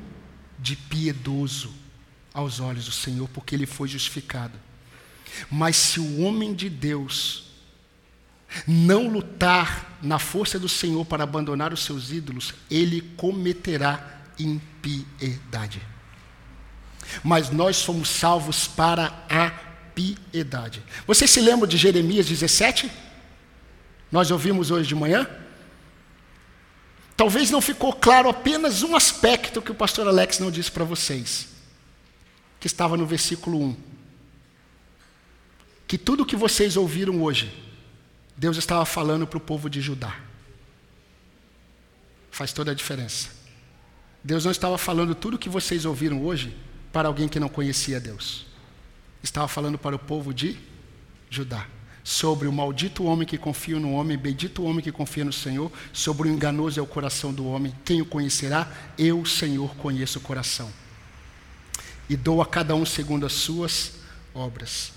de 0.58 0.74
piedoso 0.74 1.72
aos 2.34 2.58
olhos 2.58 2.86
do 2.86 2.90
Senhor, 2.90 3.28
porque 3.28 3.54
ele 3.54 3.66
foi 3.66 3.86
justificado. 3.86 4.58
Mas 5.48 5.76
se 5.76 6.00
o 6.00 6.22
homem 6.22 6.52
de 6.54 6.68
Deus 6.68 7.52
não 8.66 9.06
lutar 9.06 9.96
na 10.02 10.18
força 10.18 10.58
do 10.58 10.68
Senhor 10.68 11.04
para 11.04 11.22
abandonar 11.22 11.72
os 11.72 11.84
seus 11.84 12.10
ídolos, 12.10 12.52
ele 12.68 13.00
cometerá 13.16 14.22
impiedade. 14.40 15.80
Mas 17.22 17.48
nós 17.50 17.76
somos 17.76 18.08
salvos 18.08 18.66
para 18.66 19.24
a 19.30 19.50
piedade. 19.94 20.82
Vocês 21.06 21.30
se 21.30 21.40
lembram 21.40 21.68
de 21.68 21.76
Jeremias 21.76 22.26
17? 22.26 22.90
Nós 24.10 24.32
ouvimos 24.32 24.72
hoje 24.72 24.88
de 24.88 24.94
manhã? 24.96 25.45
Talvez 27.16 27.50
não 27.50 27.62
ficou 27.62 27.92
claro 27.92 28.28
apenas 28.28 28.82
um 28.82 28.94
aspecto 28.94 29.62
que 29.62 29.72
o 29.72 29.74
pastor 29.74 30.06
Alex 30.06 30.38
não 30.38 30.50
disse 30.50 30.70
para 30.70 30.84
vocês, 30.84 31.48
que 32.60 32.66
estava 32.66 32.96
no 32.96 33.06
versículo 33.06 33.58
1. 33.58 33.76
Que 35.88 35.96
tudo 35.96 36.26
que 36.26 36.36
vocês 36.36 36.76
ouviram 36.76 37.22
hoje, 37.22 37.52
Deus 38.36 38.58
estava 38.58 38.84
falando 38.84 39.26
para 39.26 39.38
o 39.38 39.40
povo 39.40 39.70
de 39.70 39.80
Judá. 39.80 40.14
Faz 42.30 42.52
toda 42.52 42.72
a 42.72 42.74
diferença. 42.74 43.30
Deus 44.22 44.44
não 44.44 44.52
estava 44.52 44.76
falando 44.76 45.14
tudo 45.14 45.34
o 45.34 45.38
que 45.38 45.48
vocês 45.48 45.86
ouviram 45.86 46.22
hoje 46.22 46.54
para 46.92 47.08
alguém 47.08 47.28
que 47.28 47.40
não 47.40 47.48
conhecia 47.48 47.98
Deus. 47.98 48.44
Estava 49.22 49.48
falando 49.48 49.78
para 49.78 49.96
o 49.96 49.98
povo 49.98 50.34
de 50.34 50.58
Judá 51.30 51.66
sobre 52.06 52.46
o 52.46 52.52
maldito 52.52 53.02
homem 53.02 53.26
que 53.26 53.36
confia 53.36 53.80
no 53.80 53.90
homem, 53.90 54.16
bendito 54.16 54.62
homem 54.62 54.80
que 54.80 54.92
confia 54.92 55.24
no 55.24 55.32
Senhor, 55.32 55.72
sobre 55.92 56.28
o 56.28 56.30
enganoso 56.30 56.78
é 56.78 56.82
o 56.82 56.86
coração 56.86 57.34
do 57.34 57.44
homem. 57.48 57.74
Quem 57.84 58.00
o 58.00 58.06
conhecerá? 58.06 58.72
Eu, 58.96 59.26
Senhor, 59.26 59.74
conheço 59.74 60.20
o 60.20 60.22
coração. 60.22 60.72
E 62.08 62.16
dou 62.16 62.40
a 62.40 62.46
cada 62.46 62.76
um 62.76 62.86
segundo 62.86 63.26
as 63.26 63.32
suas 63.32 63.94
obras. 64.32 64.92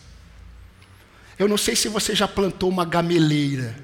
Eu 1.40 1.48
não 1.48 1.58
sei 1.58 1.76
se 1.76 1.90
você 1.90 2.14
já 2.14 2.28
plantou 2.28 2.70
uma 2.70 2.86
gameleira. 2.86 3.76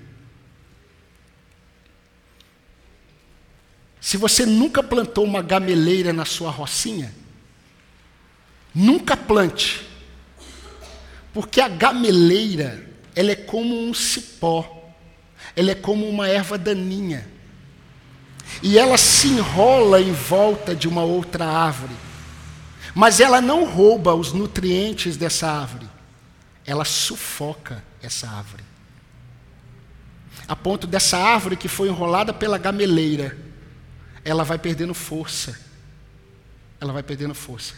Se 4.00 4.18
você 4.18 4.46
nunca 4.46 4.84
plantou 4.84 5.24
uma 5.24 5.42
gameleira 5.42 6.14
na 6.14 6.26
sua 6.26 6.52
rocinha, 6.52 7.12
nunca 8.72 9.18
plante. 9.18 9.84
Porque 11.34 11.60
a 11.60 11.68
gameleira 11.68 12.94
ela 13.16 13.32
é 13.32 13.36
como 13.36 13.88
um 13.88 13.94
cipó, 13.94 14.94
ela 15.56 15.72
é 15.72 15.76
como 15.76 16.08
uma 16.08 16.28
erva 16.28 16.58
daninha. 16.58 17.28
E 18.62 18.78
ela 18.78 18.98
se 18.98 19.28
enrola 19.28 20.02
em 20.02 20.12
volta 20.12 20.76
de 20.76 20.88
uma 20.88 21.04
outra 21.04 21.46
árvore. 21.46 21.96
Mas 22.94 23.20
ela 23.20 23.42
não 23.42 23.66
rouba 23.66 24.14
os 24.14 24.34
nutrientes 24.34 25.18
dessa 25.18 25.50
árvore. 25.50 25.88
Ela 26.66 26.86
sufoca 26.86 27.84
essa 28.02 28.30
árvore. 28.30 28.64
A 30.48 30.56
ponto 30.56 30.86
dessa 30.86 31.18
árvore 31.18 31.56
que 31.56 31.68
foi 31.68 31.88
enrolada 31.88 32.34
pela 32.34 32.58
gameleira, 32.58 33.38
ela 34.24 34.44
vai 34.44 34.60
perdendo 34.60 34.94
força. 34.94 35.60
Ela 36.80 36.94
vai 36.94 37.02
perdendo 37.02 37.34
força. 37.34 37.74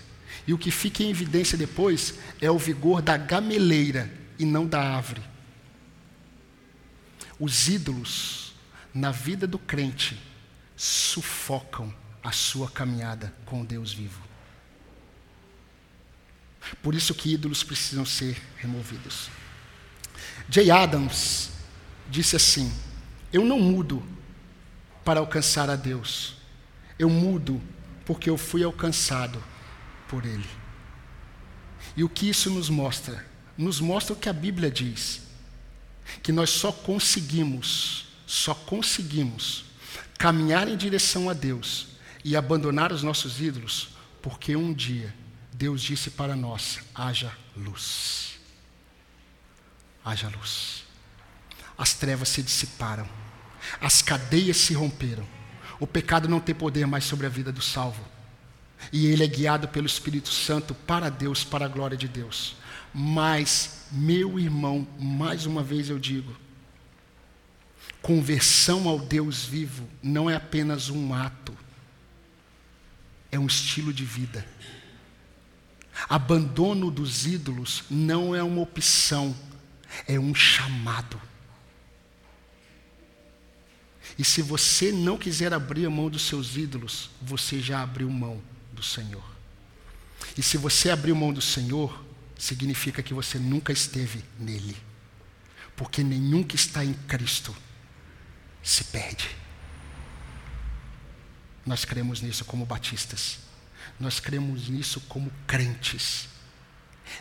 E 0.46 0.54
o 0.54 0.58
que 0.58 0.72
fica 0.72 1.04
em 1.04 1.10
evidência 1.10 1.58
depois 1.58 2.16
é 2.42 2.50
o 2.52 2.58
vigor 2.58 3.02
da 3.02 3.18
gameleira 3.18 4.27
e 4.40 4.46
não 4.46 4.68
da 4.68 4.82
árvore. 4.82 5.24
Os 7.40 7.68
ídolos 7.68 8.54
na 8.94 9.12
vida 9.12 9.46
do 9.46 9.60
crente 9.60 10.20
sufocam 10.76 11.94
a 12.24 12.32
sua 12.32 12.70
caminhada 12.70 13.34
com 13.46 13.64
Deus 13.64 13.94
vivo. 13.94 14.22
Por 16.82 16.94
isso 16.94 17.16
que 17.16 17.34
ídolos 17.34 17.64
precisam 17.64 18.06
ser 18.06 18.42
removidos. 18.58 19.30
Jay 20.50 20.70
Adams 20.70 21.52
disse 22.10 22.36
assim: 22.36 22.72
Eu 23.32 23.46
não 23.46 23.60
mudo 23.60 24.04
para 25.06 25.20
alcançar 25.20 25.70
a 25.70 25.76
Deus. 25.76 26.36
Eu 27.00 27.10
mudo 27.10 27.62
porque 28.06 28.30
eu 28.30 28.38
fui 28.38 28.64
alcançado 28.64 29.42
por 30.08 30.26
Ele. 30.26 30.50
E 31.96 32.04
o 32.04 32.10
que 32.10 32.30
isso 32.30 32.50
nos 32.50 32.70
mostra? 32.70 33.26
Nos 33.58 33.80
mostra 33.80 34.14
o 34.14 34.18
que 34.18 34.30
a 34.30 34.34
Bíblia 34.34 34.70
diz: 34.70 35.22
que 36.22 36.32
nós 36.32 36.50
só 36.50 36.72
conseguimos, 36.72 38.06
só 38.26 38.54
conseguimos 38.54 39.66
caminhar 40.18 40.68
em 40.68 40.78
direção 40.78 41.30
a 41.30 41.34
Deus 41.34 41.88
e 42.24 42.36
abandonar 42.36 42.92
os 42.92 43.04
nossos 43.04 43.40
ídolos, 43.40 43.90
porque 44.22 44.56
um 44.56 44.74
dia 44.74 45.14
Deus 45.54 45.82
disse 45.82 46.12
para 46.12 46.36
nós: 46.36 46.80
haja 46.94 47.32
luz. 47.56 48.38
Haja 50.04 50.30
luz. 50.30 50.84
As 51.78 51.94
trevas 51.94 52.30
se 52.30 52.42
dissiparam, 52.42 53.08
as 53.80 54.02
cadeias 54.02 54.58
se 54.58 54.74
romperam, 54.74 55.28
o 55.80 55.86
pecado 55.86 56.28
não 56.28 56.40
tem 56.40 56.56
poder 56.56 56.88
mais 56.88 57.04
sobre 57.04 57.26
a 57.26 57.30
vida 57.30 57.52
do 57.52 57.62
salvo. 57.62 58.04
E 58.92 59.08
ele 59.08 59.24
é 59.24 59.28
guiado 59.28 59.68
pelo 59.68 59.88
Espírito 59.88 60.30
Santo 60.30 60.74
para 60.74 61.10
Deus, 61.10 61.44
para 61.44 61.66
a 61.66 61.70
glória 61.70 61.98
de 61.98 62.08
Deus. 62.08 62.56
Mas, 63.00 63.86
meu 63.92 64.40
irmão, 64.40 64.88
mais 65.00 65.46
uma 65.46 65.62
vez 65.62 65.88
eu 65.88 66.00
digo, 66.00 66.36
conversão 68.02 68.90
ao 68.90 68.98
Deus 68.98 69.46
vivo 69.46 69.88
não 70.02 70.28
é 70.28 70.36
apenas 70.36 70.90
um 70.90 71.14
ato, 71.14 71.56
é 73.32 73.38
um 73.38 73.46
estilo 73.46 73.94
de 73.94 74.04
vida. 74.04 74.44
Abandono 76.10 76.90
dos 76.90 77.28
ídolos 77.28 77.84
não 77.88 78.36
é 78.36 78.42
uma 78.42 78.62
opção, 78.62 79.38
é 80.08 80.20
um 80.20 80.34
chamado. 80.34 81.22
E 84.18 84.26
se 84.26 84.42
você 84.42 84.92
não 84.92 85.20
quiser 85.20 85.54
abrir 85.54 85.86
a 85.86 85.90
mão 85.92 86.10
dos 86.10 86.24
seus 86.24 86.58
ídolos, 86.58 87.12
você 87.22 87.62
já 87.62 87.84
abriu 87.84 88.10
mão 88.10 88.42
do 88.74 88.82
Senhor. 88.82 89.24
E 90.36 90.42
se 90.42 90.58
você 90.58 90.90
abriu 90.90 91.16
mão 91.16 91.32
do 91.32 91.42
Senhor, 91.42 92.07
significa 92.38 93.02
que 93.02 93.14
você 93.14 93.40
nunca 93.40 93.72
esteve 93.72 94.24
nele. 94.40 94.78
Porque 95.76 96.04
nenhum 96.04 96.44
que 96.44 96.56
está 96.56 96.84
em 96.84 96.94
Cristo 96.94 97.56
se 98.64 98.84
perde. 98.86 99.36
Nós 101.66 101.86
cremos 101.86 102.22
nisso 102.22 102.46
como 102.46 102.66
batistas. 102.66 103.40
Nós 104.00 104.20
cremos 104.20 104.70
nisso 104.70 105.02
como 105.02 105.32
crentes. 105.46 106.28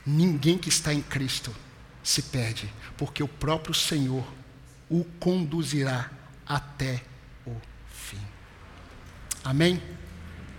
Ninguém 0.05 0.59
que 0.59 0.69
está 0.69 0.93
em 0.93 1.03
Cristo 1.03 1.55
se 2.03 2.23
perde, 2.23 2.73
porque 2.97 3.23
o 3.23 3.29
próprio 3.29 3.75
Senhor 3.75 4.27
o 4.89 5.05
conduzirá 5.19 6.11
até 6.47 7.03
o 7.45 7.55
fim. 7.93 8.21
Amém? 9.43 9.83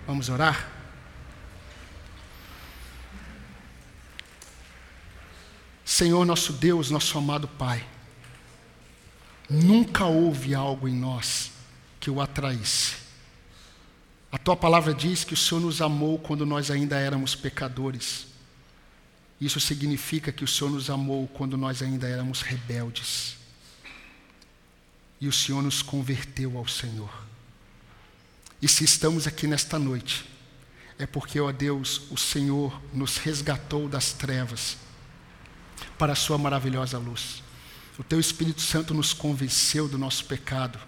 Vamos 0.06 0.28
orar? 0.28 0.77
Senhor 5.98 6.24
nosso 6.24 6.52
Deus, 6.52 6.92
nosso 6.92 7.18
amado 7.18 7.48
Pai, 7.48 7.84
nunca 9.50 10.04
houve 10.04 10.54
algo 10.54 10.86
em 10.86 10.94
nós 10.94 11.50
que 11.98 12.08
o 12.08 12.20
atraísse. 12.20 12.94
A 14.30 14.38
tua 14.38 14.56
palavra 14.56 14.94
diz 14.94 15.24
que 15.24 15.34
o 15.34 15.36
Senhor 15.36 15.60
nos 15.60 15.82
amou 15.82 16.16
quando 16.16 16.46
nós 16.46 16.70
ainda 16.70 16.96
éramos 16.96 17.34
pecadores. 17.34 18.28
Isso 19.40 19.58
significa 19.58 20.30
que 20.30 20.44
o 20.44 20.46
Senhor 20.46 20.70
nos 20.70 20.88
amou 20.88 21.26
quando 21.26 21.56
nós 21.56 21.82
ainda 21.82 22.06
éramos 22.06 22.42
rebeldes. 22.42 23.34
E 25.20 25.26
o 25.26 25.32
Senhor 25.32 25.60
nos 25.64 25.82
converteu 25.82 26.56
ao 26.56 26.68
Senhor. 26.68 27.10
E 28.62 28.68
se 28.68 28.84
estamos 28.84 29.26
aqui 29.26 29.48
nesta 29.48 29.80
noite, 29.80 30.24
é 30.96 31.06
porque, 31.06 31.40
ó 31.40 31.50
Deus, 31.50 32.02
o 32.08 32.16
Senhor 32.16 32.80
nos 32.94 33.16
resgatou 33.16 33.88
das 33.88 34.12
trevas 34.12 34.76
para 35.98 36.12
a 36.12 36.16
Sua 36.16 36.38
maravilhosa 36.38 36.98
luz. 36.98 37.42
O 37.98 38.04
Teu 38.04 38.20
Espírito 38.20 38.60
Santo 38.60 38.94
nos 38.94 39.12
convenceu 39.12 39.88
do 39.88 39.98
nosso 39.98 40.24
pecado. 40.24 40.78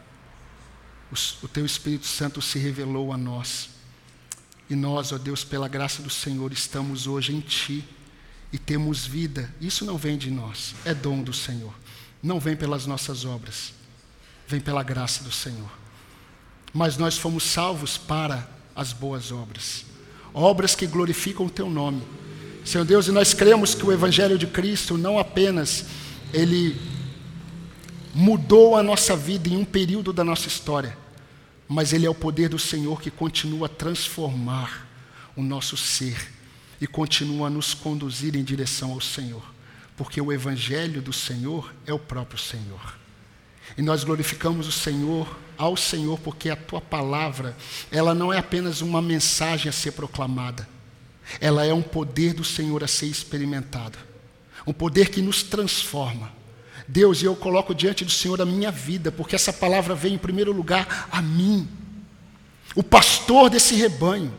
O 1.43 1.49
Teu 1.49 1.67
Espírito 1.67 2.07
Santo 2.07 2.41
se 2.41 2.59
revelou 2.59 3.13
a 3.13 3.17
nós. 3.17 3.71
E 4.69 4.77
nós, 4.77 5.11
ó 5.11 5.19
Deus, 5.19 5.43
pela 5.43 5.67
graça 5.67 6.01
do 6.01 6.11
Senhor, 6.11 6.53
estamos 6.53 7.09
hoje 7.09 7.35
em 7.35 7.41
Ti 7.41 7.85
e 8.53 8.59
temos 8.59 9.05
vida. 9.05 9.53
Isso 9.61 9.85
não 9.85 9.99
vem 9.99 10.17
de 10.17 10.31
nós, 10.31 10.77
é 10.85 10.95
dom 10.95 11.23
do 11.23 11.33
Senhor. 11.33 11.75
Não 12.23 12.39
vem 12.39 12.55
pelas 12.55 12.87
nossas 12.87 13.25
obras, 13.25 13.73
vem 14.47 14.61
pela 14.61 14.85
graça 14.85 15.25
do 15.25 15.33
Senhor. 15.33 15.71
Mas 16.73 16.97
nós 16.97 17.19
fomos 17.19 17.43
salvos 17.43 17.99
para 17.99 18.49
as 18.77 18.93
boas 18.93 19.33
obras, 19.33 19.85
obras 20.33 20.77
que 20.77 20.87
glorificam 20.87 21.47
o 21.47 21.51
Teu 21.51 21.69
nome 21.69 22.07
Senhor 22.65 22.85
Deus, 22.85 23.09
e 23.09 23.13
nós 23.13 23.33
cremos 23.33 23.75
que 23.75 23.85
o 23.85 23.93
Evangelho 23.93 24.39
de 24.39 24.47
Cristo 24.47 24.99
não 24.99 25.19
apenas 25.19 25.87
ele 26.33 26.77
mudou 28.15 28.77
a 28.77 28.83
nossa 28.83 29.17
vida 29.17 29.49
em 29.49 29.57
um 29.57 29.65
período 29.65 30.13
da 30.13 30.23
nossa 30.23 30.49
história, 30.49 30.97
mas 31.69 31.93
ele 31.93 32.07
é 32.07 32.11
o 32.11 32.15
poder 32.15 32.49
do 32.49 32.59
Senhor 32.59 33.01
que 33.01 33.11
continua 33.11 33.67
a 33.67 33.69
transformar 33.69 34.87
o 35.37 35.43
nosso 35.43 35.77
ser 35.77 36.31
e 36.81 36.87
continua 36.87 37.47
a 37.47 37.51
nos 37.51 37.73
conduzir 37.73 38.37
em 38.37 38.45
direção 38.45 38.93
ao 38.93 39.01
Senhor, 39.01 39.43
porque 39.97 40.21
o 40.21 40.33
Evangelho 40.33 41.01
do 41.01 41.13
Senhor 41.13 41.73
é 41.87 41.93
o 41.93 41.99
próprio 41.99 42.39
Senhor. 42.39 42.99
E 43.79 43.83
nós 43.83 44.03
glorificamos 44.03 44.67
o 44.67 44.73
Senhor 44.73 45.39
ao 45.57 45.77
Senhor 45.77 46.19
porque 46.19 46.51
a 46.51 46.57
tua 46.57 46.81
palavra, 46.81 47.57
ela 47.91 48.15
não 48.15 48.33
é 48.33 48.39
apenas 48.39 48.81
uma 48.81 49.01
mensagem 49.01 49.69
a 49.69 49.73
ser 49.73 49.93
proclamada 49.93 50.67
ela 51.39 51.65
é 51.65 51.73
um 51.73 51.83
poder 51.83 52.33
do 52.33 52.45
Senhor 52.45 52.83
a 52.83 52.89
ser 52.89 53.07
experimentado. 53.07 53.99
Um 54.67 54.73
poder 54.73 55.11
que 55.11 55.23
nos 55.23 55.43
transforma. 55.43 56.33
Deus, 56.89 57.23
eu 57.23 57.37
coloco 57.37 57.75
diante 57.75 58.05
do 58.05 58.11
Senhor 58.11 58.41
a 58.41 58.47
minha 58.47 58.71
vida, 58.71 59.13
porque 59.13 59.37
essa 59.37 59.53
palavra 59.53 59.95
vem 59.95 60.15
em 60.15 60.19
primeiro 60.19 60.53
lugar 60.53 61.09
a 61.13 61.23
mim, 61.23 61.69
o 62.75 62.83
pastor 62.83 63.49
desse 63.49 63.75
rebanho. 63.75 64.33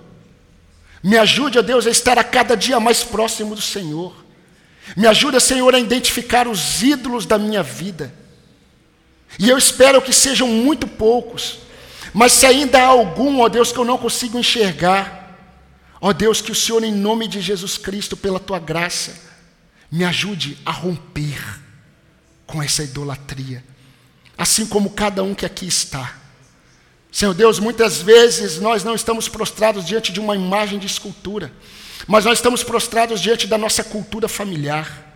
Me 1.04 1.18
ajude, 1.18 1.58
ó 1.58 1.62
Deus, 1.62 1.88
a 1.88 1.90
estar 1.90 2.20
a 2.20 2.24
cada 2.24 2.56
dia 2.56 2.80
mais 2.80 3.04
próximo 3.04 3.56
do 3.56 3.62
Senhor. 3.62 4.14
Me 4.96 5.08
ajuda, 5.08 5.40
Senhor, 5.40 5.74
a 5.74 5.80
identificar 5.80 6.48
os 6.48 6.84
ídolos 6.84 7.26
da 7.26 7.38
minha 7.38 7.64
vida. 7.64 8.14
E 9.40 9.50
eu 9.50 9.58
espero 9.58 10.02
que 10.02 10.12
sejam 10.12 10.48
muito 10.48 10.86
poucos, 10.88 11.60
mas 12.14 12.34
se 12.34 12.46
ainda 12.46 12.82
há 12.82 12.88
algum, 12.88 13.40
ó 13.40 13.48
Deus, 13.48 13.72
que 13.72 13.78
eu 13.78 13.86
não 13.86 13.98
consigo 13.98 14.38
enxergar, 14.38 15.21
Ó 16.02 16.10
oh 16.10 16.14
Deus, 16.14 16.42
que 16.42 16.52
o 16.52 16.56
Senhor, 16.56 16.84
em 16.84 16.92
nome 16.92 17.28
de 17.28 17.40
Jesus 17.40 17.78
Cristo, 17.78 18.18
pela 18.18 18.40
tua 18.40 18.58
graça, 18.58 19.14
me 19.92 20.04
ajude 20.04 20.58
a 20.66 20.72
romper 20.72 21.40
com 22.48 22.62
essa 22.62 22.84
idolatria, 22.84 23.64
assim 24.36 24.66
como 24.66 24.90
cada 24.90 25.24
um 25.24 25.36
que 25.36 25.46
aqui 25.46 25.68
está. 25.68 26.18
Senhor 27.12 27.36
Deus, 27.36 27.60
muitas 27.60 28.02
vezes 28.02 28.60
nós 28.60 28.84
não 28.84 28.96
estamos 28.96 29.30
prostrados 29.30 29.86
diante 29.86 30.12
de 30.12 30.20
uma 30.20 30.36
imagem 30.36 30.80
de 30.80 30.88
escultura, 30.88 31.54
mas 32.08 32.26
nós 32.26 32.40
estamos 32.40 32.64
prostrados 32.64 33.22
diante 33.22 33.46
da 33.46 33.58
nossa 33.58 33.84
cultura 33.84 34.28
familiar. 34.28 35.10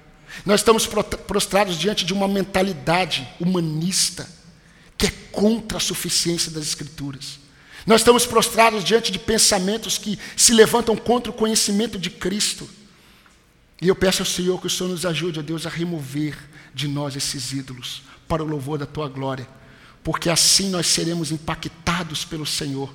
Nós 0.46 0.60
estamos 0.60 0.86
prostrados 0.86 1.80
diante 1.80 2.06
de 2.06 2.14
uma 2.14 2.28
mentalidade 2.28 3.28
humanista 3.40 4.30
que 4.98 5.08
é 5.08 5.12
contra 5.32 5.78
a 5.78 5.82
suficiência 5.82 6.52
das 6.52 6.64
Escrituras. 6.64 7.45
Nós 7.86 8.02
estamos 8.02 8.26
prostrados 8.26 8.84
diante 8.84 9.12
de 9.12 9.20
pensamentos 9.20 9.98
que 9.98 10.18
se 10.36 10.54
levantam 10.54 10.96
contra 10.98 11.32
o 11.32 11.36
conhecimento 11.36 12.00
de 12.00 12.10
Cristo. 12.10 12.68
E 13.82 13.88
eu 13.88 13.96
peço 13.96 14.22
ao 14.22 14.26
Senhor 14.26 14.60
que 14.60 14.68
o 14.68 14.70
Senhor 14.70 14.90
nos 14.90 15.06
ajude, 15.06 15.40
ó 15.40 15.44
Deus, 15.44 15.66
a 15.66 15.70
remover 15.70 16.36
de 16.74 16.88
nós 16.88 17.16
esses 17.16 17.52
ídolos 17.52 18.02
para 18.28 18.44
o 18.44 18.48
louvor 18.48 18.80
da 18.80 18.88
tua 18.88 19.08
glória, 19.08 19.48
porque 20.04 20.30
assim 20.30 20.70
nós 20.70 20.88
seremos 20.88 21.32
impactados 21.32 22.26
pelo 22.26 22.46
Senhor. 22.46 22.92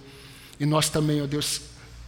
E 0.58 0.66
nós 0.66 0.88
também, 0.88 1.22
ó 1.22 1.26
Deus, 1.26 1.60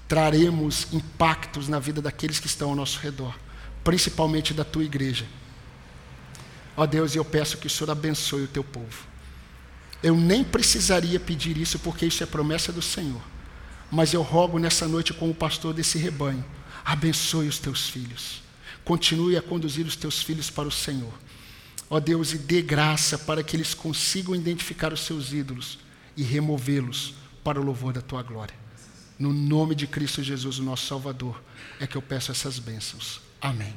traremos 0.09 0.89
impactos 0.93 1.69
na 1.69 1.79
vida 1.79 2.03
daqueles 2.03 2.41
que 2.41 2.47
estão 2.47 2.71
ao 2.71 2.77
nosso 2.77 2.99
redor, 2.99 3.39
principalmente 3.85 4.53
da 4.53 4.65
tua 4.65 4.85
igreja. 4.85 5.25
Ó 6.77 6.85
Deus, 6.85 7.15
eu 7.15 7.25
peço 7.25 7.59
que 7.59 7.67
o 7.67 7.71
Senhor 7.71 7.91
abençoe 7.91 8.43
o 8.43 8.49
teu 8.49 8.65
povo. 8.65 9.12
Eu 10.03 10.17
nem 10.17 10.43
precisaria 10.43 11.21
pedir 11.21 11.57
isso, 11.57 11.79
porque 11.79 12.07
isso 12.07 12.23
é 12.23 12.27
promessa 12.27 12.73
do 12.73 12.83
Senhor. 12.83 13.23
Mas 13.91 14.13
eu 14.13 14.23
rogo 14.23 14.59
nessa 14.59 14.89
noite, 14.89 15.13
como 15.13 15.35
pastor 15.35 15.73
desse 15.73 15.99
rebanho, 15.99 16.45
abençoe 16.85 17.47
os 17.47 17.59
teus 17.59 17.89
filhos. 17.89 18.43
Continue 18.85 19.37
a 19.37 19.43
conduzir 19.43 19.87
os 19.87 19.95
teus 19.95 20.23
filhos 20.23 20.51
para 20.51 20.67
o 20.67 20.73
Senhor. 20.73 21.13
Ó 21.89 22.01
Deus, 22.01 22.33
e 22.33 22.39
dê 22.39 22.63
graça 22.63 23.19
para 23.19 23.43
que 23.43 23.55
eles 23.55 23.75
consigam 23.75 24.35
identificar 24.35 24.93
os 24.93 25.01
seus 25.01 25.33
ídolos 25.33 25.79
e 26.17 26.23
removê-los 26.23 27.15
para 27.45 27.61
o 27.61 27.65
louvor 27.65 27.93
da 27.93 28.01
tua 28.01 28.23
glória. 28.23 28.55
No 29.19 29.33
nome 29.33 29.75
de 29.75 29.87
Cristo 29.87 30.23
Jesus, 30.23 30.59
o 30.59 30.63
nosso 30.63 30.87
Salvador, 30.87 31.41
é 31.79 31.87
que 31.87 31.97
eu 31.97 32.03
peço 32.03 32.33
essas 32.33 32.59
bênçãos. 32.59 33.21
Amém. 33.41 33.75